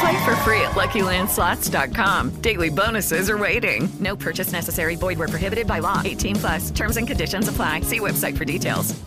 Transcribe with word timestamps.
Play 0.00 0.24
for 0.24 0.34
free 0.36 0.62
at 0.62 0.70
LuckyLandSlots.com. 0.70 2.40
Daily 2.40 2.70
bonuses 2.70 3.28
are 3.28 3.36
waiting. 3.36 3.86
No 4.00 4.16
purchase 4.16 4.50
necessary. 4.50 4.96
Void 4.96 5.18
where 5.18 5.28
prohibited 5.28 5.66
by 5.66 5.80
law. 5.80 6.00
18 6.02 6.36
plus. 6.36 6.70
Terms 6.70 6.96
and 6.96 7.06
conditions 7.06 7.48
apply. 7.48 7.82
See 7.82 8.00
website 8.00 8.38
for 8.38 8.46
details. 8.46 8.98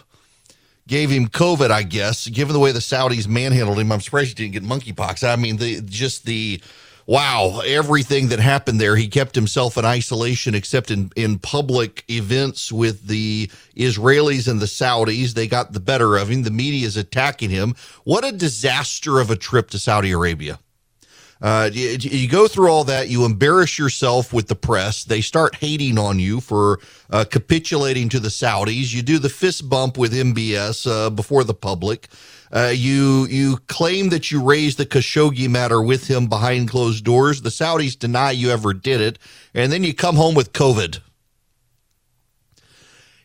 gave 0.87 1.09
him 1.09 1.27
COVID, 1.27 1.71
I 1.71 1.83
guess. 1.83 2.27
Given 2.27 2.53
the 2.53 2.59
way 2.59 2.71
the 2.71 2.79
Saudis 2.79 3.27
manhandled 3.27 3.79
him, 3.79 3.91
I'm 3.91 4.01
surprised 4.01 4.37
he 4.37 4.49
didn't 4.49 4.53
get 4.53 4.63
monkeypox. 4.63 5.27
I 5.27 5.37
mean, 5.37 5.57
the 5.57 5.81
just 5.81 6.25
the 6.25 6.61
wow, 7.07 7.61
everything 7.65 8.27
that 8.27 8.39
happened 8.39 8.79
there. 8.81 8.95
He 8.95 9.07
kept 9.07 9.35
himself 9.35 9.77
in 9.77 9.85
isolation, 9.85 10.55
except 10.55 10.91
in 10.91 11.11
in 11.15 11.39
public 11.39 12.03
events 12.09 12.71
with 12.71 13.07
the 13.07 13.49
Israelis 13.75 14.49
and 14.49 14.59
the 14.59 14.65
Saudis. 14.65 15.33
They 15.33 15.47
got 15.47 15.71
the 15.71 15.79
better 15.79 16.17
of 16.17 16.29
him. 16.29 16.43
The 16.43 16.51
media 16.51 16.85
is 16.85 16.97
attacking 16.97 17.49
him. 17.49 17.75
What 18.03 18.25
a 18.25 18.31
disaster 18.31 19.19
of 19.19 19.31
a 19.31 19.37
trip 19.37 19.69
to 19.71 19.79
Saudi 19.79 20.11
Arabia. 20.11 20.59
Uh, 21.41 21.69
you, 21.73 21.97
you, 21.99 22.27
go 22.29 22.47
through 22.47 22.69
all 22.69 22.83
that, 22.83 23.09
you 23.09 23.25
embarrass 23.25 23.79
yourself 23.79 24.31
with 24.31 24.47
the 24.47 24.55
press. 24.55 25.03
They 25.03 25.21
start 25.21 25.55
hating 25.55 25.97
on 25.97 26.19
you 26.19 26.39
for 26.39 26.79
uh, 27.09 27.25
capitulating 27.27 28.09
to 28.09 28.19
the 28.19 28.29
Saudis. 28.29 28.93
You 28.93 29.01
do 29.01 29.17
the 29.17 29.29
fist 29.29 29.67
bump 29.67 29.97
with 29.97 30.13
MBS 30.13 30.85
uh, 30.85 31.09
before 31.09 31.43
the 31.43 31.55
public. 31.55 32.09
Uh, 32.53 32.71
you 32.75 33.25
you 33.27 33.57
claim 33.67 34.09
that 34.09 34.29
you 34.29 34.43
raised 34.43 34.77
the 34.77 34.85
Khashoggi 34.85 35.49
matter 35.49 35.81
with 35.81 36.07
him 36.07 36.27
behind 36.27 36.69
closed 36.69 37.03
doors. 37.03 37.41
The 37.41 37.49
Saudis 37.49 37.97
deny 37.97 38.31
you 38.31 38.51
ever 38.51 38.73
did 38.73 39.01
it, 39.01 39.17
and 39.53 39.71
then 39.71 39.83
you 39.83 39.95
come 39.95 40.17
home 40.17 40.35
with 40.35 40.53
COVID. 40.53 40.99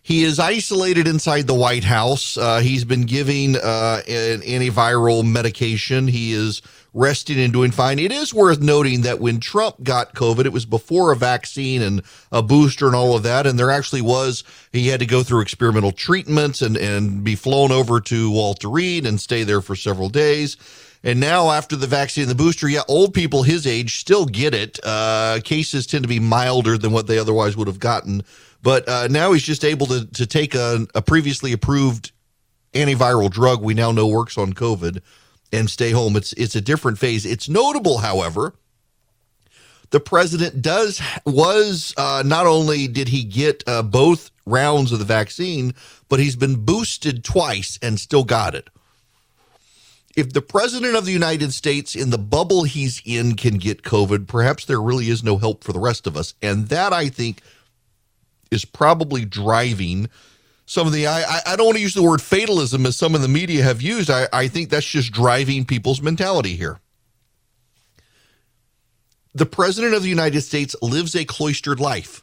He 0.06 0.22
is 0.22 0.38
isolated 0.38 1.08
inside 1.08 1.48
the 1.48 1.54
White 1.54 1.82
House. 1.82 2.36
Uh, 2.38 2.60
he's 2.60 2.84
been 2.84 3.06
giving 3.06 3.56
uh, 3.56 4.02
an 4.06 4.40
antiviral 4.42 5.28
medication. 5.28 6.06
He 6.06 6.32
is 6.32 6.62
resting 6.96 7.38
and 7.38 7.52
doing 7.52 7.70
fine. 7.70 7.98
It 7.98 8.10
is 8.10 8.32
worth 8.32 8.60
noting 8.60 9.02
that 9.02 9.20
when 9.20 9.38
Trump 9.38 9.82
got 9.82 10.14
COVID, 10.14 10.46
it 10.46 10.52
was 10.52 10.64
before 10.64 11.12
a 11.12 11.16
vaccine 11.16 11.82
and 11.82 12.02
a 12.32 12.42
booster 12.42 12.86
and 12.86 12.96
all 12.96 13.14
of 13.14 13.22
that. 13.24 13.46
And 13.46 13.58
there 13.58 13.70
actually 13.70 14.00
was, 14.00 14.42
he 14.72 14.88
had 14.88 15.00
to 15.00 15.06
go 15.06 15.22
through 15.22 15.42
experimental 15.42 15.92
treatments 15.92 16.62
and, 16.62 16.76
and 16.76 17.22
be 17.22 17.34
flown 17.34 17.70
over 17.70 18.00
to 18.00 18.30
Walter 18.30 18.70
Reed 18.70 19.06
and 19.06 19.20
stay 19.20 19.44
there 19.44 19.60
for 19.60 19.76
several 19.76 20.08
days. 20.08 20.56
And 21.04 21.20
now, 21.20 21.50
after 21.50 21.76
the 21.76 21.86
vaccine 21.86 22.22
and 22.22 22.30
the 22.30 22.34
booster, 22.34 22.66
yeah, 22.66 22.80
old 22.88 23.12
people 23.12 23.42
his 23.42 23.66
age 23.66 23.96
still 23.98 24.24
get 24.24 24.54
it. 24.54 24.80
Uh, 24.82 25.38
cases 25.44 25.86
tend 25.86 26.02
to 26.02 26.08
be 26.08 26.18
milder 26.18 26.78
than 26.78 26.92
what 26.92 27.06
they 27.06 27.18
otherwise 27.18 27.56
would 27.56 27.68
have 27.68 27.78
gotten. 27.78 28.24
But 28.62 28.88
uh, 28.88 29.06
now 29.08 29.32
he's 29.32 29.44
just 29.44 29.64
able 29.64 29.86
to, 29.86 30.06
to 30.06 30.26
take 30.26 30.54
a, 30.54 30.86
a 30.94 31.02
previously 31.02 31.52
approved 31.52 32.10
antiviral 32.72 33.30
drug 33.30 33.62
we 33.62 33.74
now 33.74 33.92
know 33.92 34.06
works 34.06 34.36
on 34.36 34.52
COVID 34.52 35.02
and 35.52 35.70
stay 35.70 35.90
home. 35.90 36.16
It's 36.16 36.32
it's 36.34 36.56
a 36.56 36.60
different 36.60 36.98
phase. 36.98 37.24
It's 37.26 37.48
notable, 37.48 37.98
however, 37.98 38.54
the 39.90 40.00
president 40.00 40.62
does 40.62 41.00
was 41.24 41.94
uh, 41.96 42.22
not 42.26 42.46
only 42.46 42.88
did 42.88 43.08
he 43.08 43.24
get 43.24 43.62
uh, 43.66 43.82
both 43.82 44.30
rounds 44.44 44.92
of 44.92 44.98
the 44.98 45.04
vaccine, 45.04 45.74
but 46.08 46.20
he's 46.20 46.36
been 46.36 46.64
boosted 46.64 47.24
twice 47.24 47.78
and 47.82 47.98
still 47.98 48.24
got 48.24 48.54
it. 48.54 48.68
If 50.16 50.32
the 50.32 50.42
president 50.42 50.96
of 50.96 51.04
the 51.04 51.12
United 51.12 51.52
States 51.52 51.94
in 51.94 52.08
the 52.08 52.18
bubble 52.18 52.64
he's 52.64 53.02
in 53.04 53.36
can 53.36 53.58
get 53.58 53.82
COVID, 53.82 54.26
perhaps 54.26 54.64
there 54.64 54.80
really 54.80 55.10
is 55.10 55.22
no 55.22 55.36
help 55.36 55.62
for 55.62 55.74
the 55.74 55.78
rest 55.78 56.06
of 56.06 56.16
us. 56.16 56.32
And 56.40 56.68
that 56.68 56.92
I 56.94 57.10
think 57.10 57.42
is 58.50 58.64
probably 58.64 59.26
driving 59.26 60.08
some 60.66 60.86
of 60.86 60.92
the 60.92 61.06
I, 61.06 61.40
I 61.46 61.56
don't 61.56 61.66
want 61.66 61.76
to 61.76 61.82
use 61.82 61.94
the 61.94 62.02
word 62.02 62.20
fatalism 62.20 62.84
as 62.86 62.96
some 62.96 63.14
of 63.14 63.22
the 63.22 63.28
media 63.28 63.62
have 63.62 63.80
used. 63.80 64.10
I, 64.10 64.28
I 64.32 64.48
think 64.48 64.68
that's 64.68 64.86
just 64.86 65.12
driving 65.12 65.64
people's 65.64 66.02
mentality 66.02 66.56
here. 66.56 66.80
The 69.32 69.46
president 69.46 69.94
of 69.94 70.02
the 70.02 70.08
United 70.08 70.40
States 70.40 70.74
lives 70.82 71.14
a 71.14 71.24
cloistered 71.24 71.78
life. 71.78 72.22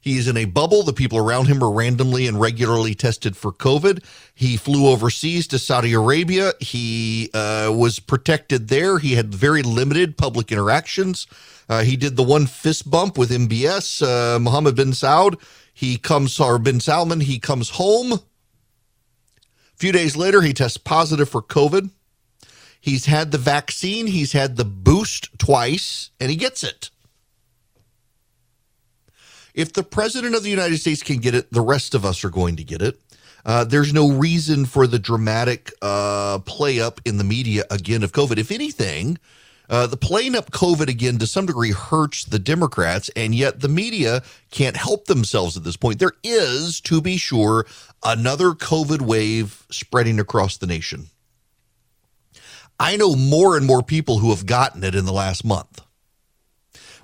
He 0.00 0.18
is 0.18 0.28
in 0.28 0.36
a 0.36 0.44
bubble. 0.44 0.82
The 0.82 0.92
people 0.92 1.18
around 1.18 1.46
him 1.46 1.62
are 1.62 1.70
randomly 1.70 2.26
and 2.26 2.38
regularly 2.38 2.94
tested 2.94 3.38
for 3.38 3.52
COVID. 3.52 4.04
He 4.34 4.58
flew 4.58 4.88
overseas 4.88 5.46
to 5.48 5.58
Saudi 5.58 5.94
Arabia. 5.94 6.52
He 6.60 7.30
uh, 7.32 7.72
was 7.74 8.00
protected 8.00 8.68
there. 8.68 8.98
He 8.98 9.14
had 9.14 9.34
very 9.34 9.62
limited 9.62 10.18
public 10.18 10.52
interactions. 10.52 11.26
Uh, 11.70 11.82
he 11.82 11.96
did 11.96 12.16
the 12.16 12.22
one 12.22 12.46
fist 12.46 12.90
bump 12.90 13.16
with 13.16 13.30
MBS, 13.30 14.02
uh, 14.02 14.38
Mohammed 14.38 14.76
bin 14.76 14.90
Saud. 14.90 15.40
He 15.74 15.98
comes, 15.98 16.38
or 16.38 16.58
bin 16.58 16.78
Salman, 16.80 17.20
he 17.20 17.38
comes 17.40 17.70
home. 17.70 18.12
A 18.12 18.20
few 19.76 19.90
days 19.90 20.16
later, 20.16 20.40
he 20.40 20.54
tests 20.54 20.78
positive 20.78 21.28
for 21.28 21.42
COVID. 21.42 21.90
He's 22.80 23.06
had 23.06 23.32
the 23.32 23.38
vaccine, 23.38 24.06
he's 24.06 24.32
had 24.32 24.56
the 24.56 24.64
boost 24.64 25.36
twice, 25.38 26.10
and 26.20 26.30
he 26.30 26.36
gets 26.36 26.62
it. 26.62 26.90
If 29.52 29.72
the 29.72 29.82
president 29.82 30.34
of 30.34 30.42
the 30.42 30.50
United 30.50 30.78
States 30.78 31.02
can 31.02 31.18
get 31.18 31.34
it, 31.34 31.52
the 31.52 31.60
rest 31.60 31.94
of 31.94 32.04
us 32.04 32.24
are 32.24 32.30
going 32.30 32.56
to 32.56 32.64
get 32.64 32.82
it. 32.82 33.00
Uh, 33.44 33.64
there's 33.64 33.92
no 33.92 34.10
reason 34.10 34.64
for 34.64 34.86
the 34.86 34.98
dramatic 34.98 35.72
uh, 35.82 36.38
play 36.40 36.80
up 36.80 37.00
in 37.04 37.18
the 37.18 37.24
media 37.24 37.64
again 37.70 38.02
of 38.02 38.12
COVID. 38.12 38.38
If 38.38 38.50
anything, 38.50 39.18
uh, 39.68 39.86
the 39.86 39.96
playing 39.96 40.34
up 40.34 40.50
COVID 40.50 40.88
again 40.88 41.18
to 41.18 41.26
some 41.26 41.46
degree 41.46 41.72
hurts 41.72 42.24
the 42.24 42.38
Democrats, 42.38 43.10
and 43.16 43.34
yet 43.34 43.60
the 43.60 43.68
media 43.68 44.22
can't 44.50 44.76
help 44.76 45.06
themselves 45.06 45.56
at 45.56 45.64
this 45.64 45.76
point. 45.76 45.98
There 45.98 46.12
is, 46.22 46.80
to 46.82 47.00
be 47.00 47.16
sure, 47.16 47.66
another 48.02 48.50
COVID 48.50 49.00
wave 49.00 49.66
spreading 49.70 50.20
across 50.20 50.56
the 50.56 50.66
nation. 50.66 51.06
I 52.78 52.96
know 52.96 53.14
more 53.14 53.56
and 53.56 53.66
more 53.66 53.82
people 53.82 54.18
who 54.18 54.30
have 54.30 54.46
gotten 54.46 54.82
it 54.84 54.94
in 54.94 55.04
the 55.04 55.12
last 55.12 55.44
month. 55.44 55.80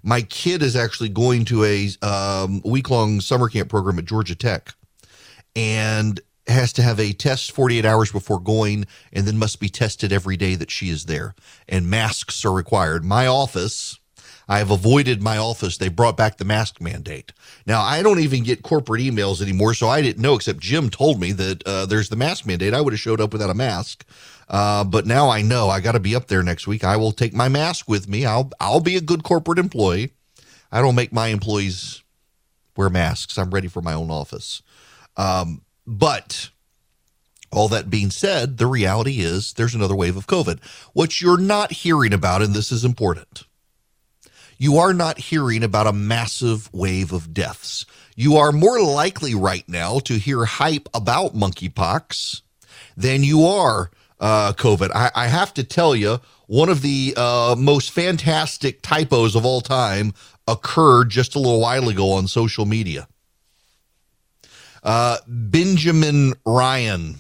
My 0.03 0.23
kid 0.23 0.63
is 0.63 0.77
actually 0.77 1.11
going 1.11 1.45
to 1.47 1.65
a 1.65 1.89
um, 2.03 2.63
week 2.65 2.91
long 2.91 3.21
summer 3.21 3.49
camp 3.49 3.69
program 3.69 3.99
at 3.99 4.07
Georgia 4.07 4.35
Tech. 4.35 4.75
And 5.55 6.21
has 6.51 6.73
to 6.75 6.83
have 6.83 6.99
a 7.01 7.13
test 7.13 7.53
48 7.53 7.85
hours 7.85 8.13
before 8.13 8.41
going 8.41 8.87
and 9.13 9.27
then 9.27 9.39
must 9.39 9.61
be 9.61 9.69
tested 9.69 10.13
every 10.13 10.37
day 10.37 10.55
that 10.55 10.71
she 10.71 10.91
is 10.91 11.07
there. 11.07 11.35
And 11.69 11.89
masks 11.91 12.45
are 12.45 12.53
required. 12.53 13.05
My 13.05 13.27
office, 13.27 13.99
I 14.49 14.59
have 14.59 14.71
avoided 14.71 15.23
my 15.23 15.37
office. 15.37 15.79
They 15.79 15.89
brought 15.89 16.17
back 16.17 16.39
the 16.39 16.45
mask 16.45 16.81
mandate. 16.81 17.33
Now, 17.67 17.83
I 17.83 18.03
don't 18.03 18.19
even 18.19 18.43
get 18.43 18.63
corporate 18.63 19.03
emails 19.03 19.41
anymore, 19.41 19.75
so 19.75 19.89
I 19.89 20.03
didn't 20.03 20.23
know, 20.23 20.35
except 20.35 20.59
Jim 20.59 20.91
told 20.91 21.21
me 21.21 21.33
that 21.33 21.63
uh, 21.67 21.87
there's 21.87 22.09
the 22.09 22.17
mask 22.17 22.47
mandate. 22.47 22.75
I 22.75 22.81
would 22.81 22.93
have 22.93 23.01
showed 23.01 23.21
up 23.21 23.33
without 23.33 23.51
a 23.51 23.55
mask. 23.55 24.05
Uh, 24.49 24.83
but 24.83 25.07
now 25.07 25.29
I 25.29 25.43
know 25.43 25.69
I 25.69 25.79
got 25.79 25.93
to 25.93 26.01
be 26.01 26.17
up 26.17 26.27
there 26.27 26.43
next 26.43 26.67
week. 26.67 26.83
I 26.83 26.97
will 26.97 27.13
take 27.13 27.33
my 27.33 27.49
mask 27.49 27.89
with 27.89 28.09
me. 28.09 28.27
I'll 28.27 28.51
I'll 28.59 28.81
be 28.81 28.97
a 28.97 29.01
good 29.01 29.23
corporate 29.23 29.61
employee. 29.61 30.11
I 30.73 30.81
don't 30.83 30.97
make 30.97 31.13
my 31.13 31.29
employees 31.29 32.03
wear 32.77 32.91
masks. 32.91 33.39
I'm 33.39 33.51
ready 33.51 33.69
for 33.69 33.81
my 33.81 33.93
own 33.93 34.11
office. 34.11 34.63
Um, 35.17 35.63
but 35.87 36.51
All 37.53 37.69
that 37.69 37.91
being 37.91 38.11
said, 38.11 38.59
the 38.59 38.67
reality 38.67 39.21
is 39.21 39.55
there's 39.55 39.75
another 39.75 39.97
wave 39.97 40.17
of 40.17 40.29
COVID. 40.29 40.63
What 40.93 41.21
you're 41.21 41.37
not 41.41 41.73
hearing 41.73 42.13
about, 42.13 42.43
and 42.43 42.55
this 42.55 42.71
is 42.71 42.85
important, 42.85 43.45
you 44.57 44.77
are 44.77 44.95
not 44.95 45.19
hearing 45.19 45.65
about 45.65 45.89
a 45.89 45.93
massive 45.93 46.73
wave 46.73 47.13
of 47.13 47.35
deaths. 47.35 47.87
You 48.15 48.37
are 48.37 48.53
more 48.53 48.81
likely 48.81 49.35
right 49.35 49.69
now 49.69 49.99
to 50.01 50.15
hear 50.15 50.45
hype 50.45 50.89
about 50.95 51.35
monkeypox 51.35 52.43
than 52.97 53.25
you 53.25 53.45
are 53.47 53.91
uh, 54.21 54.53
COVID. 54.53 54.91
I, 54.95 55.11
I, 55.15 55.27
have 55.27 55.55
to 55.55 55.65
tell 55.65 55.97
you, 55.97 56.21
one 56.47 56.69
of 56.69 56.83
the 56.83 57.15
uh, 57.17 57.57
most 57.59 57.91
fantastic 57.91 58.83
typos 58.83 59.35
of 59.35 59.47
all 59.47 59.63
time 59.63 60.13
occurred 60.47 61.09
just 61.09 61.35
a 61.35 61.39
little 61.39 61.61
while 61.61 61.89
ago 61.89 62.13
on 62.13 62.29
social 62.29 62.67
media. 62.67 63.09
Uh, 64.83 65.19
Benjamin 65.27 66.35
Ryan 66.47 67.17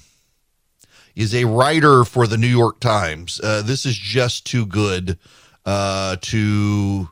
is 1.14 1.34
a 1.34 1.44
writer 1.44 2.04
for 2.04 2.26
the 2.26 2.38
New 2.38 2.46
York 2.46 2.80
Times. 2.80 3.40
Uh, 3.42 3.62
this 3.62 3.84
is 3.84 3.96
just 3.96 4.46
too 4.46 4.64
good 4.66 5.18
uh, 5.66 6.16
to 6.22 7.10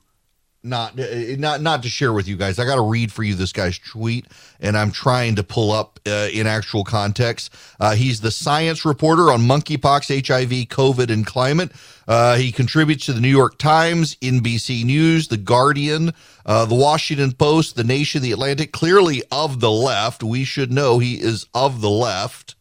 not 0.62 0.98
uh, 0.98 1.06
not 1.38 1.62
not 1.62 1.82
to 1.82 1.88
share 1.88 2.12
with 2.12 2.26
you 2.26 2.36
guys. 2.36 2.58
I 2.58 2.64
got 2.64 2.76
to 2.76 2.82
read 2.82 3.12
for 3.12 3.22
you 3.22 3.34
this 3.34 3.52
guy's 3.52 3.78
tweet, 3.78 4.26
and 4.60 4.76
I'm 4.76 4.90
trying 4.90 5.36
to 5.36 5.42
pull 5.42 5.70
up 5.70 6.00
uh, 6.06 6.28
in 6.32 6.46
actual 6.46 6.84
context. 6.84 7.52
Uh, 7.78 7.94
he's 7.94 8.20
the 8.20 8.30
science 8.30 8.84
reporter 8.84 9.30
on 9.30 9.42
monkeypox, 9.42 10.26
HIV, 10.26 10.68
COVID, 10.68 11.10
and 11.10 11.24
climate. 11.24 11.72
Uh, 12.06 12.36
he 12.36 12.50
contributes 12.50 13.06
to 13.06 13.12
the 13.12 13.20
New 13.20 13.28
York 13.28 13.58
Times, 13.58 14.16
NBC 14.16 14.84
News, 14.84 15.28
The 15.28 15.36
Guardian, 15.36 16.12
uh, 16.46 16.64
The 16.64 16.74
Washington 16.74 17.32
Post, 17.32 17.76
The 17.76 17.84
Nation, 17.84 18.22
The 18.22 18.32
Atlantic. 18.32 18.72
Clearly 18.72 19.22
of 19.30 19.60
the 19.60 19.70
left. 19.70 20.22
We 20.22 20.44
should 20.44 20.72
know 20.72 20.98
he 20.98 21.20
is 21.20 21.46
of 21.54 21.80
the 21.80 21.90
left. 21.90 22.54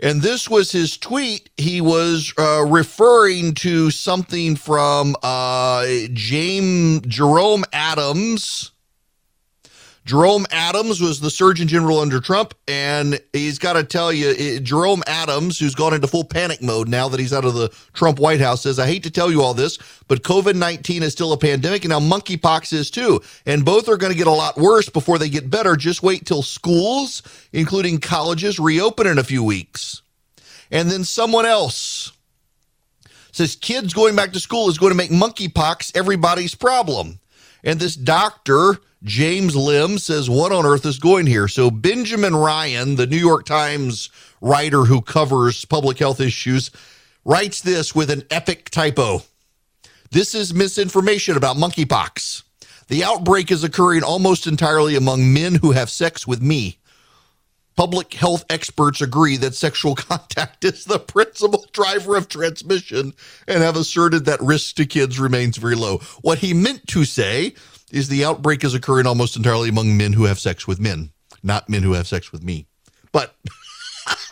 And 0.00 0.22
this 0.22 0.48
was 0.48 0.70
his 0.70 0.96
tweet. 0.96 1.50
He 1.56 1.80
was 1.80 2.32
uh, 2.38 2.64
referring 2.68 3.54
to 3.56 3.90
something 3.90 4.54
from 4.54 5.16
uh, 5.22 5.86
James 6.12 7.00
Jerome 7.00 7.64
Adams. 7.72 8.70
Jerome 10.08 10.46
Adams 10.50 11.02
was 11.02 11.20
the 11.20 11.28
Surgeon 11.28 11.68
General 11.68 12.00
under 12.00 12.18
Trump, 12.18 12.54
and 12.66 13.20
he's 13.34 13.58
got 13.58 13.74
to 13.74 13.84
tell 13.84 14.10
you, 14.10 14.34
eh, 14.38 14.58
Jerome 14.58 15.02
Adams, 15.06 15.58
who's 15.58 15.74
gone 15.74 15.92
into 15.92 16.06
full 16.06 16.24
panic 16.24 16.62
mode 16.62 16.88
now 16.88 17.10
that 17.10 17.20
he's 17.20 17.34
out 17.34 17.44
of 17.44 17.52
the 17.52 17.68
Trump 17.92 18.18
White 18.18 18.40
House, 18.40 18.62
says, 18.62 18.78
I 18.78 18.86
hate 18.86 19.02
to 19.02 19.10
tell 19.10 19.30
you 19.30 19.42
all 19.42 19.52
this, 19.52 19.76
but 20.08 20.22
COVID 20.22 20.54
19 20.54 21.02
is 21.02 21.12
still 21.12 21.34
a 21.34 21.36
pandemic, 21.36 21.84
and 21.84 21.90
now 21.90 22.00
monkeypox 22.00 22.72
is 22.72 22.90
too. 22.90 23.20
And 23.44 23.66
both 23.66 23.86
are 23.86 23.98
going 23.98 24.10
to 24.10 24.16
get 24.16 24.26
a 24.26 24.30
lot 24.30 24.56
worse 24.56 24.88
before 24.88 25.18
they 25.18 25.28
get 25.28 25.50
better. 25.50 25.76
Just 25.76 26.02
wait 26.02 26.24
till 26.24 26.42
schools, 26.42 27.22
including 27.52 27.98
colleges, 27.98 28.58
reopen 28.58 29.06
in 29.06 29.18
a 29.18 29.24
few 29.24 29.44
weeks. 29.44 30.00
And 30.70 30.90
then 30.90 31.04
someone 31.04 31.44
else 31.44 32.12
says, 33.32 33.56
kids 33.56 33.92
going 33.92 34.16
back 34.16 34.32
to 34.32 34.40
school 34.40 34.70
is 34.70 34.78
going 34.78 34.92
to 34.92 34.96
make 34.96 35.10
monkeypox 35.10 35.94
everybody's 35.94 36.54
problem. 36.54 37.20
And 37.64 37.80
this 37.80 37.96
doctor, 37.96 38.78
James 39.02 39.56
Lim 39.56 39.98
says, 39.98 40.30
What 40.30 40.52
on 40.52 40.66
earth 40.66 40.86
is 40.86 40.98
going 40.98 41.26
here? 41.26 41.48
So, 41.48 41.70
Benjamin 41.70 42.34
Ryan, 42.34 42.96
the 42.96 43.06
New 43.06 43.16
York 43.16 43.46
Times 43.46 44.10
writer 44.40 44.84
who 44.84 45.00
covers 45.00 45.64
public 45.64 45.98
health 45.98 46.20
issues, 46.20 46.70
writes 47.24 47.60
this 47.60 47.94
with 47.94 48.10
an 48.10 48.22
epic 48.30 48.70
typo. 48.70 49.22
This 50.10 50.34
is 50.34 50.54
misinformation 50.54 51.36
about 51.36 51.56
monkeypox. 51.56 52.42
The 52.88 53.04
outbreak 53.04 53.50
is 53.50 53.64
occurring 53.64 54.02
almost 54.02 54.46
entirely 54.46 54.96
among 54.96 55.32
men 55.32 55.56
who 55.56 55.72
have 55.72 55.90
sex 55.90 56.26
with 56.26 56.40
me. 56.40 56.78
Public 57.78 58.12
health 58.14 58.44
experts 58.50 59.00
agree 59.00 59.36
that 59.36 59.54
sexual 59.54 59.94
contact 60.10 60.64
is 60.64 60.84
the 60.84 60.98
principal 60.98 61.64
driver 61.72 62.16
of 62.16 62.28
transmission 62.28 63.12
and 63.46 63.62
have 63.62 63.76
asserted 63.76 64.24
that 64.24 64.40
risk 64.40 64.74
to 64.74 64.84
kids 64.84 65.20
remains 65.20 65.58
very 65.58 65.76
low. 65.76 65.98
What 66.22 66.38
he 66.38 66.52
meant 66.54 66.88
to 66.88 67.04
say 67.04 67.54
is 67.92 68.08
the 68.08 68.24
outbreak 68.24 68.64
is 68.64 68.74
occurring 68.74 69.06
almost 69.06 69.36
entirely 69.36 69.68
among 69.68 69.96
men 69.96 70.14
who 70.14 70.24
have 70.24 70.40
sex 70.40 70.66
with 70.66 70.80
men, 70.80 71.12
not 71.44 71.68
men 71.68 71.84
who 71.84 71.92
have 71.92 72.08
sex 72.08 72.32
with 72.32 72.42
me. 72.42 72.66
But 73.12 73.36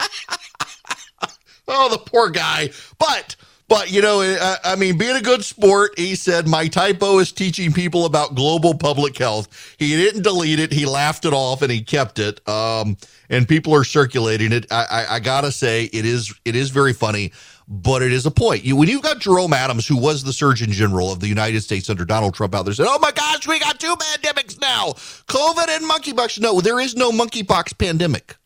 oh, 1.69 1.89
the 1.89 1.99
poor 1.99 2.31
guy. 2.31 2.71
But 2.99 3.37
but 3.69 3.91
you 3.91 4.03
know, 4.03 4.21
I, 4.23 4.57
I, 4.65 4.77
mean, 4.77 4.99
being 4.99 5.17
a 5.17 5.21
good 5.21 5.45
sport, 5.45 5.99
he 5.99 6.15
said 6.15 6.47
my 6.47 6.69
typo 6.69 7.19
is 7.19 7.33
teaching 7.33 7.73
people 7.73 8.05
about 8.05 8.35
global 8.35 8.75
public 8.75 9.17
health. 9.19 9.75
He 9.79 9.91
didn't 9.91 10.23
delete 10.23 10.61
it; 10.61 10.73
he 10.73 10.87
laughed 10.87 11.25
it 11.25 11.33
off 11.33 11.63
and 11.63 11.71
he 11.71 11.83
kept 11.83 12.19
it. 12.19 12.47
Um, 12.49 12.97
and 13.29 13.49
people 13.49 13.75
are 13.75 13.85
circulating 13.85 14.53
it. 14.53 14.67
I, 14.71 14.85
I, 14.91 15.15
I 15.17 15.21
gotta 15.21 15.51
say, 15.51 15.85
it 15.85 16.05
is 16.05 16.35
it 16.45 16.55
is 16.55 16.71
very 16.71 16.93
funny 16.93 17.33
but 17.69 18.01
it 18.01 18.13
is 18.13 18.27
a 18.27 18.31
point. 18.31 18.65
You, 18.65 18.77
when 18.77 18.89
you've 18.89 19.03
got 19.03 19.19
Jerome 19.19 19.53
Adams, 19.53 19.87
who 19.87 19.97
was 19.97 20.23
the 20.23 20.33
Surgeon 20.33 20.71
General 20.71 21.11
of 21.11 21.21
the 21.21 21.27
United 21.27 21.63
States 21.63 21.91
under 21.91 22.05
Donald 22.05 22.35
Trump, 22.35 22.55
out 22.55 22.65
there 22.65 22.75
saying, 22.75 22.89
"Oh 22.91 22.99
my 23.01 23.11
gosh, 23.11 23.47
we 23.47 23.59
got 23.59 23.81
two 23.81 23.95
pandemics 23.97 24.61
now: 24.61 24.93
COVID 25.27 25.69
and 25.69 25.85
monkeypox." 25.85 26.39
No, 26.39 26.61
there 26.61 26.79
is 26.79 26.95
no 26.95 27.11
monkeypox 27.11 27.77
pandemic 27.77 28.37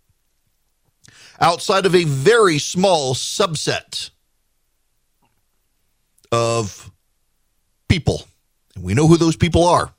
outside 1.41 1.87
of 1.87 1.95
a 1.95 2.05
very 2.05 2.59
small 2.59 3.15
subset 3.15 4.11
of 6.33 6.91
people, 7.89 8.23
and 8.75 8.85
we 8.85 8.95
know 8.95 9.07
who 9.07 9.17
those 9.17 9.37
people 9.37 9.67
are. 9.67 9.93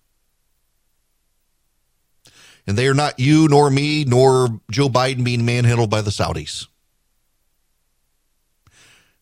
And 2.67 2.77
they 2.77 2.87
are 2.87 2.93
not 2.93 3.19
you, 3.19 3.47
nor 3.47 3.69
me, 3.69 4.05
nor 4.05 4.61
Joe 4.69 4.87
Biden 4.87 5.23
being 5.23 5.45
manhandled 5.45 5.89
by 5.89 6.01
the 6.01 6.11
Saudis. 6.11 6.67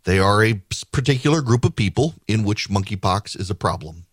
They 0.04 0.20
are 0.20 0.44
a 0.44 0.62
particular 0.92 1.42
group 1.42 1.66
of 1.66 1.76
people 1.76 2.16
in 2.28 2.44
which 2.44 2.70
monkeypox 2.70 3.40
is 3.40 3.50
a 3.50 3.56
problem. 3.56 4.06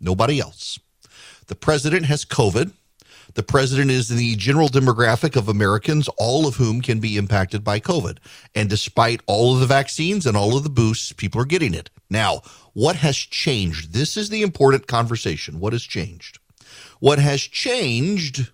Nobody 0.00 0.40
else. 0.40 0.78
The 1.46 1.54
president 1.54 2.06
has 2.06 2.24
COVID. 2.24 2.72
The 3.36 3.42
president 3.42 3.90
is 3.90 4.08
the 4.08 4.34
general 4.36 4.68
demographic 4.68 5.36
of 5.36 5.46
Americans, 5.46 6.08
all 6.16 6.46
of 6.46 6.56
whom 6.56 6.80
can 6.80 7.00
be 7.00 7.18
impacted 7.18 7.62
by 7.62 7.80
COVID. 7.80 8.16
And 8.54 8.70
despite 8.70 9.20
all 9.26 9.52
of 9.52 9.60
the 9.60 9.66
vaccines 9.66 10.24
and 10.24 10.34
all 10.38 10.56
of 10.56 10.64
the 10.64 10.70
boosts, 10.70 11.12
people 11.12 11.42
are 11.42 11.44
getting 11.44 11.74
it. 11.74 11.90
Now, 12.08 12.40
what 12.72 12.96
has 12.96 13.14
changed? 13.14 13.92
This 13.92 14.16
is 14.16 14.30
the 14.30 14.40
important 14.40 14.86
conversation. 14.86 15.60
What 15.60 15.74
has 15.74 15.82
changed? 15.82 16.38
What 16.98 17.18
has 17.18 17.42
changed 17.42 18.50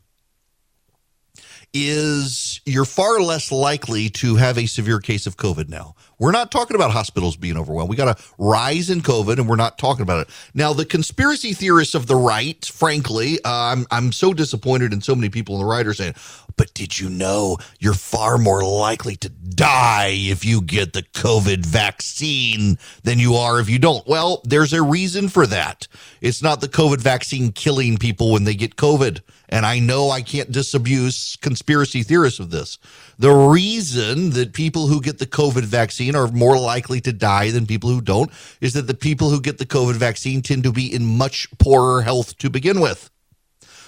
is 1.73 2.61
you're 2.67 2.84
far 2.84 3.20
less 3.20 3.52
likely 3.52 4.08
to 4.11 4.34
have 4.34 4.58
a 4.58 4.67
severe 4.67 4.99
case 4.99 5.29
of 5.29 5.37
COVID 5.37 5.69
now. 5.69 5.94
We're 6.22 6.30
not 6.30 6.52
talking 6.52 6.76
about 6.76 6.92
hospitals 6.92 7.36
being 7.36 7.56
overwhelmed. 7.56 7.90
We 7.90 7.96
got 7.96 8.16
a 8.16 8.24
rise 8.38 8.90
in 8.90 9.00
COVID, 9.00 9.38
and 9.38 9.48
we're 9.48 9.56
not 9.56 9.76
talking 9.76 10.02
about 10.02 10.20
it 10.20 10.32
now. 10.55 10.72
The 10.72 10.84
conspiracy 10.84 11.52
theorists 11.52 11.96
of 11.96 12.06
the 12.06 12.14
right, 12.14 12.64
frankly, 12.64 13.41
uh, 13.44 13.50
I'm 13.50 13.86
I'm 13.91 14.12
so 14.12 14.32
disappointed 14.32 14.93
in 14.93 15.00
so 15.00 15.17
many 15.17 15.31
people 15.31 15.56
in 15.56 15.62
the 15.62 15.67
right 15.67 15.84
are 15.84 15.93
saying, 15.93 16.14
"But 16.56 16.74
did 16.74 17.00
you 17.00 17.08
know 17.08 17.58
you're 17.81 17.93
far 17.93 18.38
more 18.38 18.62
likely 18.62 19.17
to 19.17 19.29
die 19.31 20.12
if 20.14 20.44
you 20.44 20.62
get 20.62 20.93
the 20.93 21.02
COVID 21.02 21.67
vaccine 21.67 22.79
than 23.02 23.19
you 23.19 23.34
are 23.34 23.58
if 23.58 23.69
you 23.69 23.81
don't?" 23.81 24.06
Well, 24.06 24.43
there's 24.44 24.72
a 24.72 24.81
reason 24.81 25.29
for 25.29 25.44
that. 25.48 25.88
It's 26.20 26.41
not 26.41 26.60
the 26.60 26.69
COVID 26.69 26.98
vaccine 26.98 27.50
killing 27.50 27.96
people 27.96 28.31
when 28.31 28.44
they 28.44 28.55
get 28.55 28.76
COVID, 28.76 29.22
and 29.48 29.67
I 29.67 29.81
know 29.81 30.10
I 30.10 30.22
can't 30.22 30.52
disabuse 30.52 31.36
conspiracy 31.41 32.05
theorists 32.05 32.38
of 32.38 32.50
this. 32.50 32.79
The 33.19 33.32
reason 33.32 34.31
that 34.31 34.52
people 34.52 34.86
who 34.86 35.00
get 35.00 35.19
the 35.19 35.26
COVID 35.26 35.64
vaccine 35.64 36.11
are 36.16 36.28
more 36.28 36.58
likely 36.58 37.00
to 37.00 37.12
die 37.12 37.50
than 37.50 37.66
people 37.66 37.90
who 37.90 38.00
don't 38.00 38.31
is 38.60 38.72
that 38.74 38.86
the 38.86 38.94
people 38.94 39.31
who 39.31 39.40
get 39.40 39.58
the 39.58 39.66
COVID 39.66 39.94
vaccine 39.94 40.42
tend 40.42 40.64
to 40.64 40.72
be 40.72 40.92
in 40.92 41.04
much 41.04 41.48
poorer 41.58 42.02
health 42.02 42.36
to 42.38 42.50
begin 42.50 42.81
with. 42.81 43.10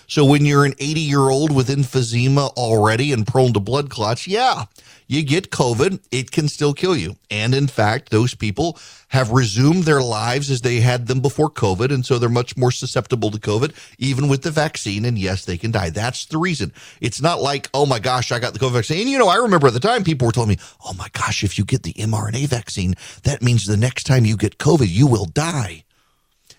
So 0.07 0.25
when 0.25 0.45
you're 0.45 0.65
an 0.65 0.75
80 0.79 1.01
year 1.01 1.21
old 1.21 1.55
with 1.55 1.69
emphysema 1.69 2.49
already 2.57 3.13
and 3.13 3.27
prone 3.27 3.53
to 3.55 3.61
blood 3.61 3.91
clots, 3.91 4.27
yeah, 4.27 4.65
you 5.07 5.23
get 5.23 5.51
COVID, 5.51 6.01
it 6.11 6.31
can 6.31 6.49
still 6.49 6.73
kill 6.73 6.97
you. 6.97 7.17
And 7.31 7.55
in 7.55 7.67
fact, 7.67 8.11
those 8.11 8.35
people 8.35 8.79
have 9.09 9.31
resumed 9.31 9.85
their 9.85 10.03
lives 10.03 10.51
as 10.51 10.63
they 10.63 10.81
had 10.81 11.07
them 11.07 11.21
before 11.21 11.51
COVID. 11.51 11.93
And 11.93 12.05
so 12.05 12.19
they're 12.19 12.29
much 12.29 12.57
more 12.57 12.71
susceptible 12.71 13.31
to 13.31 13.39
COVID, 13.39 13.75
even 13.99 14.29
with 14.29 14.43
the 14.43 14.51
vaccine. 14.51 15.05
And 15.05 15.19
yes, 15.19 15.45
they 15.45 15.57
can 15.57 15.71
die. 15.71 15.91
That's 15.91 16.27
the 16.27 16.39
reason. 16.39 16.73
It's 17.01 17.21
not 17.21 17.41
like, 17.41 17.69
oh 17.75 17.87
my 17.87 17.99
gosh, 17.99 18.33
I 18.33 18.39
got 18.39 18.55
the 18.55 18.59
COVID 18.59 18.73
vaccine. 18.73 19.03
And, 19.03 19.11
you 19.11 19.19
know, 19.19 19.29
I 19.29 19.37
remember 19.37 19.69
at 19.69 19.75
the 19.75 19.81
time 19.81 20.05
people 20.05 20.27
were 20.27 20.33
telling 20.33 20.49
me, 20.49 20.59
oh 20.85 20.95
my 20.95 21.09
gosh, 21.13 21.45
if 21.45 21.59
you 21.59 21.65
get 21.65 21.83
the 21.83 21.93
mRNA 21.95 22.49
vaccine, 22.49 22.95
that 23.23 23.43
means 23.43 23.67
the 23.67 23.77
next 23.77 24.05
time 24.05 24.25
you 24.25 24.37
get 24.37 24.59
COVID, 24.59 24.89
you 24.89 25.07
will 25.07 25.27
die 25.27 25.84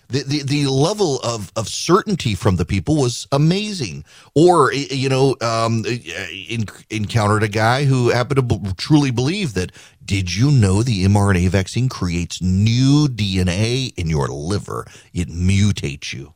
the, 0.08 0.22
the, 0.22 0.42
the 0.42 0.66
level 0.66 1.18
of, 1.20 1.50
of 1.56 1.68
certainty 1.68 2.34
from 2.34 2.56
the 2.56 2.64
people 2.64 2.96
was 2.96 3.26
amazing. 3.32 4.04
Or, 4.34 4.72
you 4.72 5.08
know, 5.08 5.36
um, 5.40 5.84
in, 5.86 6.66
encountered 6.90 7.42
a 7.42 7.48
guy 7.48 7.84
who 7.84 8.10
happened 8.10 8.36
to 8.36 8.42
b- 8.42 8.72
truly 8.76 9.10
believe 9.10 9.54
that, 9.54 9.72
did 10.04 10.34
you 10.34 10.52
know 10.52 10.82
the 10.84 11.04
mRNA 11.04 11.48
vaccine 11.48 11.88
creates 11.88 12.40
new 12.40 13.08
DNA 13.08 13.92
in 13.96 14.08
your 14.08 14.28
liver? 14.28 14.86
It 15.12 15.28
mutates 15.28 16.12
you. 16.12 16.35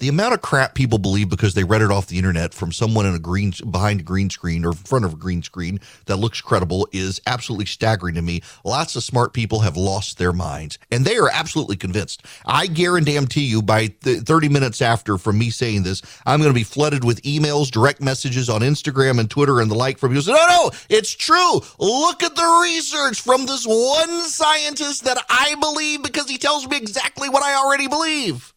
The 0.00 0.08
amount 0.08 0.32
of 0.32 0.40
crap 0.40 0.74
people 0.74 0.98
believe 0.98 1.28
because 1.28 1.52
they 1.54 1.62
read 1.62 1.82
it 1.82 1.90
off 1.90 2.06
the 2.06 2.16
internet 2.16 2.54
from 2.54 2.72
someone 2.72 3.06
in 3.06 3.14
a 3.14 3.18
green 3.18 3.52
behind 3.70 4.00
a 4.00 4.02
green 4.02 4.30
screen 4.30 4.64
or 4.64 4.70
in 4.70 4.76
front 4.76 5.04
of 5.04 5.12
a 5.12 5.16
green 5.16 5.42
screen 5.42 5.78
that 6.06 6.16
looks 6.16 6.40
credible 6.40 6.88
is 6.90 7.20
absolutely 7.26 7.66
staggering 7.66 8.14
to 8.14 8.22
me. 8.22 8.40
Lots 8.64 8.96
of 8.96 9.04
smart 9.04 9.34
people 9.34 9.60
have 9.60 9.76
lost 9.76 10.16
their 10.18 10.32
minds 10.32 10.78
and 10.90 11.04
they 11.04 11.18
are 11.18 11.28
absolutely 11.30 11.76
convinced. 11.76 12.24
I 12.46 12.66
guarantee 12.66 13.44
you 13.44 13.60
by 13.60 13.88
30 14.00 14.48
minutes 14.48 14.80
after 14.80 15.18
from 15.18 15.38
me 15.38 15.50
saying 15.50 15.82
this, 15.82 16.00
I'm 16.24 16.40
going 16.40 16.52
to 16.52 16.58
be 16.58 16.64
flooded 16.64 17.04
with 17.04 17.20
emails, 17.22 17.70
direct 17.70 18.00
messages 18.00 18.48
on 18.48 18.62
Instagram 18.62 19.20
and 19.20 19.30
Twitter 19.30 19.60
and 19.60 19.70
the 19.70 19.74
like 19.74 19.98
from 19.98 20.10
people 20.10 20.22
saying, 20.22 20.38
no, 20.40 20.64
no, 20.64 20.70
it's 20.88 21.14
true. 21.14 21.60
Look 21.78 22.22
at 22.22 22.34
the 22.34 22.60
research 22.62 23.20
from 23.20 23.44
this 23.44 23.66
one 23.66 24.22
scientist 24.22 25.04
that 25.04 25.22
I 25.28 25.56
believe 25.60 26.02
because 26.02 26.28
he 26.28 26.38
tells 26.38 26.66
me 26.66 26.78
exactly 26.78 27.28
what 27.28 27.42
I 27.42 27.54
already 27.56 27.86
believe. 27.86 28.54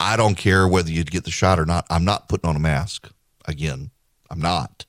I 0.00 0.16
don't 0.16 0.36
care 0.36 0.66
whether 0.66 0.90
you'd 0.90 1.10
get 1.10 1.24
the 1.24 1.30
shot 1.30 1.60
or 1.60 1.66
not. 1.66 1.86
I'm 1.90 2.06
not 2.06 2.28
putting 2.28 2.48
on 2.48 2.56
a 2.56 2.60
mask. 2.60 3.10
Again, 3.46 3.90
I'm 4.30 4.40
not. 4.40 4.86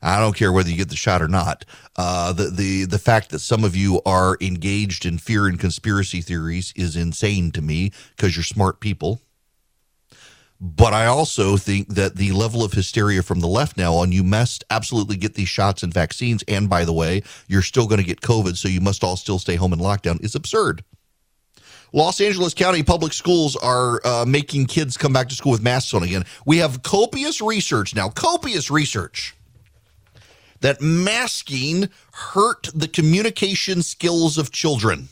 I 0.00 0.20
don't 0.20 0.36
care 0.36 0.52
whether 0.52 0.70
you 0.70 0.76
get 0.76 0.90
the 0.90 0.96
shot 0.96 1.20
or 1.20 1.26
not. 1.26 1.64
Uh, 1.96 2.32
the 2.32 2.44
the 2.50 2.84
the 2.84 3.00
fact 3.00 3.30
that 3.30 3.40
some 3.40 3.64
of 3.64 3.74
you 3.74 4.00
are 4.06 4.36
engaged 4.40 5.04
in 5.04 5.18
fear 5.18 5.48
and 5.48 5.58
conspiracy 5.58 6.20
theories 6.20 6.72
is 6.76 6.94
insane 6.94 7.50
to 7.50 7.60
me 7.60 7.90
because 8.16 8.36
you're 8.36 8.44
smart 8.44 8.78
people. 8.78 9.20
But 10.60 10.92
I 10.92 11.06
also 11.06 11.56
think 11.56 11.88
that 11.94 12.16
the 12.16 12.32
level 12.32 12.64
of 12.64 12.72
hysteria 12.72 13.22
from 13.22 13.40
the 13.40 13.46
left 13.46 13.76
now 13.76 13.94
on 13.94 14.10
you 14.10 14.24
must 14.24 14.64
absolutely 14.70 15.16
get 15.16 15.34
these 15.34 15.48
shots 15.48 15.84
and 15.84 15.94
vaccines. 15.94 16.42
And 16.48 16.68
by 16.68 16.84
the 16.84 16.92
way, 16.92 17.22
you're 17.46 17.62
still 17.62 17.86
going 17.86 18.00
to 18.00 18.06
get 18.06 18.20
COVID, 18.20 18.56
so 18.56 18.68
you 18.68 18.80
must 18.80 19.04
all 19.04 19.16
still 19.16 19.38
stay 19.38 19.54
home 19.54 19.72
in 19.72 19.78
lockdown 19.78 20.22
is 20.22 20.34
absurd. 20.34 20.84
Los 21.92 22.20
Angeles 22.20 22.54
County 22.54 22.82
Public 22.82 23.12
Schools 23.12 23.56
are 23.56 24.00
uh, 24.04 24.24
making 24.26 24.66
kids 24.66 24.96
come 24.96 25.12
back 25.12 25.28
to 25.28 25.34
school 25.34 25.52
with 25.52 25.62
masks 25.62 25.94
on 25.94 26.02
again. 26.02 26.24
We 26.44 26.58
have 26.58 26.82
copious 26.82 27.40
research 27.40 27.94
now, 27.94 28.10
copious 28.10 28.70
research 28.70 29.34
that 30.60 30.80
masking 30.80 31.88
hurt 32.12 32.68
the 32.74 32.88
communication 32.88 33.82
skills 33.82 34.36
of 34.38 34.50
children. 34.50 35.08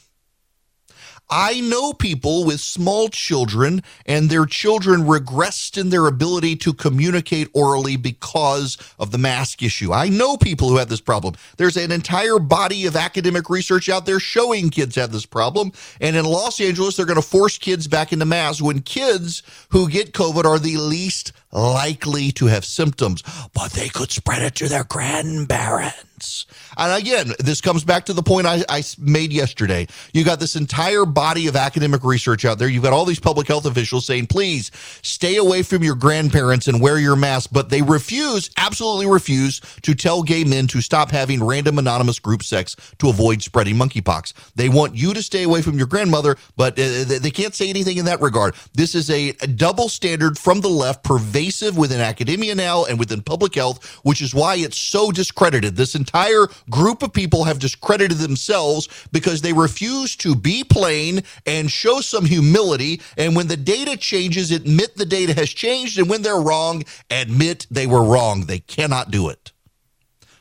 I 1.29 1.61
know 1.61 1.93
people 1.93 2.45
with 2.45 2.61
small 2.61 3.09
children 3.09 3.83
and 4.05 4.31
their 4.31 4.47
children 4.47 5.03
regressed 5.03 5.77
in 5.77 5.91
their 5.91 6.07
ability 6.07 6.55
to 6.57 6.73
communicate 6.73 7.49
orally 7.53 7.97
because 7.97 8.79
of 9.01 9.11
the 9.11 9.19
mask 9.19 9.61
issue. 9.61 9.93
I 9.93 10.09
know 10.09 10.37
people 10.37 10.69
who 10.69 10.77
have 10.77 10.89
this 10.89 11.01
problem. 11.01 11.35
There's 11.57 11.77
an 11.77 11.91
entire 11.91 12.39
body 12.39 12.87
of 12.87 12.95
academic 12.95 13.51
research 13.51 13.89
out 13.89 14.07
there 14.07 14.21
showing 14.21 14.71
kids 14.71 14.95
have 14.95 15.11
this 15.11 15.27
problem. 15.27 15.73
And 16.01 16.15
in 16.15 16.25
Los 16.25 16.61
Angeles, 16.61 16.97
they're 16.97 17.07
going 17.07 17.21
to 17.21 17.23
force 17.23 17.59
kids 17.59 17.89
back 17.89 18.13
into 18.13 18.25
masks 18.25 18.63
when 18.63 18.83
kids 18.83 19.43
who 19.71 19.89
get 19.89 20.13
COVID 20.13 20.45
are 20.45 20.61
the 20.61 20.77
least 20.77 21.33
likely 21.51 22.31
to 22.33 22.47
have 22.47 22.65
symptoms, 22.65 23.23
but 23.53 23.73
they 23.73 23.89
could 23.89 24.13
spread 24.13 24.43
it 24.43 24.55
to 24.57 24.69
their 24.69 24.85
grandparents. 24.85 26.47
And 26.77 27.01
again, 27.01 27.33
this 27.39 27.61
comes 27.61 27.85
back 27.85 28.05
to 28.07 28.13
the 28.13 28.23
point 28.23 28.47
I, 28.47 28.63
I, 28.69 28.83
made 28.99 29.33
yesterday. 29.33 29.87
You 30.13 30.25
got 30.25 30.41
this 30.41 30.57
entire 30.57 31.05
body 31.05 31.47
of 31.47 31.57
academic 31.57 32.05
research 32.05 32.45
out 32.45 32.59
there. 32.59 32.69
You've 32.69 32.83
got 32.83 32.93
all 32.93 33.05
these 33.05 33.21
public 33.21 33.49
health 33.49 33.67
officials 33.67 34.07
saying, 34.07 34.27
please 34.27 34.71
stay 35.03 35.37
away 35.37 35.63
from 35.63 35.83
your 35.83 35.95
grandparents 35.95 36.69
and 36.69 36.81
wear 36.81 36.99
your 36.99 37.17
mask. 37.17 37.51
But 37.53 37.71
they 37.71 37.83
refuse, 37.83 38.51
absolutely 38.57 39.07
refuse, 39.07 39.61
to 39.83 39.95
tell 39.95 40.23
gay 40.23 40.45
men 40.45 40.67
to 40.69 40.81
stop 40.81 41.11
having 41.11 41.43
random 41.43 41.79
anonymous 41.79 42.19
group 42.19 42.43
sex 42.43 42.77
to 42.99 43.09
avoid 43.09 43.43
spreading 43.43 43.77
monkeypox. 43.77 44.33
They 44.55 44.69
want 44.69 44.95
you 44.95 45.15
to 45.15 45.23
stay 45.23 45.45
away 45.45 45.63
from 45.63 45.79
your 45.79 45.87
grandmother, 45.87 46.37
but 46.57 46.75
uh, 46.75 47.05
they 47.21 47.31
can't 47.31 47.55
say 47.55 47.69
anything 47.69 47.97
in 47.97 48.05
that 48.05 48.21
regard. 48.21 48.55
This 48.75 48.95
is 48.95 49.11
a, 49.11 49.31
a 49.41 49.47
double 49.47 49.89
standard 49.89 50.39
from 50.39 50.61
the 50.61 50.69
left, 50.69 51.05
pervasive 51.05 51.77
within 51.77 52.01
academia 52.01 52.55
now 52.55 52.85
and 52.85 52.99
within 52.99 53.23
public 53.23 53.55
health, 53.55 53.85
which 54.03 54.21
is 54.21 54.35
why 54.35 54.57
it's 54.57 54.79
so 54.79 55.11
discredited. 55.11 55.77
This 55.77 55.95
entire 55.95 56.47
group 56.71 57.03
of 57.03 57.13
people 57.13 57.45
have 57.45 57.59
discredited 57.59 58.19
themselves 58.19 58.89
because 59.13 59.41
they 59.41 59.53
refuse 59.53 60.17
to 60.17 60.35
be 60.35 60.65
plain 60.65 61.23
and 61.47 61.71
show 61.71 62.01
some 62.01 62.25
humility. 62.25 63.01
And 63.17 63.37
when 63.37 63.49
the 63.49 63.57
data 63.57 63.97
changes, 63.97 64.51
admit 64.51 64.97
the 64.97 65.07
data 65.07 65.35
has 65.35 65.51
changed. 65.51 65.99
And 65.99 66.09
when 66.09 66.23
they're 66.23 66.41
wrong, 66.41 66.85
admit 67.11 67.67
they 67.71 67.87
were 67.87 68.03
wrong. 68.03 68.43
They 68.43 68.61
cannot 68.61 69.11
do 69.11 69.29
it. 69.29 69.53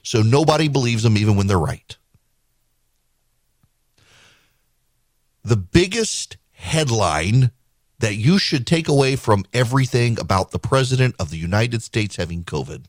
So 0.03 0.22
nobody 0.22 0.67
believes 0.67 1.03
them 1.03 1.17
even 1.17 1.36
when 1.36 1.48
they're 1.48 1.58
right. 1.58 1.98
The 5.44 5.58
biggest 5.58 6.38
headline 6.53 7.51
that 8.00 8.15
you 8.15 8.38
should 8.38 8.67
take 8.67 8.88
away 8.88 9.15
from 9.15 9.46
everything 9.53 10.20
about 10.20 10.51
the 10.51 10.60
president 10.60 11.15
of 11.20 11.29
the 11.29 11.38
United 11.38 11.82
States 11.82 12.15
having 12.15 12.44
COVID 12.44 12.86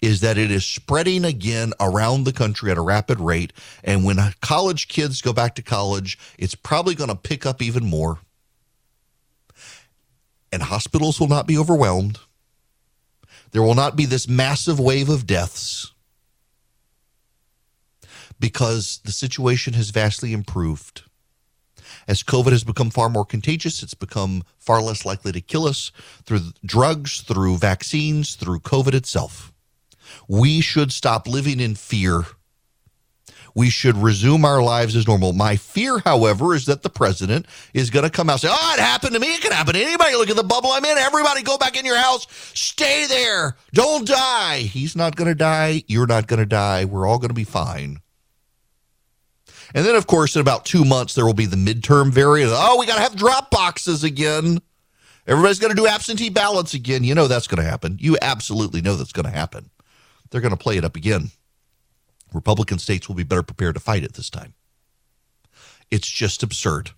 is 0.00 0.20
that 0.20 0.38
it 0.38 0.50
is 0.50 0.64
spreading 0.64 1.24
again 1.24 1.72
around 1.80 2.24
the 2.24 2.32
country 2.32 2.70
at 2.70 2.78
a 2.78 2.82
rapid 2.82 3.20
rate. 3.20 3.52
And 3.82 4.04
when 4.04 4.18
college 4.40 4.88
kids 4.88 5.20
go 5.20 5.32
back 5.32 5.54
to 5.56 5.62
college, 5.62 6.18
it's 6.38 6.54
probably 6.54 6.94
going 6.94 7.10
to 7.10 7.16
pick 7.16 7.44
up 7.44 7.60
even 7.60 7.84
more. 7.84 8.20
And 10.52 10.62
hospitals 10.62 11.20
will 11.20 11.28
not 11.28 11.46
be 11.46 11.58
overwhelmed. 11.58 12.20
There 13.50 13.62
will 13.62 13.74
not 13.74 13.96
be 13.96 14.04
this 14.04 14.28
massive 14.28 14.78
wave 14.78 15.08
of 15.08 15.26
deaths 15.26 15.92
because 18.38 19.00
the 19.04 19.12
situation 19.12 19.72
has 19.72 19.90
vastly 19.90 20.32
improved. 20.32 21.02
As 22.06 22.22
COVID 22.22 22.52
has 22.52 22.64
become 22.64 22.90
far 22.90 23.08
more 23.08 23.24
contagious, 23.24 23.82
it's 23.82 23.94
become 23.94 24.44
far 24.58 24.80
less 24.80 25.04
likely 25.04 25.32
to 25.32 25.40
kill 25.40 25.66
us 25.66 25.90
through 26.24 26.40
drugs, 26.64 27.20
through 27.20 27.58
vaccines, 27.58 28.34
through 28.34 28.60
COVID 28.60 28.94
itself. 28.94 29.52
We 30.28 30.60
should 30.60 30.92
stop 30.92 31.26
living 31.26 31.60
in 31.60 31.74
fear. 31.74 32.24
We 33.54 33.70
should 33.70 33.96
resume 33.96 34.44
our 34.44 34.62
lives 34.62 34.94
as 34.94 35.08
normal. 35.08 35.32
My 35.32 35.56
fear, 35.56 35.98
however, 35.98 36.54
is 36.54 36.66
that 36.66 36.82
the 36.82 36.90
president 36.90 37.46
is 37.74 37.90
going 37.90 38.04
to 38.04 38.10
come 38.10 38.30
out 38.30 38.34
and 38.34 38.42
say, 38.42 38.48
Oh, 38.50 38.74
it 38.74 38.80
happened 38.80 39.14
to 39.14 39.20
me. 39.20 39.34
It 39.34 39.40
can 39.40 39.50
happen 39.50 39.74
to 39.74 39.82
anybody. 39.82 40.14
Look 40.14 40.30
at 40.30 40.36
the 40.36 40.44
bubble 40.44 40.70
I'm 40.70 40.84
in. 40.84 40.96
Everybody 40.96 41.42
go 41.42 41.58
back 41.58 41.76
in 41.76 41.84
your 41.84 41.98
house. 41.98 42.28
Stay 42.54 43.06
there. 43.08 43.56
Don't 43.72 44.06
die. 44.06 44.58
He's 44.58 44.94
not 44.94 45.16
going 45.16 45.26
to 45.26 45.34
die. 45.34 45.82
You're 45.88 46.06
not 46.06 46.28
going 46.28 46.38
to 46.38 46.46
die. 46.46 46.84
We're 46.84 47.04
all 47.04 47.18
going 47.18 47.30
to 47.30 47.34
be 47.34 47.42
fine. 47.42 47.98
And 49.74 49.84
then, 49.84 49.96
of 49.96 50.06
course, 50.06 50.36
in 50.36 50.40
about 50.40 50.64
two 50.64 50.84
months, 50.84 51.14
there 51.14 51.26
will 51.26 51.34
be 51.34 51.46
the 51.46 51.56
midterm 51.56 52.10
variant. 52.10 52.52
Oh, 52.54 52.78
we 52.78 52.86
got 52.86 52.94
to 52.94 53.02
have 53.02 53.16
drop 53.16 53.50
boxes 53.50 54.04
again. 54.04 54.60
Everybody's 55.26 55.58
going 55.58 55.74
to 55.74 55.76
do 55.76 55.88
absentee 55.88 56.30
ballots 56.30 56.74
again. 56.74 57.02
You 57.02 57.16
know 57.16 57.26
that's 57.26 57.48
going 57.48 57.62
to 57.62 57.68
happen. 57.68 57.98
You 58.00 58.16
absolutely 58.22 58.80
know 58.80 58.94
that's 58.94 59.12
going 59.12 59.26
to 59.26 59.36
happen 59.36 59.68
they're 60.30 60.40
going 60.40 60.56
to 60.56 60.56
play 60.56 60.76
it 60.76 60.84
up 60.84 60.96
again. 60.96 61.30
Republican 62.32 62.78
states 62.78 63.08
will 63.08 63.16
be 63.16 63.24
better 63.24 63.42
prepared 63.42 63.74
to 63.74 63.80
fight 63.80 64.04
it 64.04 64.14
this 64.14 64.30
time. 64.30 64.54
It's 65.90 66.08
just 66.08 66.42
absurd. 66.42 66.90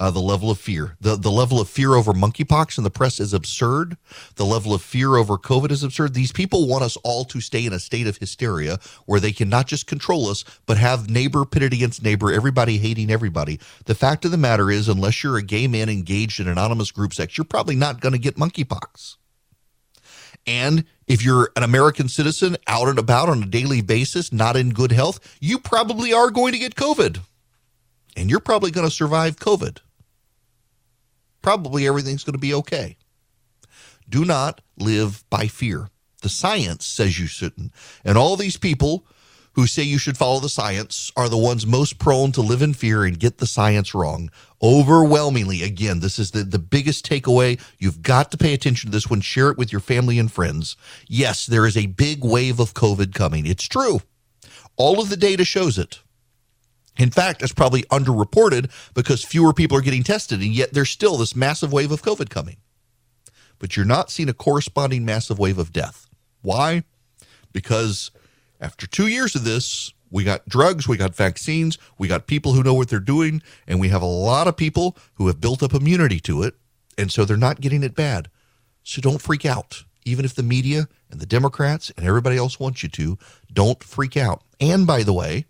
Uh, 0.00 0.10
the 0.10 0.20
level 0.20 0.50
of 0.50 0.58
fear, 0.58 0.96
the, 1.00 1.14
the 1.14 1.30
level 1.30 1.60
of 1.60 1.68
fear 1.68 1.94
over 1.94 2.12
monkeypox 2.12 2.78
in 2.78 2.84
the 2.84 2.90
press 2.90 3.20
is 3.20 3.32
absurd. 3.32 3.96
The 4.34 4.44
level 4.44 4.74
of 4.74 4.82
fear 4.82 5.14
over 5.14 5.38
COVID 5.38 5.70
is 5.70 5.84
absurd. 5.84 6.14
These 6.14 6.32
people 6.32 6.66
want 6.66 6.82
us 6.82 6.96
all 7.04 7.24
to 7.26 7.40
stay 7.40 7.64
in 7.64 7.72
a 7.72 7.78
state 7.78 8.08
of 8.08 8.16
hysteria 8.16 8.80
where 9.06 9.20
they 9.20 9.30
can 9.30 9.48
not 9.48 9.68
just 9.68 9.86
control 9.86 10.26
us, 10.26 10.44
but 10.66 10.78
have 10.78 11.08
neighbor 11.08 11.44
pitted 11.44 11.72
against 11.72 12.02
neighbor, 12.02 12.32
everybody 12.32 12.76
hating 12.78 13.08
everybody. 13.08 13.60
The 13.84 13.94
fact 13.94 14.24
of 14.24 14.32
the 14.32 14.36
matter 14.36 14.68
is, 14.68 14.88
unless 14.88 15.22
you're 15.22 15.38
a 15.38 15.42
gay 15.42 15.68
man 15.68 15.88
engaged 15.88 16.40
in 16.40 16.48
anonymous 16.48 16.90
group 16.90 17.14
sex, 17.14 17.38
you're 17.38 17.44
probably 17.44 17.76
not 17.76 18.00
going 18.00 18.14
to 18.14 18.18
get 18.18 18.34
monkeypox. 18.34 19.16
And 20.44 20.84
if 21.06 21.24
you're 21.24 21.50
an 21.56 21.62
American 21.62 22.08
citizen 22.08 22.56
out 22.66 22.88
and 22.88 22.98
about 22.98 23.28
on 23.28 23.42
a 23.42 23.46
daily 23.46 23.82
basis, 23.82 24.32
not 24.32 24.56
in 24.56 24.70
good 24.70 24.92
health, 24.92 25.20
you 25.40 25.58
probably 25.58 26.12
are 26.12 26.30
going 26.30 26.52
to 26.52 26.58
get 26.58 26.74
COVID. 26.74 27.20
And 28.16 28.30
you're 28.30 28.40
probably 28.40 28.70
going 28.70 28.86
to 28.86 28.94
survive 28.94 29.36
COVID. 29.36 29.78
Probably 31.42 31.86
everything's 31.86 32.24
going 32.24 32.34
to 32.34 32.38
be 32.38 32.54
okay. 32.54 32.96
Do 34.08 34.24
not 34.24 34.60
live 34.78 35.24
by 35.30 35.46
fear. 35.46 35.88
The 36.22 36.28
science 36.28 36.86
says 36.86 37.18
you 37.18 37.26
shouldn't. 37.26 37.72
And 38.04 38.16
all 38.16 38.36
these 38.36 38.56
people 38.56 39.06
who 39.54 39.66
say 39.66 39.82
you 39.82 39.98
should 39.98 40.16
follow 40.16 40.40
the 40.40 40.48
science 40.48 41.12
are 41.16 41.28
the 41.28 41.38
ones 41.38 41.66
most 41.66 41.98
prone 41.98 42.32
to 42.32 42.40
live 42.40 42.62
in 42.62 42.74
fear 42.74 43.04
and 43.04 43.20
get 43.20 43.38
the 43.38 43.46
science 43.46 43.94
wrong. 43.94 44.30
Overwhelmingly, 44.62 45.62
again, 45.62 46.00
this 46.00 46.18
is 46.18 46.32
the, 46.32 46.42
the 46.42 46.58
biggest 46.58 47.08
takeaway. 47.08 47.60
You've 47.78 48.02
got 48.02 48.30
to 48.32 48.36
pay 48.36 48.52
attention 48.52 48.90
to 48.90 48.96
this 48.96 49.08
one. 49.08 49.20
Share 49.20 49.50
it 49.50 49.58
with 49.58 49.70
your 49.70 49.80
family 49.80 50.18
and 50.18 50.30
friends. 50.30 50.76
Yes, 51.08 51.46
there 51.46 51.66
is 51.66 51.76
a 51.76 51.86
big 51.86 52.24
wave 52.24 52.58
of 52.58 52.74
COVID 52.74 53.14
coming. 53.14 53.46
It's 53.46 53.68
true. 53.68 54.00
All 54.76 55.00
of 55.00 55.08
the 55.08 55.16
data 55.16 55.44
shows 55.44 55.78
it. 55.78 56.00
In 56.96 57.10
fact, 57.10 57.42
it's 57.42 57.52
probably 57.52 57.82
underreported 57.84 58.70
because 58.94 59.24
fewer 59.24 59.52
people 59.52 59.76
are 59.76 59.82
getting 59.82 60.04
tested, 60.04 60.40
and 60.40 60.52
yet 60.52 60.72
there's 60.72 60.90
still 60.90 61.16
this 61.16 61.34
massive 61.34 61.72
wave 61.72 61.90
of 61.92 62.02
COVID 62.02 62.30
coming. 62.30 62.56
But 63.58 63.76
you're 63.76 63.86
not 63.86 64.10
seeing 64.10 64.28
a 64.28 64.34
corresponding 64.34 65.04
massive 65.04 65.38
wave 65.38 65.58
of 65.58 65.72
death. 65.72 66.06
Why? 66.42 66.84
Because 67.52 68.10
after 68.60 68.86
two 68.86 69.06
years 69.08 69.34
of 69.34 69.44
this, 69.44 69.92
We 70.14 70.22
got 70.22 70.48
drugs, 70.48 70.86
we 70.86 70.96
got 70.96 71.16
vaccines, 71.16 71.76
we 71.98 72.06
got 72.06 72.28
people 72.28 72.52
who 72.52 72.62
know 72.62 72.74
what 72.74 72.88
they're 72.88 73.00
doing, 73.00 73.42
and 73.66 73.80
we 73.80 73.88
have 73.88 74.00
a 74.00 74.06
lot 74.06 74.46
of 74.46 74.56
people 74.56 74.96
who 75.14 75.26
have 75.26 75.40
built 75.40 75.60
up 75.60 75.74
immunity 75.74 76.20
to 76.20 76.44
it, 76.44 76.54
and 76.96 77.10
so 77.10 77.24
they're 77.24 77.36
not 77.36 77.60
getting 77.60 77.82
it 77.82 77.96
bad. 77.96 78.30
So 78.84 79.02
don't 79.02 79.20
freak 79.20 79.44
out. 79.44 79.82
Even 80.04 80.24
if 80.24 80.36
the 80.36 80.44
media 80.44 80.86
and 81.10 81.18
the 81.18 81.26
Democrats 81.26 81.90
and 81.96 82.06
everybody 82.06 82.36
else 82.36 82.60
wants 82.60 82.84
you 82.84 82.88
to, 82.90 83.18
don't 83.52 83.82
freak 83.82 84.16
out. 84.16 84.42
And 84.60 84.86
by 84.86 85.02
the 85.02 85.12
way, 85.12 85.46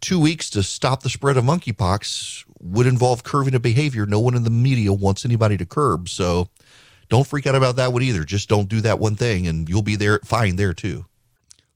two 0.00 0.18
weeks 0.18 0.48
to 0.50 0.62
stop 0.62 1.02
the 1.02 1.10
spread 1.10 1.36
of 1.36 1.44
monkeypox 1.44 2.44
would 2.60 2.86
involve 2.86 3.24
curbing 3.24 3.54
a 3.54 3.60
behavior 3.60 4.06
no 4.06 4.20
one 4.20 4.34
in 4.34 4.44
the 4.44 4.50
media 4.50 4.90
wants 4.90 5.26
anybody 5.26 5.58
to 5.58 5.66
curb. 5.66 6.08
So 6.08 6.48
don't 7.10 7.26
freak 7.26 7.46
out 7.46 7.56
about 7.56 7.76
that 7.76 7.92
one 7.92 8.02
either. 8.02 8.24
Just 8.24 8.48
don't 8.48 8.70
do 8.70 8.80
that 8.80 8.98
one 8.98 9.16
thing, 9.16 9.46
and 9.46 9.68
you'll 9.68 9.82
be 9.82 9.96
there 9.96 10.20
fine 10.24 10.56
there 10.56 10.72
too. 10.72 11.04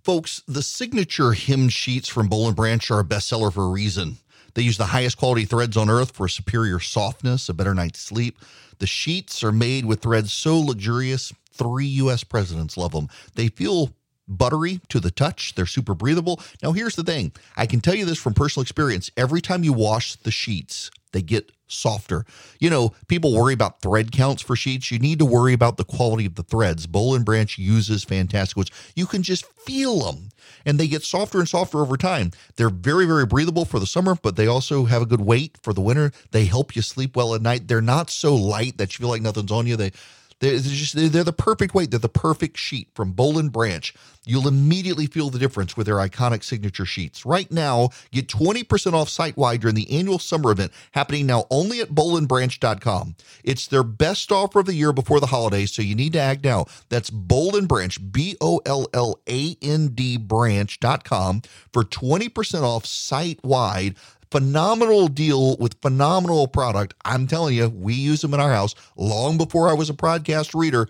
Folks, 0.06 0.40
the 0.46 0.62
signature 0.62 1.32
hemmed 1.32 1.72
sheets 1.72 2.08
from 2.08 2.28
Boll 2.28 2.46
and 2.46 2.54
Branch 2.54 2.88
are 2.92 3.00
a 3.00 3.04
bestseller 3.04 3.52
for 3.52 3.64
a 3.64 3.70
reason. 3.70 4.18
They 4.54 4.62
use 4.62 4.78
the 4.78 4.84
highest 4.84 5.18
quality 5.18 5.44
threads 5.44 5.76
on 5.76 5.90
earth 5.90 6.12
for 6.12 6.28
superior 6.28 6.78
softness, 6.78 7.48
a 7.48 7.54
better 7.54 7.74
night's 7.74 7.98
sleep. 7.98 8.38
The 8.78 8.86
sheets 8.86 9.42
are 9.42 9.50
made 9.50 9.84
with 9.84 10.02
threads 10.02 10.32
so 10.32 10.60
luxurious, 10.60 11.32
three 11.52 11.86
U.S. 11.86 12.22
presidents 12.22 12.76
love 12.76 12.92
them. 12.92 13.08
They 13.34 13.48
feel 13.48 13.96
buttery 14.28 14.80
to 14.90 15.00
the 15.00 15.10
touch. 15.10 15.56
They're 15.56 15.66
super 15.66 15.96
breathable. 15.96 16.40
Now, 16.62 16.70
here's 16.70 16.94
the 16.94 17.02
thing 17.02 17.32
I 17.56 17.66
can 17.66 17.80
tell 17.80 17.96
you 17.96 18.04
this 18.04 18.22
from 18.22 18.32
personal 18.32 18.62
experience. 18.62 19.10
Every 19.16 19.40
time 19.40 19.64
you 19.64 19.72
wash 19.72 20.14
the 20.14 20.30
sheets, 20.30 20.88
they 21.12 21.22
get 21.22 21.52
softer. 21.68 22.24
You 22.60 22.70
know, 22.70 22.94
people 23.08 23.34
worry 23.34 23.54
about 23.54 23.80
thread 23.80 24.12
counts 24.12 24.42
for 24.42 24.56
sheets. 24.56 24.90
You 24.90 24.98
need 24.98 25.18
to 25.18 25.24
worry 25.24 25.52
about 25.52 25.76
the 25.76 25.84
quality 25.84 26.26
of 26.26 26.34
the 26.34 26.42
threads. 26.42 26.86
Boll 26.86 27.14
and 27.14 27.24
Branch 27.24 27.58
uses 27.58 28.04
fantastic 28.04 28.56
ones. 28.56 28.70
You 28.94 29.06
can 29.06 29.22
just 29.22 29.44
feel 29.44 30.00
them 30.00 30.30
and 30.64 30.78
they 30.78 30.88
get 30.88 31.02
softer 31.02 31.38
and 31.38 31.48
softer 31.48 31.80
over 31.80 31.96
time. 31.96 32.30
They're 32.56 32.70
very, 32.70 33.06
very 33.06 33.26
breathable 33.26 33.64
for 33.64 33.78
the 33.78 33.86
summer, 33.86 34.14
but 34.14 34.36
they 34.36 34.46
also 34.46 34.84
have 34.84 35.02
a 35.02 35.06
good 35.06 35.20
weight 35.20 35.58
for 35.62 35.72
the 35.72 35.80
winter. 35.80 36.12
They 36.30 36.44
help 36.44 36.76
you 36.76 36.82
sleep 36.82 37.16
well 37.16 37.34
at 37.34 37.42
night. 37.42 37.68
They're 37.68 37.80
not 37.80 38.10
so 38.10 38.34
light 38.34 38.78
that 38.78 38.92
you 38.92 39.02
feel 39.02 39.10
like 39.10 39.22
nothing's 39.22 39.52
on 39.52 39.66
you. 39.66 39.76
They 39.76 39.92
they're 40.40 40.58
just 40.58 40.94
they're 40.94 41.24
the 41.24 41.32
perfect 41.32 41.74
weight. 41.74 41.90
They're 41.90 41.98
the 41.98 42.08
perfect 42.08 42.58
sheet 42.58 42.88
from 42.94 43.12
Boll 43.12 43.38
and 43.38 43.50
Branch. 43.50 43.92
You'll 44.26 44.48
immediately 44.48 45.06
feel 45.06 45.30
the 45.30 45.38
difference 45.38 45.76
with 45.76 45.86
their 45.86 45.96
iconic 45.96 46.42
signature 46.42 46.84
sheets. 46.84 47.24
Right 47.24 47.50
now, 47.50 47.90
get 48.10 48.26
20% 48.26 48.92
off 48.92 49.08
site 49.08 49.36
wide 49.36 49.60
during 49.60 49.76
the 49.76 49.90
annual 49.96 50.18
summer 50.18 50.50
event 50.50 50.72
happening 50.92 51.26
now 51.26 51.44
only 51.48 51.80
at 51.80 51.90
bollandbranch.com. 51.90 53.14
It's 53.44 53.68
their 53.68 53.84
best 53.84 54.32
offer 54.32 54.60
of 54.60 54.66
the 54.66 54.74
year 54.74 54.92
before 54.92 55.20
the 55.20 55.26
holidays, 55.26 55.72
so 55.72 55.80
you 55.80 55.94
need 55.94 56.12
to 56.14 56.20
act 56.20 56.44
now. 56.44 56.66
That's 56.88 57.08
Boll 57.08 57.56
and 57.56 57.68
Branch, 57.68 58.12
B 58.12 58.36
O 58.40 58.60
L 58.66 58.88
L 58.92 59.20
A 59.28 59.56
N 59.62 59.88
D 59.88 60.16
branch.com 60.16 61.42
for 61.72 61.84
20% 61.84 62.62
off 62.62 62.84
site 62.84 63.42
wide 63.44 63.94
phenomenal 64.30 65.08
deal 65.08 65.56
with 65.58 65.80
phenomenal 65.82 66.48
product. 66.48 66.94
I'm 67.04 67.26
telling 67.26 67.56
you, 67.56 67.68
we 67.68 67.94
use 67.94 68.20
them 68.20 68.34
in 68.34 68.40
our 68.40 68.52
house 68.52 68.74
long 68.96 69.38
before 69.38 69.68
I 69.68 69.74
was 69.74 69.90
a 69.90 69.94
podcast 69.94 70.58
reader. 70.58 70.88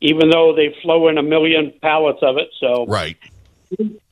Even 0.00 0.28
though 0.28 0.54
they 0.54 0.74
flow 0.82 1.08
in 1.08 1.18
a 1.18 1.22
million 1.22 1.72
pallets 1.80 2.18
of 2.22 2.36
it. 2.36 2.48
So, 2.60 2.86
right. 2.86 3.16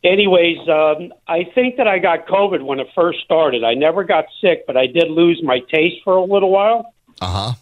Anyways, 0.03 0.69
um, 0.69 1.13
I 1.29 1.45
think 1.55 1.77
that 1.77 1.87
I 1.87 1.99
got 1.99 2.27
COVID 2.27 2.65
when 2.65 2.81
it 2.81 2.89
first 2.95 3.21
started. 3.21 3.63
I 3.63 3.75
never 3.75 4.03
got 4.03 4.25
sick, 4.41 4.67
but 4.67 4.77
I 4.77 4.87
did 4.87 5.11
lose 5.11 5.43
my 5.43 5.61
taste 5.73 6.03
for 6.05 6.17
a 6.17 6.25
little 6.25 6.51
while. 6.51 6.93
Uh 7.21 7.27
huh. 7.27 7.53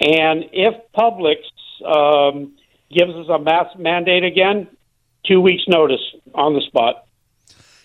And 0.00 0.44
if 0.52 0.74
Publix 0.96 1.42
um, 1.84 2.52
gives 2.94 3.12
us 3.14 3.26
a 3.28 3.38
mask 3.38 3.78
mandate 3.78 4.24
again, 4.24 4.68
two 5.26 5.40
weeks 5.40 5.64
notice 5.68 6.00
on 6.34 6.54
the 6.54 6.60
spot. 6.62 7.06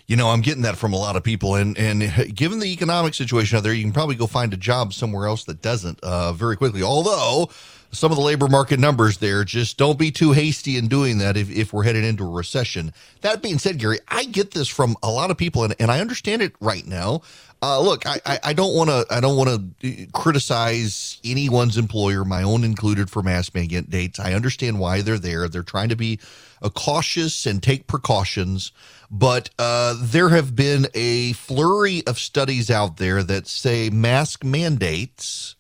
You 0.07 0.15
know, 0.15 0.29
I'm 0.29 0.41
getting 0.41 0.63
that 0.63 0.75
from 0.75 0.93
a 0.93 0.97
lot 0.97 1.15
of 1.15 1.23
people, 1.23 1.55
and 1.55 1.77
and 1.77 2.35
given 2.35 2.59
the 2.59 2.73
economic 2.73 3.13
situation 3.13 3.57
out 3.57 3.63
there, 3.63 3.73
you 3.73 3.83
can 3.83 3.93
probably 3.93 4.15
go 4.15 4.25
find 4.25 4.51
a 4.53 4.57
job 4.57 4.91
somewhere 4.91 5.27
else 5.27 5.43
that 5.43 5.61
doesn't 5.61 5.99
uh, 6.01 6.33
very 6.33 6.55
quickly. 6.57 6.81
Although 6.81 7.49
some 7.91 8.11
of 8.11 8.17
the 8.17 8.23
labor 8.23 8.47
market 8.47 8.79
numbers 8.79 9.17
there, 9.17 9.43
just 9.43 9.77
don't 9.77 9.97
be 9.97 10.11
too 10.11 10.31
hasty 10.31 10.77
in 10.77 10.87
doing 10.87 11.17
that 11.19 11.37
if, 11.37 11.49
if 11.49 11.73
we're 11.73 11.83
headed 11.83 12.03
into 12.03 12.23
a 12.23 12.29
recession. 12.29 12.93
That 13.21 13.41
being 13.41 13.57
said, 13.57 13.79
Gary, 13.79 13.99
I 14.07 14.25
get 14.25 14.51
this 14.51 14.67
from 14.67 14.95
a 15.01 15.09
lot 15.09 15.31
of 15.31 15.37
people, 15.37 15.63
and, 15.63 15.75
and 15.79 15.91
I 15.91 15.99
understand 15.99 16.41
it 16.41 16.53
right 16.59 16.85
now. 16.85 17.21
Uh, 17.61 17.81
look, 17.81 18.05
I, 18.05 18.39
I, 18.41 18.53
don't 18.53 18.73
want 18.73 18.89
to 18.89 19.05
I 19.13 19.19
don't 19.19 19.35
want 19.35 19.81
to 19.81 20.07
criticize 20.13 21.19
anyone's 21.25 21.77
employer, 21.77 22.23
my 22.23 22.41
own 22.41 22.63
included, 22.63 23.09
for 23.09 23.21
mask 23.21 23.53
mandates. 23.53 24.17
I 24.17 24.33
understand 24.33 24.79
why 24.79 25.01
they're 25.01 25.19
there. 25.19 25.49
They're 25.49 25.61
trying 25.61 25.89
to 25.89 25.97
be 25.97 26.19
uh, 26.61 26.69
cautious 26.69 27.45
and 27.45 27.61
take 27.61 27.85
precautions. 27.85 28.71
But 29.11 29.49
uh, 29.59 29.95
there 29.99 30.29
have 30.29 30.55
been 30.55 30.87
a 30.93 31.33
flurry 31.33 32.01
of 32.07 32.17
studies 32.17 32.71
out 32.71 32.95
there 32.95 33.23
that 33.23 33.47
say 33.47 33.89
mask 33.89 34.45
mandates 34.45 35.55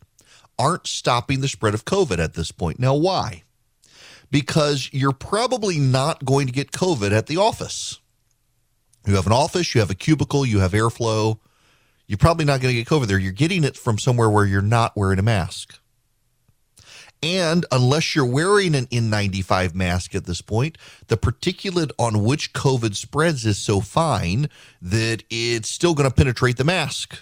aren't 0.59 0.85
stopping 0.85 1.39
the 1.39 1.47
spread 1.47 1.73
of 1.73 1.85
COVID 1.85 2.19
at 2.19 2.35
this 2.35 2.51
point. 2.51 2.79
Now, 2.79 2.93
why? 2.93 3.43
Because 4.29 4.89
you're 4.91 5.13
probably 5.13 5.79
not 5.79 6.23
going 6.25 6.45
to 6.45 6.53
get 6.53 6.71
COVID 6.71 7.11
at 7.11 7.25
the 7.25 7.37
office. 7.37 7.99
You 9.07 9.15
have 9.15 9.25
an 9.25 9.33
office, 9.33 9.73
you 9.73 9.81
have 9.81 9.89
a 9.89 9.95
cubicle, 9.95 10.45
you 10.45 10.59
have 10.59 10.73
airflow 10.73 11.39
you're 12.09 12.17
probably 12.17 12.43
not 12.43 12.59
going 12.59 12.73
to 12.73 12.83
get 12.83 12.87
COVID 12.87 13.05
there. 13.05 13.19
You're 13.19 13.31
getting 13.31 13.63
it 13.63 13.77
from 13.77 13.99
somewhere 13.99 14.31
where 14.31 14.43
you're 14.43 14.63
not 14.63 14.97
wearing 14.97 15.19
a 15.19 15.21
mask. 15.21 15.79
And 17.21 17.67
unless 17.71 18.15
you're 18.15 18.25
wearing 18.25 18.73
an 18.73 18.87
N95 18.87 19.75
mask 19.75 20.15
at 20.15 20.25
this 20.25 20.41
point, 20.41 20.79
the 21.05 21.17
particulate 21.17 21.91
on 21.99 22.23
which 22.23 22.51
COVID 22.53 22.95
spreads 22.95 23.45
is 23.45 23.59
so 23.59 23.79
fine 23.79 24.49
that 24.81 25.23
it's 25.29 25.69
still 25.69 25.93
going 25.93 26.09
to 26.09 26.15
penetrate 26.15 26.57
the 26.57 26.63
mask. 26.63 27.19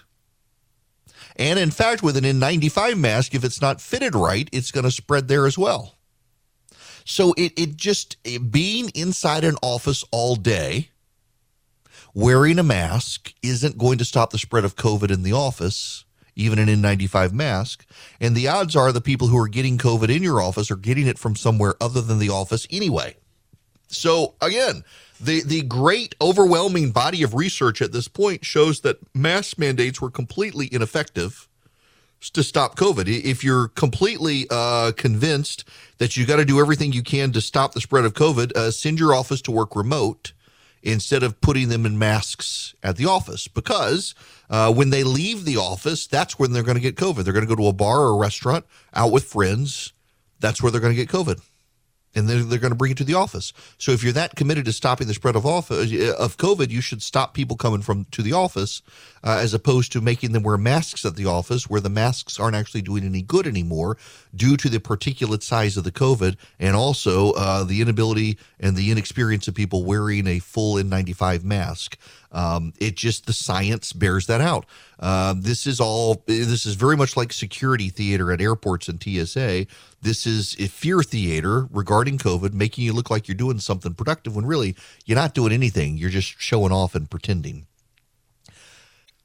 And 1.38 1.60
in 1.60 1.72
fact, 1.72 2.02
with 2.02 2.18
an 2.18 2.24
N95 2.24 2.98
mask, 2.98 3.36
if 3.36 3.44
it's 3.44 3.62
not 3.62 3.80
fitted 3.80 4.16
right, 4.16 4.50
it's 4.52 4.72
going 4.72 4.84
to 4.84 4.92
spread 4.92 5.28
there 5.28 5.46
as 5.46 5.58
well. 5.58 5.96
So 7.06 7.34
it, 7.38 7.54
it 7.56 7.78
just 7.78 8.18
being 8.52 8.90
inside 8.94 9.44
an 9.44 9.56
office 9.62 10.04
all 10.12 10.36
day 10.36 10.90
wearing 12.14 12.58
a 12.58 12.64
mask 12.64 13.34
isn't 13.44 13.78
going 13.78 14.00
to 14.00 14.06
stop 14.06 14.32
the 14.32 14.40
spread 14.40 14.66
of 14.66 14.76
COVID 14.76 15.12
in 15.12 15.22
the 15.22 15.34
office, 15.34 16.04
even 16.36 16.58
an 16.58 16.68
N95 16.68 17.32
mask. 17.32 17.86
And 18.20 18.36
the 18.36 18.48
odds 18.48 18.76
are 18.76 18.92
the 18.92 19.02
people 19.02 19.28
who 19.28 19.38
are 19.38 19.48
getting 19.48 19.78
COVID 19.78 20.14
in 20.14 20.24
your 20.24 20.42
office 20.42 20.72
are 20.72 20.76
getting 20.76 21.06
it 21.06 21.20
from 21.20 21.36
somewhere 21.36 21.76
other 21.80 22.02
than 22.02 22.18
the 22.18 22.30
office 22.30 22.68
anyway. 22.72 23.16
So 23.88 24.36
again, 24.42 24.84
the 25.20 25.42
the 25.44 25.62
great 25.64 26.16
overwhelming 26.22 26.92
body 26.92 27.24
of 27.24 27.34
research 27.34 27.82
at 27.82 27.92
this 27.92 28.08
point 28.08 28.46
shows 28.46 28.82
that 28.82 28.98
mask 29.16 29.58
mandates 29.58 30.02
were 30.02 30.12
completely 30.12 30.70
ineffective 30.72 31.48
to 32.34 32.44
stop 32.44 32.76
COVID. 32.76 33.08
If 33.08 33.44
you're 33.44 33.68
completely 33.70 34.48
uh, 34.50 34.92
convinced 34.94 35.66
that 36.00 36.18
you 36.18 36.26
got 36.26 36.38
to 36.38 36.46
do 36.46 36.60
everything 36.60 36.92
you 36.92 37.04
can 37.04 37.32
to 37.34 37.42
stop 37.42 37.74
the 37.74 37.82
spread 37.82 38.06
of 38.06 38.14
COVID, 38.14 38.56
uh, 38.56 38.72
send 38.72 39.00
your 39.00 39.14
office 39.14 39.42
to 39.44 39.52
work 39.52 39.76
remote 39.76 40.34
instead 40.82 41.22
of 41.22 41.40
putting 41.42 41.70
them 41.70 41.86
in 41.86 41.98
masks 41.98 42.74
at 42.82 42.98
the 42.98 43.06
office 43.06 43.48
because 43.48 44.16
uh, 44.50 44.72
when 44.72 44.90
they 44.90 45.04
leave 45.04 45.46
the 45.46 45.58
office, 45.58 46.08
that's 46.08 46.40
when 46.40 46.54
they're 46.54 46.64
going 46.64 46.78
to 46.78 46.82
get 46.82 46.96
COVID. 46.96 47.24
They're 47.24 47.34
going 47.34 47.48
to 47.48 47.56
go 47.56 47.62
to 47.62 47.68
a 47.68 47.74
bar 47.74 48.02
or 48.02 48.10
a 48.12 48.18
restaurant 48.18 48.66
out 48.94 49.12
with 49.12 49.26
friends. 49.26 49.94
That's 50.40 50.62
where 50.62 50.72
they're 50.72 50.82
going 50.82 50.96
to 50.96 51.06
get 51.06 51.10
COVID 51.10 51.42
and 52.18 52.28
they're, 52.28 52.44
they're 52.44 52.60
going 52.60 52.72
to 52.72 52.78
bring 52.78 52.92
it 52.92 52.98
to 52.98 53.04
the 53.04 53.14
office. 53.14 53.54
So 53.78 53.92
if 53.92 54.04
you're 54.04 54.14
that 54.14 54.36
committed 54.36 54.66
to 54.66 54.74
stopping 54.74 55.08
the 55.08 55.14
spread 55.14 55.36
of 55.36 55.46
office, 55.46 55.92
uh, 55.92 56.16
of 56.18 56.38
COVID, 56.38 56.70
you 56.70 56.82
should 56.82 57.02
stop 57.02 57.34
people 57.34 57.56
coming 57.56 57.82
from 57.82 58.06
to 58.12 58.22
the 58.22 58.34
office 58.34 58.82
uh, 59.24 59.40
as 59.42 59.54
opposed 59.54 59.92
to 59.92 60.02
making 60.02 60.32
them 60.32 60.44
wear 60.44 60.58
masks 60.58 61.06
at 61.06 61.16
the 61.16 61.26
office, 61.26 61.70
where 61.70 61.82
the 61.82 61.90
masks 61.90 62.40
aren't 62.40 62.56
actually 62.56 62.82
doing 62.82 63.04
any 63.04 63.22
good 63.22 63.48
anymore 63.48 63.98
due 64.36 64.58
to 64.58 64.70
the 64.70 64.80
particulate 64.80 65.44
size 65.44 65.78
of 65.78 65.84
the 65.84 65.92
COVID 65.92 66.36
and 66.60 66.76
also 66.76 67.32
uh, 67.34 67.64
the 67.64 67.82
inability 67.82 68.38
and 68.60 68.76
the 68.76 68.92
inexperience 68.92 69.48
of 69.48 69.56
people 69.56 69.84
wearing 69.84 70.28
a 70.28 70.40
full 70.40 70.76
N95 70.76 71.44
mask. 71.44 71.98
Um, 72.32 72.74
it 72.80 72.96
just 72.96 73.26
the 73.26 73.34
science 73.34 73.94
bears 73.94 74.28
that 74.28 74.42
out. 74.42 74.66
Uh, 75.00 75.36
this 75.38 75.68
is 75.68 75.80
all. 75.80 76.24
This 76.26 76.66
is 76.66 76.76
very 76.76 76.98
much 76.98 77.16
like 77.16 77.32
security 77.32 77.90
theater 77.90 78.32
at 78.32 78.42
airports 78.42 78.88
and 78.88 79.02
TSA. 79.02 79.68
This 80.02 80.26
is 80.26 80.56
a 80.60 80.68
fear 80.68 81.04
theater 81.04 81.68
regarding 81.72 82.18
COVID, 82.18 82.54
making 82.54 82.84
you 82.84 82.94
look 82.94 83.10
like 83.10 83.28
you're 83.28 83.36
doing 83.36 83.60
something 83.60 83.94
productive 83.94 84.36
when 84.36 84.46
really 84.46 84.76
you're 85.06 85.18
not 85.18 85.34
doing 85.34 85.54
anything. 85.54 85.98
You're 85.98 86.10
just 86.10 86.40
showing 86.40 86.72
off 86.72 86.96
and 86.96 87.10
pretending. 87.10 87.68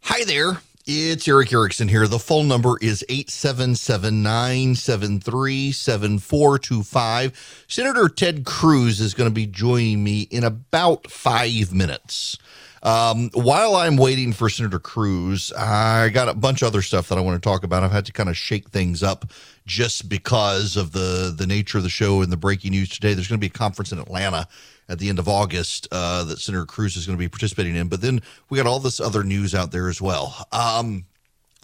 Hi 0.03 0.25
there. 0.25 0.59
It's 0.85 1.29
Erick 1.29 1.53
Erickson 1.53 1.87
here. 1.87 2.09
The 2.09 2.19
phone 2.19 2.49
number 2.49 2.77
is 2.83 3.05
877 3.09 4.21
973 4.21 5.71
7425. 5.71 7.65
Senator 7.69 8.09
Ted 8.09 8.45
Cruz 8.45 9.01
is 9.01 9.15
going 9.15 9.31
to 9.31 9.35
be 9.35 9.47
joining 9.47 10.03
me 10.03 10.23
in 10.23 10.43
about 10.43 11.09
five 11.09 11.73
minutes. 11.73 12.37
Um, 12.83 13.31
while 13.35 13.77
I'm 13.77 13.97
waiting 13.97 14.33
for 14.33 14.49
Senator 14.49 14.81
Cruz, 14.81 15.53
I 15.53 16.09
got 16.09 16.29
a 16.29 16.35
bunch 16.35 16.63
of 16.63 16.69
other 16.69 16.83
stuff 16.83 17.09
that 17.09 17.19
I 17.19 17.21
want 17.21 17.41
to 17.41 17.49
talk 17.49 17.63
about. 17.63 17.85
I've 17.85 17.93
had 17.93 18.07
to 18.07 18.13
kind 18.13 18.29
of 18.29 18.37
shake 18.37 18.71
things 18.71 19.05
up 19.05 19.31
just 19.67 20.09
because 20.09 20.77
of 20.77 20.91
the 20.91 21.33
the 21.37 21.47
nature 21.47 21.79
of 21.79 21.85
the 21.85 21.91
show 21.91 22.23
and 22.23 22.33
the 22.33 22.37
breaking 22.37 22.73
news 22.73 22.89
today. 22.89 23.15
There's 23.15 23.29
going 23.29 23.39
to 23.39 23.41
be 23.41 23.47
a 23.47 23.51
conference 23.51 23.93
in 23.93 24.01
Atlanta 24.01 24.49
at 24.89 24.99
the 24.99 25.09
end 25.09 25.21
of 25.21 25.29
August 25.29 25.87
uh, 25.93 26.25
that 26.25 26.41
Senator 26.41 26.67
Cruz 26.67 26.97
is 26.97 27.07
going 27.07 27.17
to 27.17 27.21
be 27.21 27.29
participating 27.29 27.77
in. 27.77 27.87
But 27.89 28.01
then 28.01 28.21
we 28.51 28.59
got 28.59 28.67
all 28.67 28.81
this 28.81 28.99
other 28.99 29.23
news 29.23 29.55
out 29.55 29.71
there 29.71 29.89
as 29.89 30.03
well. 30.03 30.47
Um, 30.51 31.05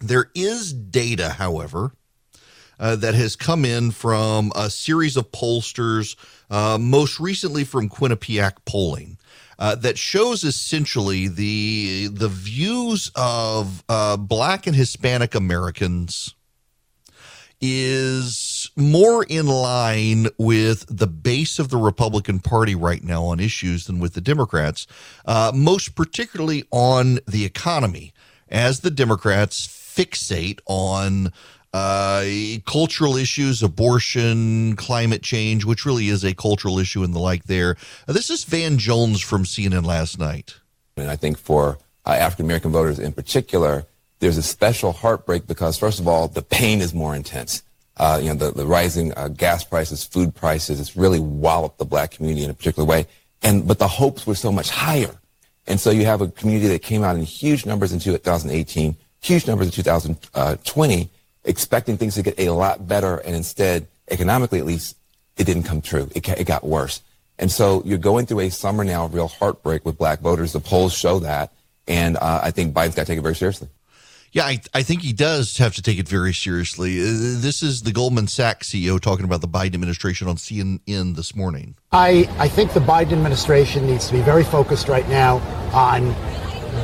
there 0.01 0.31
is 0.37 0.73
data, 0.73 1.31
however, 1.31 1.91
uh, 2.79 2.95
that 2.95 3.17
has 3.17 3.35
come 3.35 3.65
in 3.65 3.91
from 3.91 4.53
a 4.55 4.71
series 4.71 5.17
of 5.17 5.33
pollsters, 5.33 6.15
uh, 6.49 6.79
most 6.79 7.19
recently 7.19 7.65
from 7.65 7.89
Quinnipiac 7.89 8.53
Polling 8.65 9.18
uh, 9.59 9.75
that 9.77 9.99
shows 9.99 10.45
essentially 10.45 11.29
the 11.29 12.09
the 12.13 12.29
views 12.29 13.11
of 13.17 13.83
uh, 13.89 14.17
Black 14.17 14.67
and 14.67 14.77
Hispanic 14.77 15.35
Americans 15.35 16.35
is 17.61 18.71
more 18.77 19.25
in 19.25 19.47
line 19.47 20.29
with 20.39 20.87
the 20.89 21.09
base 21.09 21.59
of 21.59 21.71
the 21.71 21.77
Republican 21.77 22.39
Party 22.39 22.75
right 22.75 23.03
now 23.03 23.25
on 23.25 23.41
issues 23.41 23.87
than 23.87 23.99
with 23.99 24.15
the 24.15 24.21
Democrats, 24.21 24.87
uh, 25.25 25.51
most 25.55 25.97
particularly 25.97 26.65
on 26.71 27.19
the 27.27 27.45
economy, 27.45 28.13
as 28.49 28.81
the 28.81 28.91
Democrats 28.91 29.67
fixate 29.67 30.61
on 30.67 31.33
uh, 31.73 32.25
cultural 32.67 33.17
issues, 33.17 33.63
abortion, 33.63 34.75
climate 34.77 35.23
change, 35.23 35.65
which 35.65 35.85
really 35.85 36.09
is 36.09 36.25
a 36.25 36.35
cultural 36.35 36.79
issue 36.79 37.03
and 37.03 37.15
the 37.15 37.19
like 37.19 37.45
there. 37.45 37.77
Uh, 38.07 38.13
this 38.13 38.31
is 38.31 38.45
Van 38.45 38.79
Jones 38.79 39.21
from 39.21 39.45
CNN 39.45 39.85
last 39.85 40.19
night. 40.19 40.57
And 40.97 41.11
I 41.11 41.17
think 41.17 41.39
for 41.39 41.79
uh, 42.07 42.13
African 42.13 42.47
American 42.47 42.73
voters 42.73 42.99
in 42.99 43.13
particular, 43.13 43.85
there's 44.21 44.37
a 44.37 44.43
special 44.43 44.93
heartbreak 44.93 45.47
because, 45.47 45.79
first 45.79 46.01
of 46.01 46.09
all, 46.09 46.29
the 46.29 46.43
pain 46.43 46.81
is 46.81 46.93
more 46.93 47.15
intense. 47.15 47.63
Uh, 47.97 48.19
you 48.23 48.29
know, 48.29 48.35
the, 48.35 48.53
the 48.53 48.67
rising 48.67 49.13
uh, 49.17 49.29
gas 49.29 49.65
prices, 49.65 50.05
food 50.05 50.35
prices, 50.35 50.81
it's 50.81 50.97
really 50.97 51.21
walloped 51.21 51.79
the 51.79 51.85
black 51.85 52.13
community 52.13 52.45
in 52.45 52.51
a 52.51 52.55
particular 52.55 52.87
way. 52.87 53.07
And, 53.43 53.67
but 53.67 53.79
the 53.79 53.89
hopes 53.89 54.27
were 54.27 54.35
so 54.35 54.51
much 54.51 54.71
higher. 54.71 55.15
And 55.67 55.79
so 55.79 55.91
you 55.91 56.05
have 56.07 56.21
a 56.21 56.29
community 56.29 56.69
that 56.69 56.83
came 56.83 57.05
out 57.05 57.17
in 57.17 57.23
huge 57.23 57.67
numbers 57.67 57.93
in 57.93 57.99
2018, 57.99 58.97
huge 59.21 59.47
numbers 59.47 59.67
in 59.67 59.73
2020, 59.73 61.11
expecting 61.49 61.97
things 61.97 62.15
to 62.15 62.23
get 62.23 62.39
a 62.39 62.51
lot 62.51 62.87
better, 62.87 63.17
and 63.17 63.35
instead, 63.35 63.89
economically 64.11 64.59
at 64.59 64.67
least, 64.67 64.97
it 65.37 65.45
didn't 65.45 65.65
come 65.65 65.81
true. 65.81 66.09
It, 66.15 66.29
it 66.29 66.47
got 66.47 66.65
worse. 66.65 67.03
And 67.39 67.51
so 67.51 67.83
you're 67.85 67.99
going 67.99 68.27
through 68.27 68.41
a 68.41 68.51
summer 68.51 68.85
now 68.85 69.05
of 69.05 69.15
real 69.15 69.29
heartbreak 69.29 69.85
with 69.85 69.97
black 69.97 70.21
voters. 70.21 70.53
The 70.53 70.61
polls 70.61 70.93
show 70.93 71.21
that. 71.21 71.53
And 71.87 72.17
uh, 72.17 72.41
I 72.43 72.51
think 72.51 72.75
Biden's 72.75 72.95
got 72.95 73.03
to 73.03 73.07
take 73.07 73.19
it 73.19 73.23
very 73.23 73.37
seriously. 73.37 73.69
Yeah, 74.33 74.45
I, 74.45 74.61
I, 74.75 74.83
think 74.83 75.01
he 75.01 75.15
does 75.15 75.57
have 75.57 75.75
to 75.77 75.83
take 75.83 75.99
it 75.99 76.07
very 76.07 76.35
seriously. 76.35 77.01
Uh, 77.01 77.41
this 77.41 77.63
is 77.63 77.83
the 77.83 77.93
Goldman 77.93 78.27
Sachs 78.27 78.71
CEO 78.71 79.01
talking 79.01 79.25
about 79.25 79.41
the 79.41 79.49
Biden 79.49 79.75
administration 79.75 80.29
on 80.29 80.37
CNN 80.37 81.17
this 81.17 81.35
morning. 81.35 81.77
I, 81.93 82.29
I 82.39 82.47
think 82.47 82.75
the 82.75 82.81
Biden 82.81 83.13
administration 83.13 83.87
needs 83.87 84.07
to 84.09 84.13
be 84.13 84.21
very 84.21 84.45
focused 84.45 84.89
right 84.89 85.09
now 85.09 85.39
on 85.73 86.15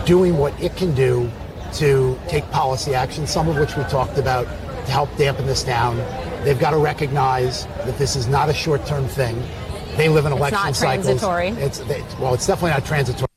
doing 0.06 0.38
what 0.38 0.58
it 0.58 0.74
can 0.76 0.94
do 0.94 1.30
to 1.74 2.18
take 2.28 2.48
policy 2.50 2.94
action, 2.94 3.26
some 3.26 3.48
of 3.48 3.56
which 3.56 3.76
we 3.76 3.82
talked 3.84 4.18
about 4.18 4.44
to 4.44 4.92
help 4.92 5.14
dampen 5.16 5.46
this 5.46 5.64
down. 5.64 5.96
They've 6.44 6.58
got 6.58 6.70
to 6.70 6.78
recognize 6.78 7.66
that 7.66 7.96
this 7.98 8.16
is 8.16 8.28
not 8.28 8.48
a 8.48 8.54
short-term 8.54 9.06
thing. 9.06 9.42
They 9.96 10.08
live 10.08 10.26
in 10.26 10.32
election 10.32 10.68
it's 10.68 10.82
not 10.82 10.88
cycles. 10.88 11.20
Transitory. 11.20 11.48
It's 11.48 11.80
well, 12.18 12.34
it's 12.34 12.46
definitely 12.46 12.70
not 12.70 12.84
transitory. 12.84 13.28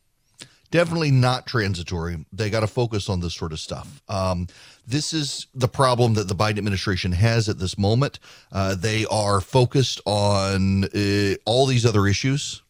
Definitely 0.69 1.11
not 1.11 1.45
transitory. 1.45 2.25
They 2.33 2.49
got 2.49 2.59
to 2.59 2.67
focus 2.67 3.09
on 3.09 3.21
this 3.21 3.33
sort 3.33 3.53
of 3.53 3.59
stuff. 3.59 4.01
Um, 4.09 4.47
this 4.85 5.13
is 5.13 5.47
the 5.53 5.69
problem 5.69 6.15
that 6.15 6.27
the 6.27 6.35
Biden 6.35 6.57
administration 6.57 7.13
has 7.13 7.47
at 7.47 7.59
this 7.59 7.77
moment. 7.77 8.19
Uh, 8.51 8.75
they 8.75 9.05
are 9.05 9.39
focused 9.39 10.01
on 10.05 10.85
uh, 10.85 11.35
all 11.45 11.67
these 11.67 11.85
other 11.85 12.05
issues. 12.05 12.63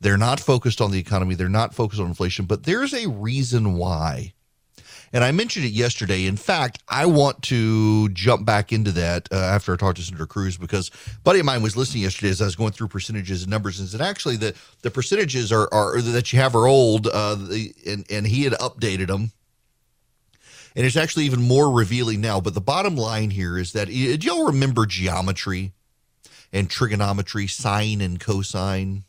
They're 0.00 0.18
not 0.18 0.40
focused 0.40 0.80
on 0.80 0.90
the 0.90 0.98
economy. 0.98 1.34
They're 1.34 1.48
not 1.48 1.74
focused 1.74 2.00
on 2.00 2.08
inflation. 2.08 2.44
But 2.44 2.64
there's 2.64 2.92
a 2.92 3.08
reason 3.08 3.74
why 3.74 4.34
and 5.12 5.24
I 5.24 5.32
mentioned 5.32 5.64
it 5.64 5.72
yesterday. 5.72 6.26
In 6.26 6.36
fact, 6.36 6.82
I 6.88 7.06
want 7.06 7.42
to 7.44 8.08
jump 8.10 8.44
back 8.44 8.72
into 8.72 8.92
that 8.92 9.28
uh, 9.32 9.36
after 9.36 9.72
I 9.72 9.76
talked 9.76 9.96
to 9.98 10.02
Senator 10.02 10.26
Cruz 10.26 10.56
because 10.56 10.90
buddy 11.24 11.40
of 11.40 11.46
mine 11.46 11.62
was 11.62 11.76
listening 11.76 12.02
yesterday 12.02 12.30
as 12.30 12.42
I 12.42 12.44
was 12.44 12.56
going 12.56 12.72
through 12.72 12.88
percentages 12.88 13.42
and 13.42 13.50
numbers, 13.50 13.80
and 13.80 13.88
said 13.88 14.00
actually 14.00 14.36
the 14.36 14.54
the 14.82 14.90
percentages 14.90 15.52
are, 15.52 15.68
are 15.72 16.00
that 16.00 16.32
you 16.32 16.38
have 16.38 16.54
are 16.54 16.66
old, 16.66 17.06
uh, 17.06 17.36
and 17.86 18.04
and 18.10 18.26
he 18.26 18.44
had 18.44 18.52
updated 18.54 19.08
them. 19.08 19.32
And 20.76 20.86
it's 20.86 20.96
actually 20.96 21.24
even 21.24 21.42
more 21.42 21.72
revealing 21.72 22.20
now. 22.20 22.40
But 22.40 22.54
the 22.54 22.60
bottom 22.60 22.94
line 22.94 23.30
here 23.30 23.58
is 23.58 23.72
that 23.72 23.88
do 23.88 23.94
y'all 23.94 24.46
remember 24.46 24.86
geometry 24.86 25.72
and 26.52 26.70
trigonometry, 26.70 27.46
sine 27.46 28.00
and 28.00 28.20
cosine? 28.20 29.04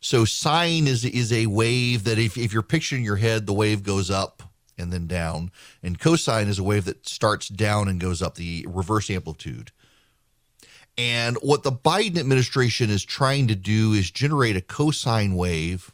So 0.00 0.24
sine 0.24 0.86
is 0.86 1.04
is 1.04 1.32
a 1.32 1.46
wave 1.46 2.04
that 2.04 2.18
if, 2.18 2.36
if 2.36 2.52
you're 2.52 2.62
picturing 2.62 3.04
your 3.04 3.16
head, 3.16 3.46
the 3.46 3.52
wave 3.52 3.82
goes 3.82 4.10
up 4.10 4.37
and 4.78 4.92
then 4.92 5.06
down. 5.06 5.50
And 5.82 5.98
cosine 5.98 6.48
is 6.48 6.58
a 6.58 6.62
wave 6.62 6.84
that 6.84 7.08
starts 7.08 7.48
down 7.48 7.88
and 7.88 8.00
goes 8.00 8.22
up, 8.22 8.36
the 8.36 8.66
reverse 8.68 9.10
amplitude. 9.10 9.72
And 10.96 11.36
what 11.42 11.62
the 11.62 11.72
Biden 11.72 12.18
administration 12.18 12.90
is 12.90 13.04
trying 13.04 13.46
to 13.48 13.54
do 13.54 13.92
is 13.92 14.10
generate 14.10 14.56
a 14.56 14.60
cosine 14.60 15.36
wave, 15.36 15.92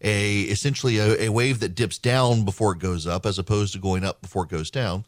a 0.00 0.40
essentially 0.42 0.98
a, 0.98 1.22
a 1.22 1.28
wave 1.28 1.60
that 1.60 1.76
dips 1.76 1.98
down 1.98 2.44
before 2.44 2.72
it 2.72 2.80
goes 2.80 3.06
up, 3.06 3.26
as 3.26 3.38
opposed 3.38 3.72
to 3.74 3.78
going 3.78 4.04
up 4.04 4.20
before 4.20 4.44
it 4.44 4.50
goes 4.50 4.70
down. 4.70 5.06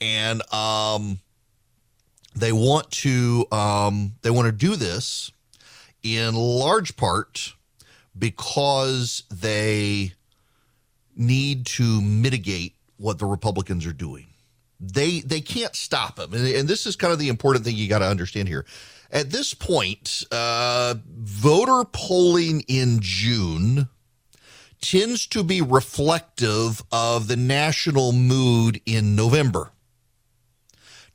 And 0.00 0.42
um, 0.54 1.18
they 2.34 2.52
want 2.52 2.90
to 2.92 3.46
um, 3.52 4.14
they 4.22 4.30
want 4.30 4.46
to 4.46 4.52
do 4.52 4.74
this 4.74 5.32
in 6.02 6.34
large 6.34 6.96
part 6.96 7.54
because 8.18 9.24
they 9.30 10.14
need 11.18 11.66
to 11.66 12.00
mitigate 12.00 12.74
what 12.96 13.18
the 13.18 13.26
Republicans 13.26 13.84
are 13.86 13.92
doing. 13.92 14.28
They 14.80 15.20
they 15.20 15.40
can't 15.40 15.74
stop 15.74 16.16
them, 16.16 16.32
and, 16.32 16.46
and 16.46 16.68
this 16.68 16.86
is 16.86 16.94
kind 16.94 17.12
of 17.12 17.18
the 17.18 17.28
important 17.28 17.64
thing 17.64 17.76
you 17.76 17.88
got 17.88 17.98
to 17.98 18.06
understand 18.06 18.48
here. 18.48 18.64
At 19.10 19.30
this 19.30 19.54
point, 19.54 20.24
uh, 20.30 20.94
voter 21.06 21.84
polling 21.90 22.60
in 22.68 22.98
June 23.00 23.88
tends 24.80 25.26
to 25.28 25.42
be 25.42 25.60
reflective 25.60 26.82
of 26.92 27.26
the 27.26 27.36
national 27.36 28.12
mood 28.12 28.80
in 28.86 29.16
November. 29.16 29.72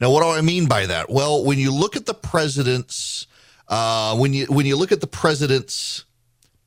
Now, 0.02 0.12
what 0.12 0.24
do 0.24 0.30
I 0.30 0.42
mean 0.42 0.68
by 0.68 0.88
that? 0.88 1.10
Well, 1.10 1.46
when 1.46 1.60
you 1.60 1.72
look 1.72 1.96
at 1.96 2.06
the 2.06 2.14
president's 2.14 3.28
uh, 3.70 4.18
when 4.18 4.34
you 4.34 4.46
when 4.48 4.66
you 4.66 4.76
look 4.76 4.92
at 4.92 5.00
the 5.00 5.08
president's 5.08 6.04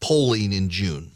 polling 0.00 0.52
in 0.52 0.70
June, 0.70 1.10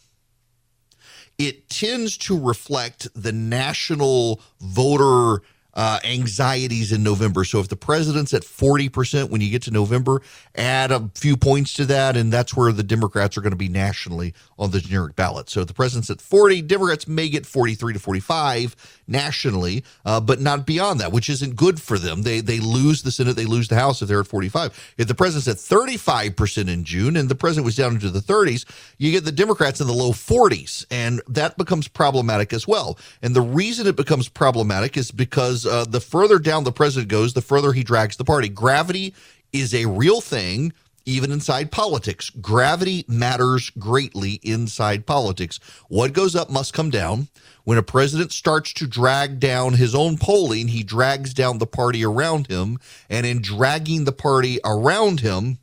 it 1.40 1.70
tends 1.70 2.18
to 2.18 2.38
reflect 2.38 3.09
the 3.14 3.33
national 3.33 4.42
voter 4.61 5.42
uh, 5.81 5.99
anxieties 6.05 6.93
in 6.93 7.03
November. 7.03 7.43
So 7.43 7.59
if 7.59 7.69
the 7.69 7.75
president's 7.75 8.35
at 8.35 8.43
40% 8.43 9.31
when 9.31 9.40
you 9.40 9.49
get 9.51 9.62
to 9.62 9.71
November, 9.71 10.21
add 10.55 10.93
a 10.93 11.11
few 11.14 11.38
points 11.38 11.73
to 11.75 11.87
that, 11.87 12.19
and 12.19 12.31
that's 12.31 12.55
where 12.55 12.71
the 12.71 12.83
Democrats 12.83 13.38
are 13.38 13.40
going 13.40 13.53
to 13.53 13.57
be 13.57 13.71
nationally 13.71 14.35
on 14.59 14.73
the 14.73 14.81
generic 14.81 15.16
ballot. 15.16 15.49
So 15.49 15.62
if 15.62 15.69
the 15.69 15.73
president's 15.73 16.11
at 16.11 16.21
40, 16.21 16.61
Democrats 16.61 17.09
may 17.09 17.31
get 17.31 17.47
43 17.47 17.95
to 17.95 17.99
45 17.99 19.01
nationally, 19.09 19.83
uh, 20.05 20.21
but 20.21 20.38
not 20.38 20.66
beyond 20.66 21.01
that, 21.01 21.12
which 21.12 21.31
isn't 21.31 21.57
good 21.57 21.81
for 21.81 21.99
them. 21.99 22.25
They 22.25 22.43
they 22.43 22.61
lose 22.61 23.03
the 23.03 23.11
Senate, 23.11 23.37
they 23.37 23.47
lose 23.47 23.69
the 23.69 23.77
House 23.77 24.03
if 24.03 24.09
they're 24.09 24.21
at 24.21 24.27
45. 24.27 24.95
If 24.99 25.09
the 25.09 25.14
president's 25.14 25.49
at 25.49 25.79
35% 25.79 26.69
in 26.69 26.85
June 26.85 27.16
and 27.16 27.31
the 27.31 27.35
president 27.35 27.64
was 27.64 27.77
down 27.77 27.95
into 27.95 28.11
the 28.11 28.21
30s, 28.21 28.66
you 28.99 29.12
get 29.12 29.25
the 29.25 29.33
Democrats 29.33 29.81
in 29.81 29.87
the 29.87 29.95
low 29.95 30.12
40s, 30.12 30.85
and 30.90 31.23
that 31.27 31.57
becomes 31.57 31.88
problematic 31.88 32.53
as 32.53 32.69
well. 32.69 32.99
And 33.23 33.35
the 33.35 33.40
reason 33.40 33.87
it 33.87 33.97
becomes 33.97 34.29
problematic 34.29 34.99
is 34.99 35.11
because 35.11 35.70
uh, 35.71 35.85
the 35.85 36.01
further 36.01 36.39
down 36.39 36.65
the 36.65 36.73
president 36.73 37.11
goes, 37.11 37.33
the 37.33 37.41
further 37.41 37.73
he 37.73 37.85
drags 37.85 38.17
the 38.17 38.25
party. 38.25 38.49
Gravity 38.49 39.15
is 39.53 39.75
a 39.75 39.87
real 39.87 40.21
thing 40.21 40.73
even 41.07 41.33
inside 41.33 41.73
politics. 41.73 42.31
Gravity 42.31 43.05
matters 43.09 43.71
greatly 43.71 44.35
inside 44.43 45.07
politics. 45.07 45.59
What 45.89 46.13
goes 46.13 46.37
up 46.37 46.51
must 46.51 46.75
come 46.75 46.91
down. 46.91 47.29
When 47.65 47.79
a 47.79 47.83
president 47.83 48.33
starts 48.33 48.73
to 48.75 48.87
drag 48.87 49.41
down 49.41 49.75
his 49.75 49.95
own 49.95 50.19
polling, 50.19 50.69
he 50.69 50.83
drags 50.83 51.35
down 51.35 51.59
the 51.59 51.67
party 51.67 52.05
around 52.05 52.47
him. 52.49 52.79
And 53.09 53.27
in 53.27 53.43
dragging 53.43 54.05
the 54.05 54.13
party 54.13 54.61
around 54.65 55.21
him, 55.21 55.59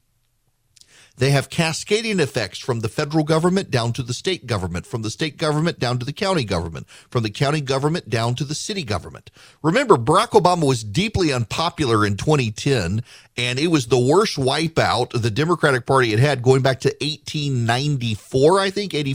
they 1.18 1.32
have 1.32 1.50
cascading 1.50 2.20
effects 2.20 2.60
from 2.60 2.82
the 2.82 2.90
federal 2.90 3.24
government 3.24 3.72
down 3.72 3.92
to 3.94 4.04
the 4.04 4.14
state 4.14 4.46
government, 4.46 4.86
from 4.86 5.02
the 5.02 5.10
state 5.10 5.38
government 5.38 5.80
down 5.80 5.98
to 5.98 6.06
the 6.06 6.14
county 6.14 6.44
government, 6.44 6.88
from 7.10 7.24
the 7.24 7.30
county 7.30 7.62
government 7.62 8.10
down 8.10 8.36
to 8.36 8.44
the 8.44 8.56
city 8.56 8.84
government. 8.84 9.32
Remember, 9.64 9.96
Barack 9.96 10.30
Obama 10.30 10.68
was 10.68 10.84
deeply 10.84 11.34
unpopular 11.34 12.06
in 12.06 12.18
2010, 12.18 13.04
and 13.36 13.60
it 13.60 13.68
was 13.68 13.88
the 13.88 14.00
worst 14.00 14.38
wipeout 14.38 15.20
the 15.20 15.32
Democratic 15.32 15.86
Party 15.86 16.12
had 16.12 16.20
had 16.20 16.42
going 16.44 16.62
back 16.62 16.80
to 16.82 16.90
1894, 17.02 18.60
I 18.60 18.70
think, 18.70 18.94
80, 18.94 19.14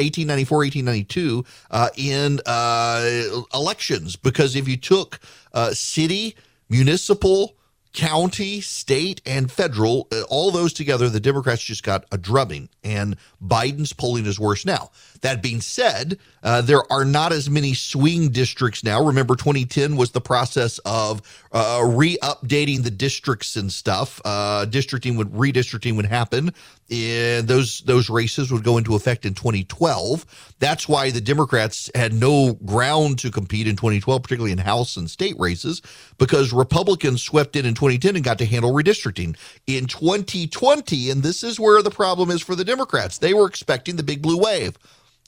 1894, 0.00 0.58
1892, 0.58 1.44
uh, 1.70 1.88
in 1.96 2.40
uh, 2.46 3.42
elections. 3.52 4.16
Because 4.16 4.56
if 4.56 4.66
you 4.66 4.78
took 4.78 5.20
uh, 5.52 5.72
city, 5.72 6.34
municipal, 6.70 7.56
county, 7.92 8.60
state, 8.60 9.20
and 9.26 9.50
federal, 9.50 10.08
uh, 10.12 10.22
all 10.28 10.50
those 10.50 10.72
together, 10.72 11.08
the 11.08 11.20
Democrats 11.20 11.62
just 11.62 11.82
got 11.82 12.04
a 12.10 12.18
drubbing, 12.18 12.68
and 12.82 13.16
Biden's 13.42 13.92
polling 13.92 14.26
is 14.26 14.40
worse 14.40 14.64
now. 14.64 14.90
That 15.22 15.40
being 15.40 15.60
said, 15.60 16.18
uh, 16.42 16.62
there 16.62 16.82
are 16.92 17.04
not 17.04 17.32
as 17.32 17.48
many 17.48 17.74
swing 17.74 18.30
districts 18.30 18.82
now. 18.82 19.04
Remember, 19.04 19.36
2010 19.36 19.96
was 19.96 20.10
the 20.10 20.20
process 20.20 20.78
of 20.84 21.22
uh, 21.52 21.82
re-updating 21.86 22.82
the 22.82 22.90
districts 22.90 23.54
and 23.54 23.72
stuff. 23.72 24.20
Uh, 24.24 24.64
districting 24.64 25.16
would 25.16 25.28
redistricting 25.28 25.94
would 25.94 26.06
happen, 26.06 26.52
and 26.90 27.46
those 27.46 27.82
those 27.82 28.10
races 28.10 28.50
would 28.50 28.64
go 28.64 28.78
into 28.78 28.96
effect 28.96 29.24
in 29.24 29.34
2012. 29.34 30.54
That's 30.58 30.88
why 30.88 31.10
the 31.10 31.20
Democrats 31.20 31.88
had 31.94 32.12
no 32.12 32.54
ground 32.54 33.20
to 33.20 33.30
compete 33.30 33.68
in 33.68 33.76
2012, 33.76 34.24
particularly 34.24 34.52
in 34.52 34.58
House 34.58 34.96
and 34.96 35.08
state 35.08 35.38
races, 35.38 35.82
because 36.18 36.52
Republicans 36.52 37.22
swept 37.22 37.54
in 37.54 37.64
in 37.64 37.74
2010 37.74 38.16
and 38.16 38.24
got 38.24 38.38
to 38.38 38.46
handle 38.46 38.72
redistricting. 38.72 39.36
In 39.68 39.86
2020, 39.86 41.10
and 41.10 41.22
this 41.22 41.44
is 41.44 41.60
where 41.60 41.80
the 41.80 41.90
problem 41.90 42.28
is 42.30 42.42
for 42.42 42.56
the 42.56 42.64
Democrats, 42.64 43.18
they 43.18 43.34
were 43.34 43.46
expecting 43.46 43.94
the 43.94 44.02
big 44.02 44.20
blue 44.20 44.38
wave. 44.38 44.76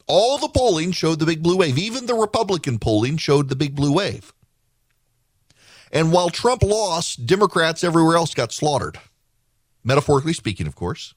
All 0.07 0.39
the 0.39 0.49
polling 0.49 0.93
showed 0.93 1.19
the 1.19 1.27
big 1.27 1.43
blue 1.43 1.57
wave. 1.57 1.79
Even 1.79 2.07
the 2.07 2.15
Republican 2.15 2.79
polling 2.79 3.17
showed 3.17 3.49
the 3.49 3.57
big 3.57 3.75
blue 3.75 3.93
wave. 3.93 4.33
And 5.91 6.13
while 6.13 6.29
Trump 6.29 6.63
lost, 6.63 7.25
Democrats 7.25 7.85
everywhere 7.85 8.17
else 8.17 8.35
got 8.35 8.53
slaughtered. 8.53 8.99
Metaphorically 9.85 10.33
speaking, 10.33 10.67
of 10.67 10.75
course. 10.75 11.15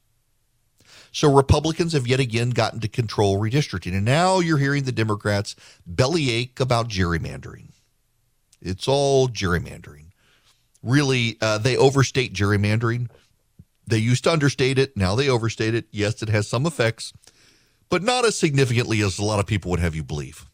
So 1.12 1.34
Republicans 1.34 1.94
have 1.94 2.06
yet 2.06 2.20
again 2.20 2.52
gotten 2.52 2.80
to 2.82 2.88
control 2.88 3.40
redistricting. 3.40 3.94
And 3.94 4.06
now 4.06 4.40
you're 4.40 4.58
hearing 4.60 4.84
the 4.84 4.92
Democrats 4.92 5.56
bellyache 5.86 6.60
about 6.60 6.90
gerrymandering. 6.90 7.72
It's 8.62 8.88
all 8.88 9.28
gerrymandering. 9.28 10.12
Really, 10.84 11.38
uh, 11.42 11.58
they 11.58 11.76
overstate 11.76 12.34
gerrymandering. 12.34 13.10
They 13.88 13.98
used 13.98 14.26
to 14.26 14.32
understate 14.32 14.78
it. 14.78 14.96
Now 14.96 15.16
they 15.16 15.28
overstate 15.28 15.74
it. 15.74 15.88
Yes, 15.92 16.22
it 16.22 16.30
has 16.30 16.48
some 16.48 16.66
effects 16.66 17.14
but 17.90 18.04
not 18.04 18.26
as 18.26 18.38
significantly 18.38 19.02
as 19.02 19.20
a 19.20 19.24
lot 19.24 19.40
of 19.40 19.46
people 19.46 19.72
would 19.72 19.80
have 19.80 19.96
you 19.96 20.04
believe. 20.04 20.46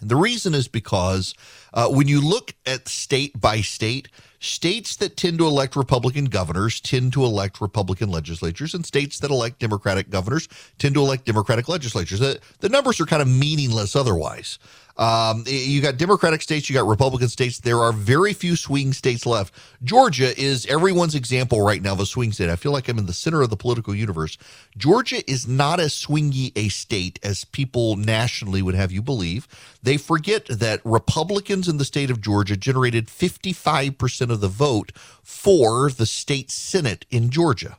And 0.00 0.08
the 0.08 0.16
reason 0.16 0.54
is 0.54 0.68
because 0.68 1.34
uh, 1.74 1.88
when 1.88 2.08
you 2.08 2.20
look 2.20 2.54
at 2.66 2.88
state 2.88 3.38
by 3.38 3.60
state, 3.60 4.08
states 4.40 4.96
that 4.96 5.16
tend 5.16 5.38
to 5.38 5.46
elect 5.46 5.76
Republican 5.76 6.24
governors 6.24 6.80
tend 6.80 7.12
to 7.12 7.24
elect 7.24 7.60
Republican 7.60 8.10
legislatures, 8.10 8.74
and 8.74 8.86
states 8.86 9.18
that 9.20 9.30
elect 9.30 9.58
Democratic 9.58 10.08
governors 10.08 10.48
tend 10.78 10.94
to 10.94 11.00
elect 11.00 11.26
Democratic 11.26 11.68
legislatures. 11.68 12.20
The, 12.20 12.40
the 12.60 12.70
numbers 12.70 13.00
are 13.00 13.06
kind 13.06 13.22
of 13.22 13.28
meaningless 13.28 13.94
otherwise. 13.94 14.58
Um, 14.96 15.44
you 15.46 15.80
got 15.80 15.96
Democratic 15.96 16.42
states, 16.42 16.68
you 16.68 16.74
got 16.74 16.86
Republican 16.86 17.28
states. 17.28 17.60
There 17.60 17.78
are 17.78 17.92
very 17.92 18.32
few 18.32 18.56
swing 18.56 18.92
states 18.92 19.26
left. 19.26 19.54
Georgia 19.82 20.38
is 20.38 20.66
everyone's 20.66 21.14
example 21.14 21.62
right 21.62 21.82
now 21.82 21.92
of 21.92 22.00
a 22.00 22.06
swing 22.06 22.32
state. 22.32 22.50
I 22.50 22.56
feel 22.56 22.72
like 22.72 22.88
I'm 22.88 22.98
in 22.98 23.06
the 23.06 23.12
center 23.12 23.42
of 23.42 23.50
the 23.50 23.56
political 23.56 23.94
universe. 23.94 24.36
Georgia 24.76 25.28
is 25.30 25.46
not 25.46 25.80
as 25.80 25.92
swingy 25.92 26.52
a 26.56 26.68
state 26.68 27.18
as 27.22 27.44
people 27.44 27.96
nationally 27.96 28.62
would 28.62 28.74
have 28.74 28.92
you 28.92 29.02
believe. 29.02 29.48
They 29.82 29.96
forget 29.96 30.46
that 30.46 30.80
Republicans 30.84 31.68
in 31.68 31.78
the 31.78 31.84
state 31.84 32.10
of 32.10 32.20
Georgia 32.20 32.56
generated 32.56 33.06
55% 33.06 34.30
of 34.30 34.40
the 34.40 34.48
vote 34.48 34.92
for 35.22 35.90
the 35.90 36.06
state 36.06 36.50
Senate 36.50 37.06
in 37.10 37.30
Georgia 37.30 37.78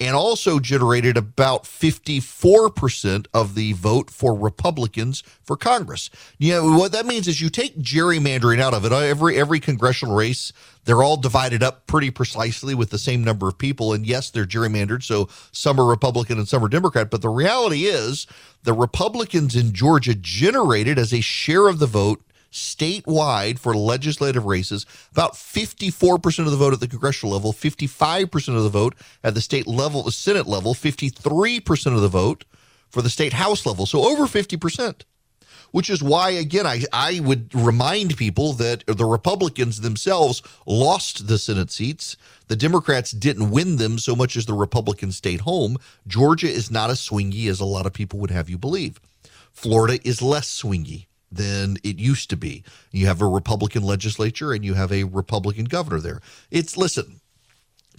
and 0.00 0.16
also 0.16 0.58
generated 0.58 1.16
about 1.16 1.64
54% 1.64 3.26
of 3.32 3.54
the 3.54 3.72
vote 3.74 4.10
for 4.10 4.34
Republicans 4.34 5.22
for 5.42 5.56
Congress. 5.56 6.10
You 6.38 6.52
know, 6.52 6.78
what 6.78 6.92
that 6.92 7.06
means 7.06 7.28
is 7.28 7.40
you 7.40 7.48
take 7.48 7.78
gerrymandering 7.78 8.60
out 8.60 8.74
of 8.74 8.84
it. 8.84 8.92
Every 8.92 9.36
every 9.36 9.60
congressional 9.60 10.16
race, 10.16 10.52
they're 10.84 11.02
all 11.02 11.16
divided 11.16 11.62
up 11.62 11.86
pretty 11.86 12.10
precisely 12.10 12.74
with 12.74 12.90
the 12.90 12.98
same 12.98 13.22
number 13.22 13.48
of 13.48 13.56
people. 13.56 13.92
And 13.92 14.06
yes, 14.06 14.30
they're 14.30 14.46
gerrymandered, 14.46 15.02
so 15.02 15.28
some 15.52 15.78
are 15.78 15.86
Republican 15.86 16.38
and 16.38 16.48
some 16.48 16.64
are 16.64 16.68
Democrat. 16.68 17.10
But 17.10 17.22
the 17.22 17.28
reality 17.28 17.84
is 17.84 18.26
the 18.64 18.72
Republicans 18.72 19.54
in 19.54 19.72
Georgia 19.72 20.14
generated 20.14 20.98
as 20.98 21.12
a 21.12 21.20
share 21.20 21.68
of 21.68 21.78
the 21.78 21.86
vote 21.86 22.22
statewide 22.54 23.58
for 23.58 23.74
legislative 23.74 24.46
races, 24.46 24.86
about 25.10 25.34
54% 25.34 26.38
of 26.44 26.50
the 26.52 26.56
vote 26.56 26.72
at 26.72 26.80
the 26.80 26.88
congressional 26.88 27.34
level, 27.34 27.52
55% 27.52 28.56
of 28.56 28.62
the 28.62 28.68
vote 28.68 28.94
at 29.24 29.34
the 29.34 29.40
state 29.40 29.66
level, 29.66 30.04
the 30.04 30.12
Senate 30.12 30.46
level, 30.46 30.72
53% 30.72 31.94
of 31.94 32.00
the 32.00 32.08
vote 32.08 32.44
for 32.88 33.02
the 33.02 33.10
state 33.10 33.32
House 33.32 33.66
level. 33.66 33.86
So 33.86 34.04
over 34.04 34.24
50%. 34.24 35.02
Which 35.72 35.90
is 35.90 36.04
why, 36.04 36.30
again, 36.30 36.66
I, 36.68 36.84
I 36.92 37.18
would 37.18 37.52
remind 37.52 38.16
people 38.16 38.52
that 38.52 38.84
the 38.86 39.04
Republicans 39.04 39.80
themselves 39.80 40.40
lost 40.66 41.26
the 41.26 41.36
Senate 41.36 41.72
seats. 41.72 42.16
The 42.46 42.54
Democrats 42.54 43.10
didn't 43.10 43.50
win 43.50 43.74
them 43.74 43.98
so 43.98 44.14
much 44.14 44.36
as 44.36 44.46
the 44.46 44.54
Republicans 44.54 45.16
stayed 45.16 45.40
home. 45.40 45.78
Georgia 46.06 46.46
is 46.46 46.70
not 46.70 46.90
as 46.90 47.00
swingy 47.00 47.48
as 47.48 47.58
a 47.58 47.64
lot 47.64 47.86
of 47.86 47.92
people 47.92 48.20
would 48.20 48.30
have 48.30 48.48
you 48.48 48.56
believe. 48.56 49.00
Florida 49.50 49.98
is 50.04 50.22
less 50.22 50.62
swingy 50.62 51.06
than 51.34 51.76
it 51.82 51.98
used 51.98 52.30
to 52.30 52.36
be. 52.36 52.64
You 52.90 53.06
have 53.06 53.20
a 53.20 53.26
Republican 53.26 53.82
legislature 53.82 54.52
and 54.52 54.64
you 54.64 54.74
have 54.74 54.92
a 54.92 55.04
Republican 55.04 55.66
governor 55.66 56.00
there. 56.00 56.20
It's, 56.50 56.76
listen, 56.76 57.20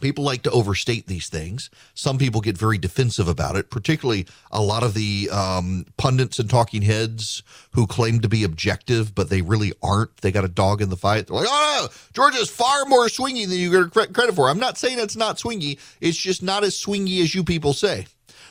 people 0.02 0.24
like 0.24 0.44
to 0.44 0.52
overstate 0.52 1.08
these 1.08 1.30
things. 1.30 1.70
Some 1.94 2.18
people 2.18 2.42
get 2.42 2.58
very 2.58 2.78
defensive 2.78 3.28
about 3.28 3.56
it, 3.56 3.70
particularly 3.70 4.28
a 4.52 4.62
lot 4.62 4.84
of 4.84 4.94
the 4.94 5.30
um, 5.32 5.86
pundits 5.98 6.40
and 6.40 6.50
talking 6.50 6.82
heads 6.82 7.44
who 7.72 7.88
claim 7.88 8.20
to 8.22 8.30
be 8.30 8.44
objective, 8.44 9.16
but 9.16 9.30
they 9.30 9.42
really 9.42 9.74
aren't. 9.82 10.18
They 10.18 10.32
got 10.32 10.46
a 10.46 10.50
dog 10.50 10.82
in 10.82 10.90
the 10.90 10.98
fight. 10.98 11.28
They're 11.28 11.38
like, 11.38 11.48
oh, 11.50 11.82
no, 11.84 11.94
Georgia 12.14 12.40
is 12.40 12.50
far 12.50 12.86
more 12.86 13.08
swingy 13.08 13.48
than 13.48 13.58
you 13.58 13.72
get 13.72 14.14
credit 14.14 14.36
for. 14.36 14.50
I'm 14.50 14.60
not 14.60 14.78
saying 14.78 15.00
it's 15.00 15.16
not 15.16 15.38
swingy. 15.38 15.80
It's 16.02 16.18
just 16.18 16.44
not 16.44 16.64
as 16.64 16.76
swingy 16.76 17.22
as 17.22 17.34
you 17.34 17.44
people 17.44 17.74
say 17.74 18.08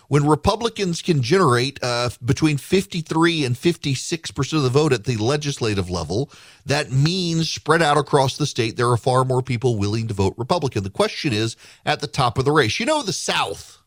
when 0.08 0.26
Republicans 0.26 1.02
can 1.02 1.22
generate 1.22 1.78
uh, 1.82 2.10
between 2.24 2.56
53 2.56 3.44
and 3.44 3.56
56 3.56 4.30
percent 4.30 4.58
of 4.58 4.64
the 4.64 4.70
vote 4.70 4.92
at 4.92 5.04
the 5.04 5.16
legislative 5.16 5.90
level, 5.90 6.30
that 6.66 6.90
means 6.90 7.50
spread 7.50 7.82
out 7.82 7.96
across 7.96 8.36
the 8.36 8.46
state, 8.46 8.76
there 8.76 8.90
are 8.90 8.96
far 8.96 9.24
more 9.24 9.42
people 9.42 9.76
willing 9.76 10.08
to 10.08 10.14
vote 10.14 10.34
Republican. 10.36 10.82
The 10.82 10.90
question 10.90 11.32
is 11.32 11.56
at 11.84 12.00
the 12.00 12.06
top 12.06 12.38
of 12.38 12.44
the 12.44 12.52
race. 12.52 12.78
You 12.78 12.86
know, 12.86 13.02
the 13.02 13.12
South. 13.12 13.78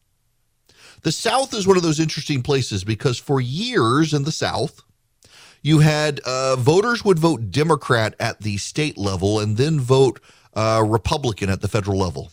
The 1.03 1.11
South 1.11 1.53
is 1.53 1.67
one 1.67 1.77
of 1.77 1.83
those 1.83 1.99
interesting 1.99 2.41
places 2.41 2.83
because 2.83 3.17
for 3.17 3.39
years 3.39 4.13
in 4.13 4.23
the 4.23 4.31
South, 4.31 4.81
you 5.61 5.79
had 5.79 6.19
uh, 6.21 6.55
voters 6.55 7.05
would 7.05 7.19
vote 7.19 7.51
Democrat 7.51 8.15
at 8.19 8.41
the 8.41 8.57
state 8.57 8.97
level 8.97 9.39
and 9.39 9.57
then 9.57 9.79
vote 9.79 10.19
uh, 10.53 10.83
Republican 10.85 11.49
at 11.49 11.61
the 11.61 11.67
federal 11.67 11.99
level. 11.99 12.31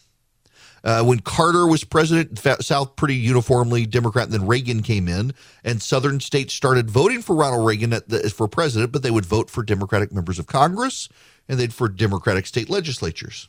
Uh, 0.85 1.03
when 1.03 1.19
Carter 1.19 1.67
was 1.67 1.83
president, 1.83 2.39
South 2.63 2.95
pretty 2.95 3.15
uniformly 3.15 3.87
Democrat. 3.87 4.27
And 4.27 4.35
then 4.35 4.47
Reagan 4.47 4.83
came 4.83 5.09
in, 5.09 5.33
and 5.65 5.81
Southern 5.81 6.21
states 6.21 6.53
started 6.53 6.91
voting 6.91 7.23
for 7.23 7.35
Ronald 7.35 7.67
Reagan 7.67 7.91
the, 7.91 8.33
for 8.37 8.47
president, 8.49 8.93
but 8.93 9.03
they 9.03 9.11
would 9.11 9.25
vote 9.25 9.49
for 9.49 9.63
Democratic 9.63 10.13
members 10.13 10.39
of 10.39 10.47
Congress 10.47 11.09
and 11.49 11.59
they'd 11.59 11.73
for 11.73 11.89
Democratic 11.89 12.47
state 12.47 12.69
legislatures. 12.69 13.49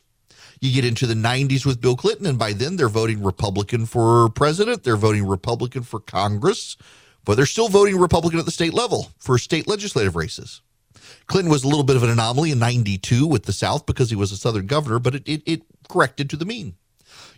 You 0.60 0.72
get 0.72 0.86
into 0.86 1.06
the 1.06 1.14
90s 1.14 1.66
with 1.66 1.80
Bill 1.80 1.96
Clinton, 1.96 2.26
and 2.26 2.38
by 2.38 2.54
then 2.54 2.76
they're 2.76 2.88
voting 2.88 3.22
Republican 3.22 3.84
for 3.84 4.30
president, 4.30 4.84
they're 4.84 4.96
voting 4.96 5.26
Republican 5.26 5.82
for 5.82 6.00
Congress, 6.00 6.76
but 7.24 7.34
they're 7.36 7.44
still 7.44 7.68
voting 7.68 7.98
Republican 7.98 8.38
at 8.38 8.46
the 8.46 8.50
state 8.50 8.72
level 8.72 9.10
for 9.18 9.36
state 9.36 9.68
legislative 9.68 10.16
races. 10.16 10.62
Clinton 11.26 11.50
was 11.50 11.64
a 11.64 11.68
little 11.68 11.84
bit 11.84 11.96
of 11.96 12.02
an 12.02 12.10
anomaly 12.10 12.52
in 12.52 12.58
92 12.58 13.26
with 13.26 13.44
the 13.44 13.52
South 13.52 13.84
because 13.84 14.08
he 14.08 14.16
was 14.16 14.32
a 14.32 14.36
Southern 14.36 14.66
governor, 14.66 14.98
but 14.98 15.16
it, 15.16 15.28
it, 15.28 15.42
it 15.44 15.62
corrected 15.88 16.30
to 16.30 16.36
the 16.36 16.46
mean. 16.46 16.74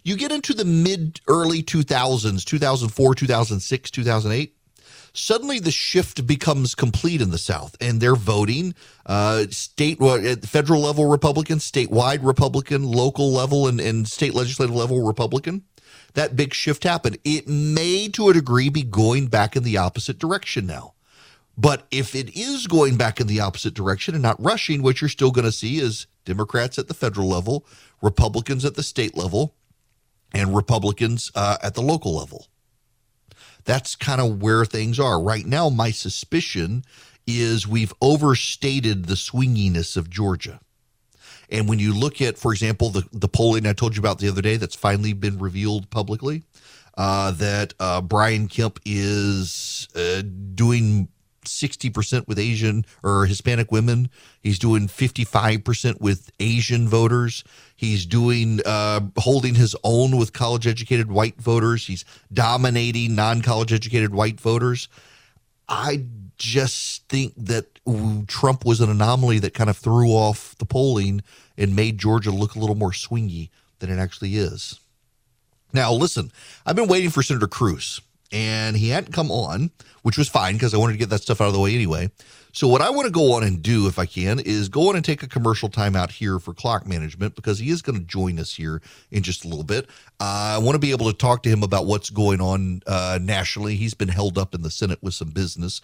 You 0.09 0.17
get 0.17 0.33
into 0.33 0.55
the 0.55 0.65
mid 0.65 1.21
early 1.29 1.63
2000s, 1.63 2.43
2004, 2.43 3.15
2006, 3.15 3.91
2008. 3.91 4.57
suddenly 5.13 5.59
the 5.59 5.71
shift 5.71 6.27
becomes 6.27 6.75
complete 6.75 7.21
in 7.21 7.29
the 7.29 7.37
South, 7.37 7.77
and 7.79 8.01
they're 8.01 8.17
voting 8.17 8.75
uh, 9.05 9.45
state, 9.51 10.01
at 10.01 10.47
federal 10.47 10.81
level 10.81 11.11
Republican, 11.11 11.59
statewide 11.59 12.25
Republican, 12.25 12.85
local 12.85 13.31
level, 13.31 13.69
and, 13.69 13.83
and 13.83 14.09
state 14.09 14.33
legislative 14.33 14.75
level 14.75 15.07
Republican. 15.07 15.65
That 16.15 16.37
big 16.37 16.55
shift 16.55 16.85
happened. 16.85 17.19
It 17.23 17.47
may, 17.47 18.09
to 18.09 18.31
a 18.31 18.33
degree, 18.33 18.71
be 18.71 18.85
going 18.85 19.27
back 19.27 19.57
in 19.57 19.63
the 19.63 19.77
opposite 19.77 20.19
direction 20.19 20.67
now. 20.67 20.95
But 21.59 21.87
if 21.91 22.15
it 22.15 22.35
is 22.35 22.67
going 22.67 22.97
back 22.97 23.21
in 23.21 23.27
the 23.27 23.41
opposite 23.41 23.75
direction 23.75 24.15
and 24.15 24.23
not 24.23 24.43
rushing, 24.43 24.81
what 24.81 25.03
you're 25.03 25.11
still 25.11 25.33
going 25.33 25.45
to 25.45 25.53
see 25.53 25.77
is 25.77 26.07
Democrats 26.25 26.79
at 26.79 26.89
the 26.89 26.95
federal 26.95 27.29
level, 27.29 27.67
Republicans 28.01 28.65
at 28.65 28.75
the 28.75 28.83
state 28.83 29.15
level, 29.15 29.55
and 30.33 30.55
Republicans 30.55 31.31
uh, 31.35 31.59
at 31.63 31.75
the 31.75 31.83
local 31.83 32.17
level. 32.17 32.47
That's 33.65 33.97
kind 33.97 34.21
of 34.21 34.41
where 34.41 34.65
things 34.65 34.99
are. 34.99 35.21
Right 35.21 35.45
now, 35.45 35.69
my 35.69 35.91
suspicion 35.91 36.85
is 37.27 37.67
we've 37.67 37.93
overstated 38.01 39.07
the 39.07 39.15
swinginess 39.15 39.97
of 39.97 40.09
Georgia. 40.09 40.61
And 41.51 41.69
when 41.69 41.79
you 41.79 41.95
look 41.95 42.21
at, 42.21 42.39
for 42.39 42.53
example, 42.53 42.91
the, 42.91 43.07
the 43.13 43.29
polling 43.29 43.67
I 43.67 43.73
told 43.73 43.97
you 43.97 44.01
about 44.01 44.19
the 44.19 44.29
other 44.29 44.43
day 44.43 44.57
that's 44.57 44.75
finally 44.75 45.13
been 45.13 45.39
revealed 45.39 45.91
publicly, 45.91 46.45
uh, 46.97 47.31
that 47.33 47.75
uh, 47.79 48.01
Brian 48.01 48.49
Kemp 48.49 48.81
is 48.85 49.89
uh, 49.95 50.23
doing 50.55 51.09
60% 51.49 52.29
with 52.29 52.39
Asian 52.39 52.85
or 53.03 53.27
Hispanic 53.27 53.73
women. 53.73 54.11
He's 54.41 54.59
doing 54.59 54.89
55% 54.89 56.01
with 56.01 56.31
Asian 56.41 56.89
voters. 56.89 57.45
He's 57.77 58.07
doing, 58.07 58.61
uh, 58.65 59.01
holding 59.17 59.55
his 59.55 59.77
own 59.85 60.17
with 60.17 60.33
college 60.33 60.67
educated 60.67 61.11
white 61.11 61.41
voters. 61.41 61.87
He's 61.87 62.05
dominating 62.33 63.15
non 63.15 63.43
college 63.43 63.73
educated 63.73 64.15
white 64.15 64.41
voters. 64.41 64.89
I 65.69 66.05
just 66.39 67.09
think 67.09 67.35
that 67.37 67.67
Trump 68.27 68.65
was 68.65 68.81
an 68.81 68.91
anomaly 68.91 69.41
that 69.41 69.55
kind 69.55 69.69
of 69.69 69.77
threw 69.77 70.11
off 70.11 70.57
the 70.59 70.65
polling 70.65 71.23
and 71.57 71.75
made 71.75 71.99
Georgia 71.99 72.31
look 72.31 72.55
a 72.55 72.59
little 72.59 72.77
more 72.77 72.93
swingy 72.93 73.51
than 73.81 73.91
it 73.91 73.99
actually 73.99 74.37
is. 74.37 74.81
Now, 75.73 75.93
listen, 75.93 76.33
I've 76.65 76.77
been 76.77 76.89
waiting 76.89 77.11
for 77.11 77.23
Senator 77.23 77.49
Cruz 77.49 78.01
and 78.33 78.77
he 78.77 78.91
hadn't 78.91 79.13
come 79.13 79.31
on, 79.31 79.71
which 80.03 80.19
was 80.19 80.29
fine 80.29 80.55
because 80.55 80.75
I 80.75 80.79
wanted 80.79 80.93
to 80.93 80.99
get 80.99 81.11
that 81.11 81.23
stuff 81.23 81.41
out 81.41 81.49
of 81.49 81.53
the 81.55 81.61
way 81.61 81.75
anyway. 81.75 82.11
So 82.53 82.67
what 82.67 82.81
I 82.81 82.91
want 82.91 83.07
to 83.07 83.13
go 83.13 83.33
on 83.35 83.45
and 83.45 83.63
do, 83.63 83.87
if 83.87 83.99
I 83.99 84.07
can, 84.07 84.41
is 84.41 84.69
go 84.69 84.89
on 84.89 84.97
and 84.97 85.05
take 85.05 85.23
a 85.23 85.29
commercial 85.29 85.69
timeout 85.69 86.11
here 86.11 86.39
for 86.39 86.55
clock 86.55 86.87
management 86.87 87.37
because 87.37 87.59
he 87.59 87.71
is 87.71 87.83
going 87.83 87.99
to 87.99 88.05
join 88.05 88.39
us 88.39 88.55
here 88.55 88.81
in 89.11 89.23
just 89.23 89.45
a 89.45 89.49
little 89.49 89.65
bit. 89.65 89.87
Uh, 90.19 90.57
I 90.57 90.59
want 90.59 90.75
to 90.75 90.81
be 90.81 90.91
able 90.91 91.07
to 91.07 91.17
talk 91.17 91.43
to 91.45 91.49
him 91.49 91.63
about 91.63 91.87
what's 91.87 92.11
going 92.11 92.41
on 92.41 92.83
uh, 92.87 93.19
nationally. 93.21 93.77
He's 93.77 93.95
been 93.95 94.09
held 94.09 94.39
up 94.39 94.55
in 94.55 94.63
the 94.63 94.71
Senate 94.71 94.99
with 95.03 95.15
some 95.15 95.31
business. 95.31 95.81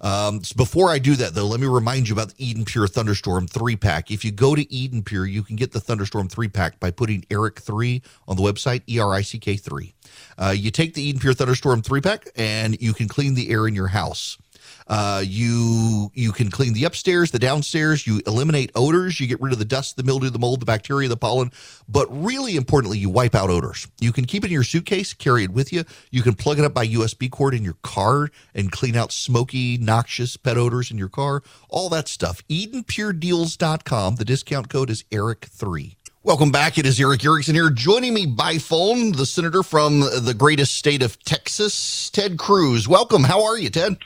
Um, 0.00 0.42
before 0.56 0.90
I 0.90 0.98
do 0.98 1.14
that, 1.14 1.34
though, 1.34 1.46
let 1.46 1.60
me 1.60 1.66
remind 1.66 2.08
you 2.08 2.14
about 2.14 2.34
the 2.34 2.44
Eden 2.44 2.64
Pure 2.64 2.88
Thunderstorm 2.88 3.46
three 3.46 3.76
pack. 3.76 4.10
If 4.10 4.24
you 4.24 4.32
go 4.32 4.54
to 4.54 4.70
Eden 4.70 5.02
Pure, 5.02 5.26
you 5.26 5.42
can 5.42 5.56
get 5.56 5.72
the 5.72 5.80
Thunderstorm 5.80 6.28
three 6.28 6.48
pack 6.48 6.78
by 6.78 6.90
putting 6.90 7.24
Erick 7.30 7.60
three 7.60 8.02
on 8.28 8.36
the 8.36 8.42
website, 8.42 8.82
E 8.88 8.98
R 8.98 9.14
I 9.14 9.22
C 9.22 9.38
K 9.38 9.56
three. 9.56 9.94
Uh, 10.38 10.54
you 10.56 10.70
take 10.70 10.94
the 10.94 11.02
Eden 11.02 11.20
Pure 11.20 11.34
Thunderstorm 11.34 11.82
three 11.82 12.00
pack, 12.00 12.28
and 12.36 12.80
you 12.80 12.92
can 12.94 13.08
clean 13.08 13.34
the 13.34 13.50
air 13.50 13.66
in 13.66 13.74
your 13.74 13.88
house. 13.88 14.38
Uh, 14.86 15.22
you 15.24 16.10
you 16.14 16.32
can 16.32 16.50
clean 16.50 16.74
the 16.74 16.84
upstairs, 16.84 17.30
the 17.30 17.38
downstairs. 17.38 18.06
You 18.06 18.20
eliminate 18.26 18.70
odors. 18.74 19.18
You 19.18 19.26
get 19.26 19.40
rid 19.40 19.52
of 19.52 19.58
the 19.58 19.64
dust, 19.64 19.96
the 19.96 20.02
mildew, 20.02 20.30
the 20.30 20.38
mold, 20.38 20.60
the 20.60 20.66
bacteria, 20.66 21.08
the 21.08 21.16
pollen. 21.16 21.52
But 21.88 22.06
really 22.10 22.56
importantly, 22.56 22.98
you 22.98 23.08
wipe 23.08 23.34
out 23.34 23.50
odors. 23.50 23.88
You 24.00 24.12
can 24.12 24.26
keep 24.26 24.44
it 24.44 24.48
in 24.48 24.52
your 24.52 24.64
suitcase, 24.64 25.14
carry 25.14 25.44
it 25.44 25.50
with 25.50 25.72
you. 25.72 25.84
You 26.10 26.22
can 26.22 26.34
plug 26.34 26.58
it 26.58 26.64
up 26.64 26.74
by 26.74 26.86
USB 26.86 27.30
cord 27.30 27.54
in 27.54 27.64
your 27.64 27.76
car 27.82 28.30
and 28.54 28.70
clean 28.70 28.96
out 28.96 29.12
smoky, 29.12 29.78
noxious 29.78 30.36
pet 30.36 30.58
odors 30.58 30.90
in 30.90 30.98
your 30.98 31.08
car. 31.08 31.42
All 31.68 31.88
that 31.88 32.08
stuff. 32.08 32.46
EdenPureDeals.com. 32.48 34.16
The 34.16 34.24
discount 34.24 34.68
code 34.68 34.90
is 34.90 35.04
Erick3. 35.04 35.96
Welcome 36.24 36.50
back. 36.50 36.78
It 36.78 36.86
is 36.86 36.98
Erick 36.98 37.22
Erickson 37.22 37.54
here. 37.54 37.68
Joining 37.68 38.14
me 38.14 38.24
by 38.24 38.56
phone, 38.56 39.12
the 39.12 39.26
senator 39.26 39.62
from 39.62 40.00
the 40.00 40.34
greatest 40.34 40.74
state 40.74 41.02
of 41.02 41.22
Texas, 41.22 42.08
Ted 42.08 42.38
Cruz. 42.38 42.88
Welcome. 42.88 43.24
How 43.24 43.44
are 43.44 43.58
you, 43.58 43.68
Ted? 43.68 43.98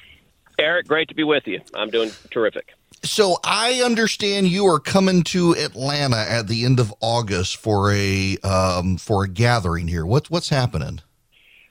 Eric, 0.59 0.89
great 0.89 1.07
to 1.11 1.15
be 1.15 1.23
with 1.23 1.47
you. 1.47 1.61
I'm 1.75 1.91
doing 1.91 2.11
terrific. 2.33 2.71
So 3.05 3.37
I 3.45 3.83
understand 3.85 4.49
you 4.49 4.67
are 4.67 4.81
coming 4.81 5.23
to 5.25 5.53
Atlanta 5.53 6.17
at 6.17 6.49
the 6.49 6.65
end 6.65 6.81
of 6.81 6.93
August 7.01 7.59
for 7.59 7.93
a 7.93 8.37
um, 8.39 8.97
for 8.97 9.23
a 9.23 9.29
gathering 9.29 9.87
here. 9.87 10.05
What's 10.05 10.29
what's 10.29 10.49
happening? 10.49 11.01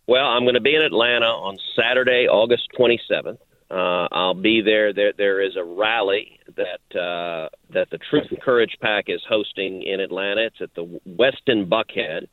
Well, 0.08 0.28
I'm 0.28 0.44
going 0.44 0.54
to 0.54 0.62
be 0.62 0.76
in 0.76 0.82
Atlanta 0.82 1.26
on 1.26 1.58
Saturday, 1.76 2.26
August 2.30 2.70
27th. 2.80 3.40
Uh, 3.70 4.08
I'll 4.12 4.34
be 4.34 4.62
there. 4.62 4.94
There 4.94 5.14
there 5.18 5.42
is 5.42 5.58
a 5.58 5.64
rally 5.64 6.40
that 6.56 7.00
uh, 7.00 7.50
that 7.74 7.90
the 7.90 8.00
Truth 8.10 8.28
and 8.30 8.42
Courage 8.42 8.78
PAC 8.82 9.06
is 9.08 9.22
hosting 9.28 9.84
in 9.84 10.00
Atlanta. 10.00 10.46
It's 10.46 10.62
at 10.62 10.74
the 10.74 11.00
Westin 11.06 11.68
Buckhead 11.68 12.28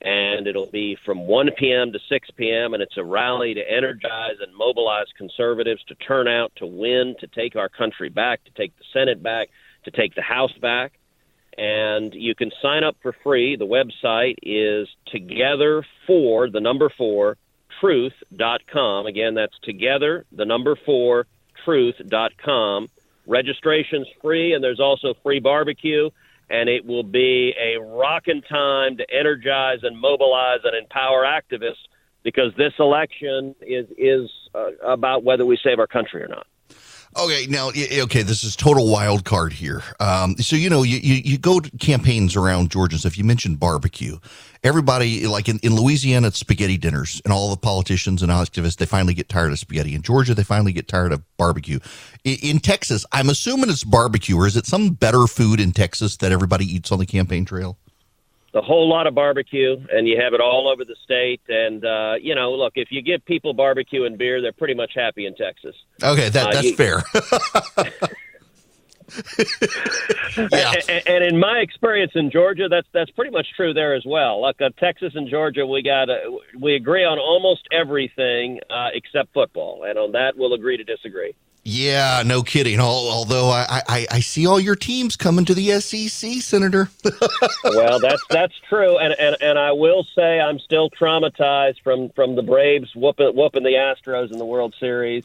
and 0.00 0.46
it'll 0.46 0.70
be 0.70 0.96
from 1.04 1.26
1 1.26 1.50
p.m. 1.58 1.92
to 1.92 1.98
6 2.08 2.28
p.m. 2.36 2.74
and 2.74 2.82
it's 2.82 2.96
a 2.96 3.04
rally 3.04 3.54
to 3.54 3.60
energize 3.60 4.36
and 4.40 4.54
mobilize 4.54 5.06
conservatives 5.16 5.82
to 5.88 5.94
turn 5.96 6.28
out 6.28 6.52
to 6.56 6.66
win, 6.66 7.16
to 7.20 7.26
take 7.26 7.56
our 7.56 7.68
country 7.68 8.08
back, 8.08 8.44
to 8.44 8.50
take 8.52 8.76
the 8.78 8.84
Senate 8.92 9.22
back, 9.22 9.48
to 9.84 9.90
take 9.90 10.14
the 10.14 10.22
House 10.22 10.56
back. 10.62 10.92
And 11.56 12.14
you 12.14 12.36
can 12.36 12.52
sign 12.62 12.84
up 12.84 12.96
for 13.02 13.12
free. 13.24 13.56
The 13.56 13.66
website 13.66 14.36
is 14.42 14.86
together 15.08 15.84
for 16.06 16.48
the 16.48 16.60
number 16.60 16.92
four 16.96 17.36
truth.com. 17.80 19.06
Again, 19.06 19.34
that's 19.34 19.58
together 19.62 20.24
the 20.32 20.44
number 20.44 20.76
four 20.84 21.26
truth.com. 21.64 22.88
Registration's 23.26 24.06
free, 24.22 24.54
and 24.54 24.64
there's 24.64 24.80
also 24.80 25.14
free 25.22 25.40
barbecue 25.40 26.10
and 26.50 26.68
it 26.68 26.84
will 26.84 27.02
be 27.02 27.54
a 27.60 27.80
rocking 27.80 28.42
time 28.42 28.96
to 28.96 29.06
energize 29.12 29.80
and 29.82 29.98
mobilize 29.98 30.60
and 30.64 30.76
empower 30.76 31.24
activists 31.24 31.84
because 32.22 32.52
this 32.56 32.72
election 32.78 33.54
is 33.60 33.86
is 33.96 34.30
uh, 34.54 34.70
about 34.84 35.24
whether 35.24 35.44
we 35.44 35.58
save 35.62 35.78
our 35.78 35.86
country 35.86 36.22
or 36.22 36.28
not. 36.28 36.46
Okay, 37.18 37.46
now, 37.48 37.70
okay, 37.70 38.22
this 38.22 38.44
is 38.44 38.54
total 38.54 38.92
wild 38.92 39.24
card 39.24 39.52
here. 39.52 39.82
Um, 39.98 40.36
so 40.36 40.54
you 40.54 40.70
know, 40.70 40.84
you, 40.84 40.98
you, 40.98 41.14
you 41.14 41.36
go 41.36 41.58
to 41.58 41.68
campaigns 41.78 42.36
around 42.36 42.70
Georgia 42.70 42.94
and 42.94 43.00
stuff. 43.00 43.18
You 43.18 43.24
mentioned 43.24 43.58
barbecue. 43.58 44.18
Everybody, 44.62 45.26
like 45.26 45.48
in, 45.48 45.58
in 45.64 45.74
Louisiana, 45.74 46.28
it's 46.28 46.38
spaghetti 46.38 46.78
dinners, 46.78 47.20
and 47.24 47.32
all 47.32 47.50
the 47.50 47.56
politicians 47.56 48.22
and 48.22 48.30
activists 48.30 48.76
they 48.76 48.86
finally 48.86 49.14
get 49.14 49.28
tired 49.28 49.50
of 49.50 49.58
spaghetti. 49.58 49.96
In 49.96 50.02
Georgia, 50.02 50.32
they 50.32 50.44
finally 50.44 50.72
get 50.72 50.86
tired 50.86 51.10
of 51.10 51.24
barbecue. 51.36 51.80
In, 52.22 52.36
in 52.40 52.58
Texas, 52.60 53.04
I'm 53.10 53.30
assuming 53.30 53.68
it's 53.68 53.82
barbecue, 53.82 54.36
or 54.36 54.46
is 54.46 54.56
it 54.56 54.66
some 54.66 54.90
better 54.90 55.26
food 55.26 55.58
in 55.58 55.72
Texas 55.72 56.16
that 56.18 56.30
everybody 56.30 56.66
eats 56.66 56.92
on 56.92 57.00
the 57.00 57.06
campaign 57.06 57.44
trail? 57.44 57.78
A 58.54 58.62
whole 58.62 58.88
lot 58.88 59.06
of 59.06 59.14
barbecue, 59.14 59.76
and 59.90 60.08
you 60.08 60.20
have 60.20 60.32
it 60.34 60.40
all 60.40 60.68
over 60.68 60.84
the 60.84 60.96
state. 61.04 61.40
And 61.48 61.84
uh, 61.84 62.14
you 62.20 62.34
know, 62.34 62.52
look, 62.52 62.72
if 62.76 62.88
you 62.90 63.02
give 63.02 63.24
people 63.24 63.52
barbecue 63.52 64.04
and 64.04 64.16
beer, 64.16 64.40
they're 64.40 64.52
pretty 64.52 64.74
much 64.74 64.92
happy 64.94 65.26
in 65.26 65.34
Texas. 65.34 65.74
Okay, 66.02 66.28
that, 66.30 66.46
uh, 66.46 66.50
that's 66.52 66.58
uh, 66.58 66.68
you, 66.68 66.76
fair. 66.76 67.02
yeah. 70.52 70.74
And, 70.88 71.02
and, 71.06 71.24
in 71.24 71.40
my 71.40 71.58
experience 71.58 72.12
in 72.14 72.30
Georgia, 72.30 72.68
that's 72.68 72.86
that's 72.92 73.10
pretty 73.10 73.30
much 73.30 73.46
true 73.56 73.72
there 73.72 73.94
as 73.94 74.04
well. 74.06 74.40
Like 74.40 74.60
uh, 74.60 74.70
Texas 74.78 75.12
and 75.14 75.28
Georgia, 75.28 75.66
we 75.66 75.82
got 75.82 76.10
uh, 76.10 76.16
we 76.58 76.74
agree 76.74 77.04
on 77.04 77.18
almost 77.18 77.66
everything 77.72 78.60
uh, 78.70 78.88
except 78.94 79.32
football, 79.32 79.84
and 79.84 79.98
on 79.98 80.12
that 80.12 80.36
we'll 80.36 80.54
agree 80.54 80.76
to 80.76 80.84
disagree. 80.84 81.34
Yeah, 81.70 82.22
no 82.24 82.42
kidding. 82.42 82.80
Although 82.80 83.50
I, 83.50 83.82
I, 83.86 84.06
I 84.10 84.20
see 84.20 84.46
all 84.46 84.58
your 84.58 84.74
teams 84.74 85.16
coming 85.16 85.44
to 85.44 85.52
the 85.52 85.78
SEC, 85.82 86.40
Senator. 86.40 86.88
well, 87.62 88.00
that's 88.00 88.22
that's 88.30 88.54
true, 88.70 88.96
and, 88.96 89.12
and 89.18 89.36
and 89.42 89.58
I 89.58 89.72
will 89.72 90.02
say 90.14 90.40
I'm 90.40 90.58
still 90.60 90.88
traumatized 90.88 91.82
from 91.84 92.08
from 92.16 92.36
the 92.36 92.42
Braves 92.42 92.96
whooping 92.96 93.36
whooping 93.36 93.64
the 93.64 93.74
Astros 93.74 94.32
in 94.32 94.38
the 94.38 94.46
World 94.46 94.74
Series. 94.80 95.24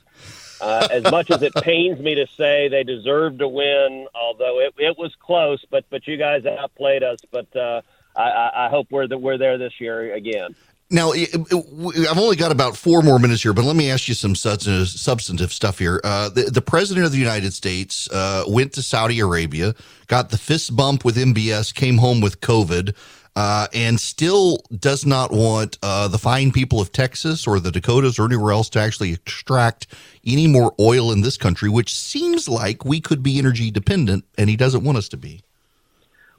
Uh, 0.60 0.86
as 0.92 1.04
much 1.10 1.32
as 1.32 1.42
it 1.44 1.54
pains 1.64 1.98
me 2.02 2.16
to 2.16 2.28
say 2.36 2.68
they 2.68 2.84
deserved 2.84 3.40
to 3.40 3.48
win, 3.48 4.08
although 4.14 4.60
it, 4.60 4.74
it 4.78 4.98
was 4.98 5.16
close, 5.22 5.64
but 5.72 5.86
but 5.90 6.06
you 6.08 6.18
guys 6.18 6.46
outplayed 6.46 7.04
us. 7.04 7.20
But 7.32 7.56
uh, 7.56 7.84
I, 8.18 8.66
I 8.66 8.70
hope 8.70 8.88
we're 8.92 9.08
the, 9.08 9.18
we're 9.18 9.38
there 9.38 9.58
this 9.58 9.80
year 9.80 10.14
again. 10.14 10.56
Now, 10.94 11.12
I've 11.12 12.20
only 12.20 12.36
got 12.36 12.52
about 12.52 12.78
four 12.78 13.02
more 13.02 13.18
minutes 13.18 13.42
here, 13.42 13.52
but 13.52 13.66
let 13.66 13.76
me 13.76 13.90
ask 13.90 14.08
you 14.08 14.14
some 14.14 14.36
substantive 14.36 15.52
stuff 15.52 15.80
here. 15.80 16.00
Uh, 16.04 16.30
the, 16.30 16.44
the, 16.44 16.62
president 16.62 17.08
of 17.08 17.12
the 17.12 17.18
United 17.18 17.52
States 17.54 18.08
uh, 18.12 18.44
went 18.48 18.74
to 18.74 18.84
Saudi 18.84 19.20
Arabia, 19.20 19.74
got 20.06 20.30
the 20.30 20.38
fist 20.38 20.76
bump 20.76 21.04
with 21.04 21.18
MBS, 21.18 21.74
came 21.74 21.98
home 21.98 22.22
with 22.22 22.42
COVID, 22.42 22.96
uh, 23.36 23.66
and 23.74 24.00
still 24.00 24.60
does 24.78 25.04
not 25.04 25.32
want 25.32 25.80
uh, 25.82 26.08
the 26.08 26.20
fine 26.20 26.52
people 26.52 26.80
of 26.80 26.92
Texas 26.92 27.48
or 27.48 27.60
the 27.60 27.72
Dakotas 27.72 28.20
or 28.20 28.26
anywhere 28.26 28.54
else 28.54 28.70
to 28.70 28.80
actually 28.80 29.14
extract 29.14 29.88
any 30.28 30.46
more 30.46 30.76
oil 30.80 31.12
in 31.12 31.22
this 31.22 31.38
country, 31.38 31.70
which 31.70 31.92
seems 31.92 32.48
like 32.48 32.86
we 32.86 33.02
could 33.02 33.24
be 33.24 33.40
energy 33.40 33.72
dependent, 33.72 34.26
and 34.38 34.48
he 34.48 34.56
doesn't 34.56 34.84
want 34.84 35.00
us 35.00 35.10
to 35.10 35.18
be. 35.18 35.42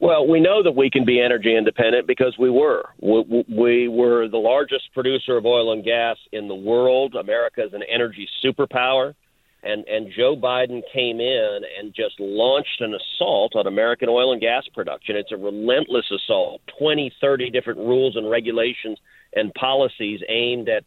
Well, 0.04 0.28
we 0.28 0.38
know 0.38 0.62
that 0.62 0.76
we 0.76 0.90
can 0.90 1.06
be 1.06 1.18
energy 1.18 1.56
independent 1.56 2.06
because 2.06 2.36
we 2.38 2.50
were. 2.50 2.84
We, 3.00 3.46
we 3.48 3.88
were 3.88 4.28
the 4.28 4.36
largest 4.36 4.92
producer 4.92 5.38
of 5.38 5.46
oil 5.46 5.72
and 5.72 5.82
gas 5.82 6.18
in 6.30 6.46
the 6.46 6.54
world. 6.54 7.14
America 7.14 7.64
is 7.64 7.72
an 7.72 7.82
energy 7.90 8.28
superpower. 8.44 9.14
And, 9.62 9.88
and 9.88 10.12
Joe 10.14 10.36
Biden 10.36 10.82
came 10.92 11.20
in 11.20 11.60
and 11.80 11.94
just 11.94 12.20
launched 12.20 12.82
an 12.82 12.94
assault 12.94 13.56
on 13.56 13.66
American 13.66 14.10
oil 14.10 14.32
and 14.32 14.42
gas 14.42 14.64
production. 14.74 15.16
It's 15.16 15.32
a 15.32 15.38
relentless 15.38 16.04
assault 16.14 16.60
20, 16.78 17.10
30 17.18 17.48
different 17.48 17.78
rules 17.78 18.14
and 18.16 18.28
regulations 18.28 18.98
and 19.34 19.54
policies 19.54 20.20
aimed 20.28 20.68
at 20.68 20.84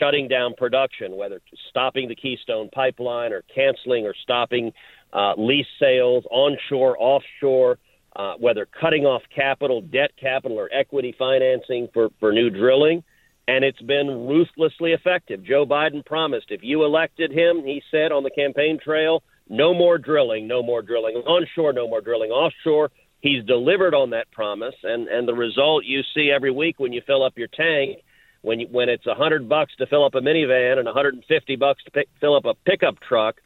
shutting 0.00 0.26
down 0.26 0.54
production, 0.58 1.16
whether 1.16 1.40
stopping 1.70 2.08
the 2.08 2.16
Keystone 2.16 2.70
pipeline 2.74 3.32
or 3.32 3.44
canceling 3.54 4.04
or 4.04 4.16
stopping 4.20 4.72
uh, 5.12 5.34
lease 5.38 5.64
sales 5.78 6.24
onshore, 6.32 6.96
offshore 6.98 7.78
uh, 8.18 8.34
whether 8.38 8.66
cutting 8.66 9.06
off 9.06 9.22
capital, 9.34 9.80
debt 9.80 10.10
capital, 10.20 10.58
or 10.58 10.68
equity 10.72 11.14
financing 11.16 11.88
for, 11.94 12.08
for 12.18 12.32
new 12.32 12.50
drilling. 12.50 13.04
And 13.46 13.64
it's 13.64 13.80
been 13.80 14.26
ruthlessly 14.26 14.92
effective. 14.92 15.42
Joe 15.42 15.64
Biden 15.64 16.04
promised 16.04 16.46
if 16.50 16.60
you 16.62 16.84
elected 16.84 17.30
him, 17.30 17.62
he 17.64 17.80
said 17.90 18.12
on 18.12 18.24
the 18.24 18.30
campaign 18.30 18.78
trail, 18.82 19.22
no 19.48 19.72
more 19.72 19.96
drilling, 19.96 20.46
no 20.46 20.62
more 20.62 20.82
drilling 20.82 21.14
onshore, 21.26 21.72
no 21.72 21.88
more 21.88 22.02
drilling 22.02 22.30
offshore. 22.30 22.90
He's 23.20 23.44
delivered 23.44 23.94
on 23.94 24.10
that 24.10 24.30
promise, 24.30 24.74
and, 24.82 25.08
and 25.08 25.26
the 25.26 25.34
result 25.34 25.84
you 25.84 26.02
see 26.14 26.30
every 26.34 26.50
week 26.50 26.78
when 26.78 26.92
you 26.92 27.00
fill 27.06 27.24
up 27.24 27.38
your 27.38 27.48
tank, 27.48 28.00
when 28.42 28.60
you, 28.60 28.68
when 28.70 28.88
it's 28.88 29.06
a 29.06 29.14
hundred 29.14 29.48
bucks 29.48 29.72
to 29.78 29.86
fill 29.86 30.04
up 30.04 30.14
a 30.14 30.20
minivan 30.20 30.78
and 30.78 30.84
150 30.84 31.56
bucks 31.56 31.82
to 31.84 31.90
pick, 31.90 32.08
fill 32.20 32.36
up 32.36 32.44
a 32.44 32.54
pickup 32.66 33.00
truck, 33.00 33.36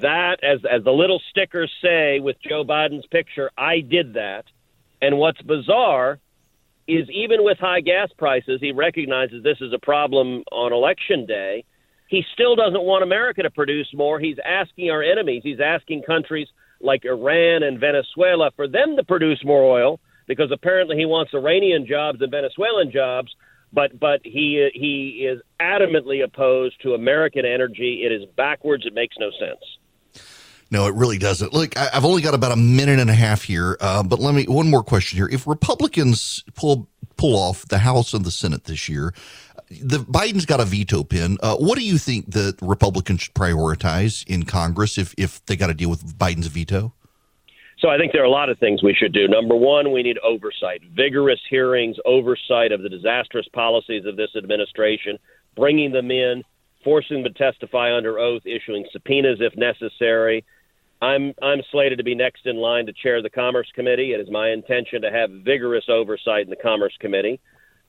that, 0.00 0.38
as 0.42 0.60
as 0.70 0.82
the 0.84 0.90
little 0.90 1.20
stickers 1.30 1.70
say 1.82 2.20
with 2.20 2.36
Joe 2.46 2.64
Biden's 2.64 3.06
picture, 3.06 3.50
I 3.56 3.80
did 3.80 4.14
that. 4.14 4.44
And 5.02 5.18
what's 5.18 5.40
bizarre 5.42 6.18
is 6.86 7.08
even 7.10 7.44
with 7.44 7.58
high 7.58 7.80
gas 7.80 8.08
prices, 8.16 8.60
he 8.60 8.72
recognizes 8.72 9.42
this 9.42 9.60
is 9.60 9.72
a 9.72 9.78
problem 9.78 10.42
on 10.52 10.72
election 10.72 11.26
day. 11.26 11.64
He 12.08 12.22
still 12.34 12.56
doesn't 12.56 12.82
want 12.82 13.02
America 13.02 13.42
to 13.42 13.50
produce 13.50 13.88
more. 13.94 14.20
He's 14.20 14.36
asking 14.44 14.90
our 14.90 15.02
enemies, 15.02 15.42
he's 15.44 15.60
asking 15.60 16.02
countries 16.02 16.48
like 16.80 17.04
Iran 17.04 17.62
and 17.62 17.80
Venezuela 17.80 18.50
for 18.56 18.68
them 18.68 18.96
to 18.96 19.04
produce 19.04 19.42
more 19.44 19.62
oil 19.62 20.00
because 20.26 20.50
apparently 20.52 20.96
he 20.96 21.06
wants 21.06 21.32
Iranian 21.34 21.86
jobs 21.86 22.20
and 22.20 22.30
Venezuelan 22.30 22.90
jobs 22.90 23.34
but 23.74 23.98
but 23.98 24.20
he 24.24 24.70
he 24.72 25.26
is 25.26 25.40
adamantly 25.60 26.22
opposed 26.22 26.80
to 26.82 26.94
American 26.94 27.44
energy. 27.44 28.02
It 28.04 28.12
is 28.12 28.24
backwards. 28.36 28.86
It 28.86 28.94
makes 28.94 29.16
no 29.18 29.30
sense. 29.32 30.24
No, 30.70 30.86
it 30.86 30.94
really 30.94 31.18
doesn't. 31.18 31.52
Look, 31.52 31.76
I, 31.76 31.90
have 31.92 32.04
only 32.04 32.22
got 32.22 32.34
about 32.34 32.52
a 32.52 32.56
minute 32.56 32.98
and 32.98 33.10
a 33.10 33.14
half 33.14 33.42
here, 33.42 33.76
uh, 33.80 34.02
but 34.02 34.18
let 34.18 34.34
me 34.34 34.44
one 34.44 34.70
more 34.70 34.82
question 34.82 35.18
here. 35.18 35.28
If 35.30 35.46
Republicans 35.46 36.42
pull 36.54 36.88
pull 37.16 37.36
off 37.36 37.68
the 37.68 37.78
House 37.78 38.14
and 38.14 38.24
the 38.24 38.30
Senate 38.30 38.64
this 38.64 38.88
year, 38.88 39.14
the 39.70 39.98
Biden's 39.98 40.46
got 40.46 40.60
a 40.60 40.64
veto 40.64 41.04
pin. 41.04 41.38
Uh, 41.42 41.56
what 41.56 41.78
do 41.78 41.84
you 41.84 41.98
think 41.98 42.30
the 42.30 42.56
Republicans 42.60 43.22
should 43.22 43.34
prioritize 43.34 44.26
in 44.26 44.44
Congress 44.44 44.98
if 44.98 45.14
if 45.18 45.44
they 45.46 45.56
got 45.56 45.68
to 45.68 45.74
deal 45.74 45.90
with 45.90 46.18
Biden's 46.18 46.46
veto? 46.46 46.94
So 47.84 47.90
I 47.90 47.98
think 47.98 48.12
there 48.12 48.22
are 48.22 48.24
a 48.24 48.30
lot 48.30 48.48
of 48.48 48.58
things 48.58 48.82
we 48.82 48.94
should 48.94 49.12
do. 49.12 49.28
Number 49.28 49.54
one, 49.54 49.92
we 49.92 50.02
need 50.02 50.16
oversight, 50.20 50.80
vigorous 50.96 51.40
hearings, 51.50 51.96
oversight 52.06 52.72
of 52.72 52.80
the 52.80 52.88
disastrous 52.88 53.46
policies 53.52 54.06
of 54.06 54.16
this 54.16 54.30
administration, 54.38 55.18
bringing 55.54 55.92
them 55.92 56.10
in, 56.10 56.44
forcing 56.82 57.22
them 57.22 57.30
to 57.30 57.38
testify 57.38 57.94
under 57.94 58.18
oath, 58.18 58.40
issuing 58.46 58.86
subpoenas 58.90 59.36
if 59.42 59.54
necessary. 59.58 60.46
I'm 61.02 61.34
I'm 61.42 61.60
slated 61.70 61.98
to 61.98 62.04
be 62.04 62.14
next 62.14 62.46
in 62.46 62.56
line 62.56 62.86
to 62.86 62.94
chair 62.94 63.20
the 63.20 63.28
Commerce 63.28 63.70
Committee. 63.74 64.14
It 64.14 64.20
is 64.20 64.30
my 64.30 64.48
intention 64.48 65.02
to 65.02 65.10
have 65.10 65.30
vigorous 65.44 65.84
oversight 65.90 66.44
in 66.44 66.50
the 66.50 66.56
Commerce 66.56 66.96
Committee. 67.00 67.38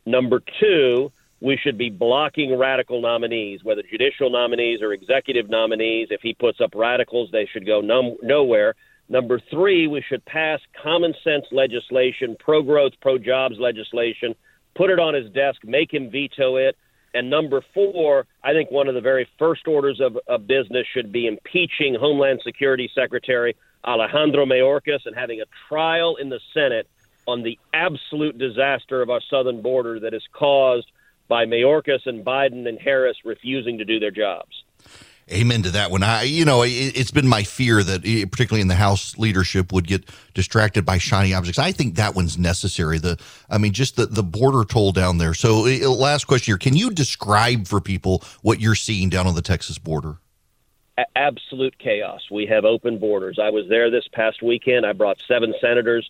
Number 0.05 0.43
two, 0.59 1.09
we 1.39 1.55
should 1.55 1.77
be 1.77 1.89
blocking 1.89 2.57
radical 2.57 2.99
nominees, 2.99 3.63
whether 3.63 3.81
judicial 3.89 4.29
nominees 4.29 4.81
or 4.81 4.91
executive 4.91 5.49
nominees. 5.49 6.09
If 6.11 6.19
he 6.19 6.33
puts 6.33 6.59
up 6.59 6.71
radicals, 6.75 7.29
they 7.31 7.47
should 7.53 7.65
go 7.65 7.79
num- 7.79 8.17
nowhere. 8.21 8.75
Number 9.07 9.39
three, 9.51 9.87
we 9.87 10.01
should 10.01 10.25
pass 10.25 10.59
common 10.81 11.13
sense 11.23 11.45
legislation, 11.51 12.35
pro 12.39 12.61
growth, 12.61 12.93
pro 13.01 13.17
jobs 13.17 13.55
legislation, 13.59 14.35
put 14.75 14.89
it 14.89 14.99
on 14.99 15.13
his 15.13 15.31
desk, 15.31 15.61
make 15.63 15.93
him 15.93 16.09
veto 16.09 16.57
it. 16.57 16.75
And 17.13 17.29
number 17.29 17.63
four, 17.73 18.25
I 18.43 18.51
think 18.51 18.71
one 18.71 18.87
of 18.87 18.95
the 18.95 19.01
very 19.01 19.27
first 19.39 19.67
orders 19.67 20.01
of, 20.01 20.17
of 20.27 20.47
business 20.47 20.85
should 20.93 21.11
be 21.11 21.27
impeaching 21.27 21.95
Homeland 21.95 22.41
Security 22.43 22.89
Secretary 22.93 23.55
Alejandro 23.85 24.45
Mayorkas 24.45 25.05
and 25.05 25.15
having 25.15 25.39
a 25.39 25.45
trial 25.69 26.15
in 26.17 26.29
the 26.29 26.39
Senate 26.53 26.87
on 27.27 27.43
the 27.43 27.57
absolute 27.73 28.37
disaster 28.37 29.01
of 29.01 29.09
our 29.09 29.21
southern 29.29 29.61
border 29.61 29.99
that 29.99 30.13
is 30.13 30.23
caused 30.33 30.87
by 31.27 31.45
Mayorkas 31.45 32.05
and 32.05 32.25
Biden 32.25 32.67
and 32.67 32.79
Harris 32.79 33.17
refusing 33.23 33.77
to 33.77 33.85
do 33.85 33.99
their 33.99 34.11
jobs. 34.11 34.63
Amen 35.31 35.63
to 35.63 35.71
that 35.71 35.89
one. 35.89 36.03
I, 36.03 36.23
you 36.23 36.45
know, 36.45 36.61
it, 36.61 36.95
has 36.95 37.09
been 37.09 37.27
my 37.27 37.41
fear 37.41 37.81
that, 37.81 38.05
eh, 38.05 38.25
particularly 38.29 38.61
in 38.61 38.67
the 38.67 38.75
House 38.75 39.17
leadership, 39.17 39.71
would 39.73 39.87
get 39.87 40.07
distracted 40.35 40.85
by 40.85 40.99
shiny 40.99 41.33
objects. 41.33 41.57
I 41.57 41.71
think 41.71 41.95
that 41.95 42.13
one's 42.13 42.37
necessary. 42.37 42.99
The, 42.99 43.17
I 43.49 43.57
mean, 43.57 43.73
just 43.73 43.95
the 43.95 44.05
the 44.05 44.21
border 44.21 44.63
toll 44.63 44.91
down 44.91 45.17
there. 45.17 45.33
So, 45.33 45.65
eh, 45.65 45.87
last 45.87 46.25
question 46.25 46.51
here: 46.51 46.59
Can 46.59 46.75
you 46.75 46.91
describe 46.91 47.67
for 47.67 47.81
people 47.81 48.23
what 48.43 48.59
you're 48.59 48.75
seeing 48.75 49.09
down 49.09 49.25
on 49.25 49.33
the 49.33 49.41
Texas 49.41 49.79
border? 49.79 50.17
absolute 51.15 51.77
chaos. 51.77 52.21
We 52.31 52.45
have 52.45 52.63
open 52.63 52.99
borders. 52.99 53.37
I 53.41 53.49
was 53.49 53.65
there 53.67 53.91
this 53.91 54.07
past 54.13 54.41
weekend. 54.41 54.85
I 54.85 54.93
brought 54.93 55.17
seven 55.27 55.53
senators 55.59 56.09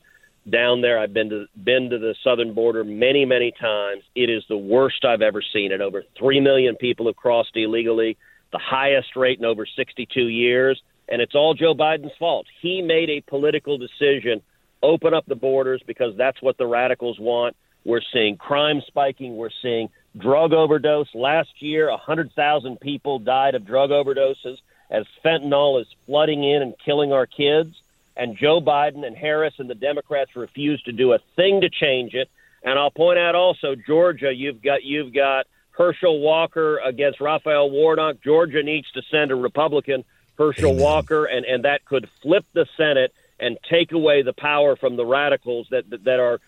down 0.49 0.82
there. 0.82 0.99
I've 0.99 1.13
been 1.13 1.30
to 1.30 1.47
been 1.63 1.89
to 1.89 1.97
the 1.97 2.16
southern 2.24 2.53
border 2.53 2.84
many, 2.84 3.26
many 3.26 3.51
times. 3.59 4.03
It 4.16 4.30
is 4.30 4.43
the 4.47 4.57
worst 4.57 5.03
I've 5.03 5.22
ever 5.22 5.41
seen 5.41 5.72
it. 5.72 5.82
Over 5.82 6.03
three 6.18 6.39
million 6.39 6.76
people 6.76 7.07
have 7.07 7.16
crossed 7.16 7.55
illegally 7.55 8.18
the 8.56 8.60
highest 8.60 9.18
rate 9.18 9.38
in 9.38 9.43
over 9.43 9.66
62 9.66 10.22
years, 10.30 10.82
and 11.10 11.22
it's 11.22 11.36
all 11.36 11.56
Joe 11.56 11.76
Biden's 11.76 12.16
fault. 12.18 12.47
He 12.62 12.82
made 12.82 13.10
a 13.10 13.20
political 13.20 13.78
decision, 13.78 14.41
open 14.82 15.14
up 15.14 15.26
the 15.26 15.36
borders 15.36 15.84
because 15.86 16.16
that's 16.16 16.41
what 16.41 16.58
the 16.58 16.66
radicals 16.66 17.20
want. 17.20 17.58
We're 17.84 17.99
seeing 18.14 18.38
crime 18.38 18.82
spiking. 18.88 19.36
We're 19.36 19.49
seeing 19.62 19.89
drug 20.18 20.53
overdose. 20.53 21.14
Last 21.14 21.62
year, 21.62 21.89
100,000 21.89 22.80
people 22.80 23.20
died 23.20 23.56
of 23.56 23.66
drug 23.66 23.89
overdoses 23.89 24.58
as 24.89 25.06
fentanyl 25.24 25.82
is 25.82 25.88
flooding 26.06 26.45
in 26.45 26.62
and 26.62 26.76
killing 26.80 27.12
our 27.12 27.26
kids. 27.26 27.76
And 28.16 28.38
Joe 28.38 28.62
Biden 28.62 29.06
and 29.06 29.18
Harris 29.18 29.56
and 29.58 29.70
the 29.70 29.76
Democrats 29.76 30.34
refuse 30.38 30.82
to 30.84 30.93
do 30.93 31.12
a 31.12 31.20
thing 31.36 31.60
to 31.60 31.70
change 31.70 32.14
it. 32.14 32.30
And 32.64 32.80
I'll 32.80 32.89
point 32.89 33.20
out 33.20 33.36
also, 33.36 33.76
Georgia, 33.76 34.34
you've 34.34 34.62
got 34.62 34.84
you've 34.84 35.14
got 35.14 35.45
Herschel 35.78 36.20
Walker 36.20 36.78
against 36.78 37.20
Raphael 37.20 37.70
Warnock. 37.70 38.22
Georgia 38.24 38.64
needs 38.64 38.90
to 38.92 39.02
send 39.12 39.32
a 39.32 39.36
Republican, 39.36 40.04
Herschel 40.38 40.72
Amen. 40.72 40.84
Walker, 40.84 41.26
and, 41.26 41.46
and 41.46 41.66
that 41.66 41.86
could 41.86 42.10
flip 42.22 42.46
the 42.54 42.66
Senate 42.78 43.14
and 43.40 43.58
take 43.70 43.92
away 43.92 44.22
the 44.22 44.34
power 44.34 44.76
from 44.76 44.96
the 44.96 45.06
radicals 45.06 45.68
that, 45.72 45.90
that, 45.90 46.06
that 46.06 46.20
are 46.20 46.40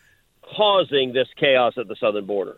causing 0.55 1.13
this 1.13 1.27
chaos 1.35 1.73
at 1.77 1.87
the 1.87 1.95
southern 1.95 2.25
border. 2.25 2.57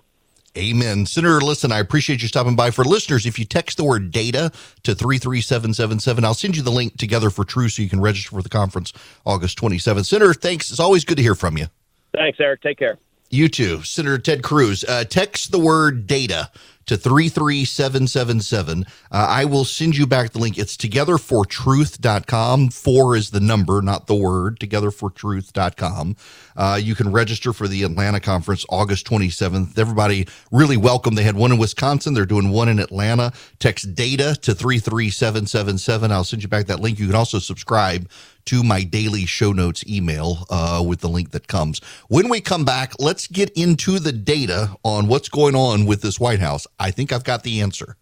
Amen. 0.58 1.06
Senator, 1.06 1.42
listen, 1.42 1.72
I 1.72 1.80
appreciate 1.80 2.22
you 2.22 2.28
stopping 2.28 2.56
by. 2.56 2.72
For 2.72 2.84
listeners, 2.84 3.26
if 3.26 3.38
you 3.38 3.46
text 3.46 3.78
the 3.78 3.84
word 3.84 4.12
data 4.12 4.52
to 4.84 4.96
33777, 4.96 6.26
I'll 6.26 6.34
send 6.34 6.58
you 6.58 6.64
the 6.64 6.72
link 6.72 6.98
together 6.98 7.30
for 7.30 7.46
True 7.46 7.70
so 7.70 7.84
you 7.84 7.90
can 7.90 8.02
register 8.02 8.32
for 8.32 8.42
the 8.42 8.50
conference 8.50 8.92
August 9.26 9.60
27th. 9.60 10.06
Senator, 10.06 10.34
thanks. 10.34 10.72
It's 10.72 10.80
always 10.80 11.06
good 11.06 11.18
to 11.18 11.24
hear 11.24 11.36
from 11.36 11.58
you. 11.58 11.68
Thanks, 12.14 12.40
Erick. 12.40 12.62
Take 12.62 12.80
care. 12.80 12.98
You 13.30 13.50
too, 13.50 13.84
Senator 13.84 14.18
Ted 14.18 14.42
Cruz. 14.42 14.86
Uh, 14.86 15.04
text 15.04 15.52
the 15.52 15.60
word 15.60 16.08
data 16.08 16.50
to 16.88 16.98
33777. 16.98 18.86
Uh, 18.86 18.86
I 19.12 19.46
will 19.46 19.66
send 19.66 19.96
you 19.98 20.08
back 20.08 20.32
the 20.32 20.40
link. 20.40 20.58
It's 20.58 20.76
togetherfortruth.com. 20.76 22.70
Four 22.70 23.16
is 23.16 23.30
the 23.30 23.40
number, 23.42 23.84
not 23.84 24.08
the 24.08 24.16
word. 24.16 24.60
Togetherfortruth.com. 24.60 26.16
Uh, 26.58 26.80
you 26.82 26.96
can 26.96 27.12
register 27.12 27.54
for 27.54 27.68
the 27.68 27.84
Atlanta 27.84 28.20
conference 28.20 28.66
August 28.70 29.06
27th. 29.06 29.78
Everybody 29.78 30.28
really 30.52 30.78
welcome. 30.78 31.14
They 31.14 31.24
had 31.24 31.36
one 31.36 31.52
in 31.52 31.60
Wisconsin. 31.60 32.16
They're 32.16 32.26
doing 32.26 32.50
one 32.50 32.70
in 32.70 32.80
Atlanta. 32.80 33.34
Text 33.60 33.94
data 33.94 34.36
to 34.42 34.56
33777. 34.56 36.12
I'll 36.12 36.24
send 36.24 36.42
you 36.42 36.50
back 36.50 36.66
that 36.68 36.80
link. 36.80 36.98
You 36.98 37.06
can 37.06 37.16
also 37.16 37.38
subscribe 37.38 38.10
to 38.50 38.64
my 38.64 38.82
daily 38.82 39.28
show 39.28 39.52
notes 39.52 39.86
email 39.86 40.48
uh, 40.50 40.84
with 40.84 41.02
the 41.02 41.08
link 41.08 41.30
that 41.30 41.48
comes. 41.48 41.80
When 42.08 42.30
we 42.30 42.42
come 42.42 42.66
back, 42.66 42.94
let's 42.98 43.28
get 43.28 43.52
into 43.52 44.00
the 44.00 44.12
data 44.12 44.76
on 44.84 45.08
what's 45.08 45.30
going 45.30 45.54
on 45.54 45.86
with 45.86 46.02
this 46.02 46.20
White 46.20 46.40
House. 46.40 46.66
I 46.80 46.90
think 46.90 47.12
I've 47.12 47.24
got 47.24 47.44
the 47.44 47.62
answer. 47.62 47.96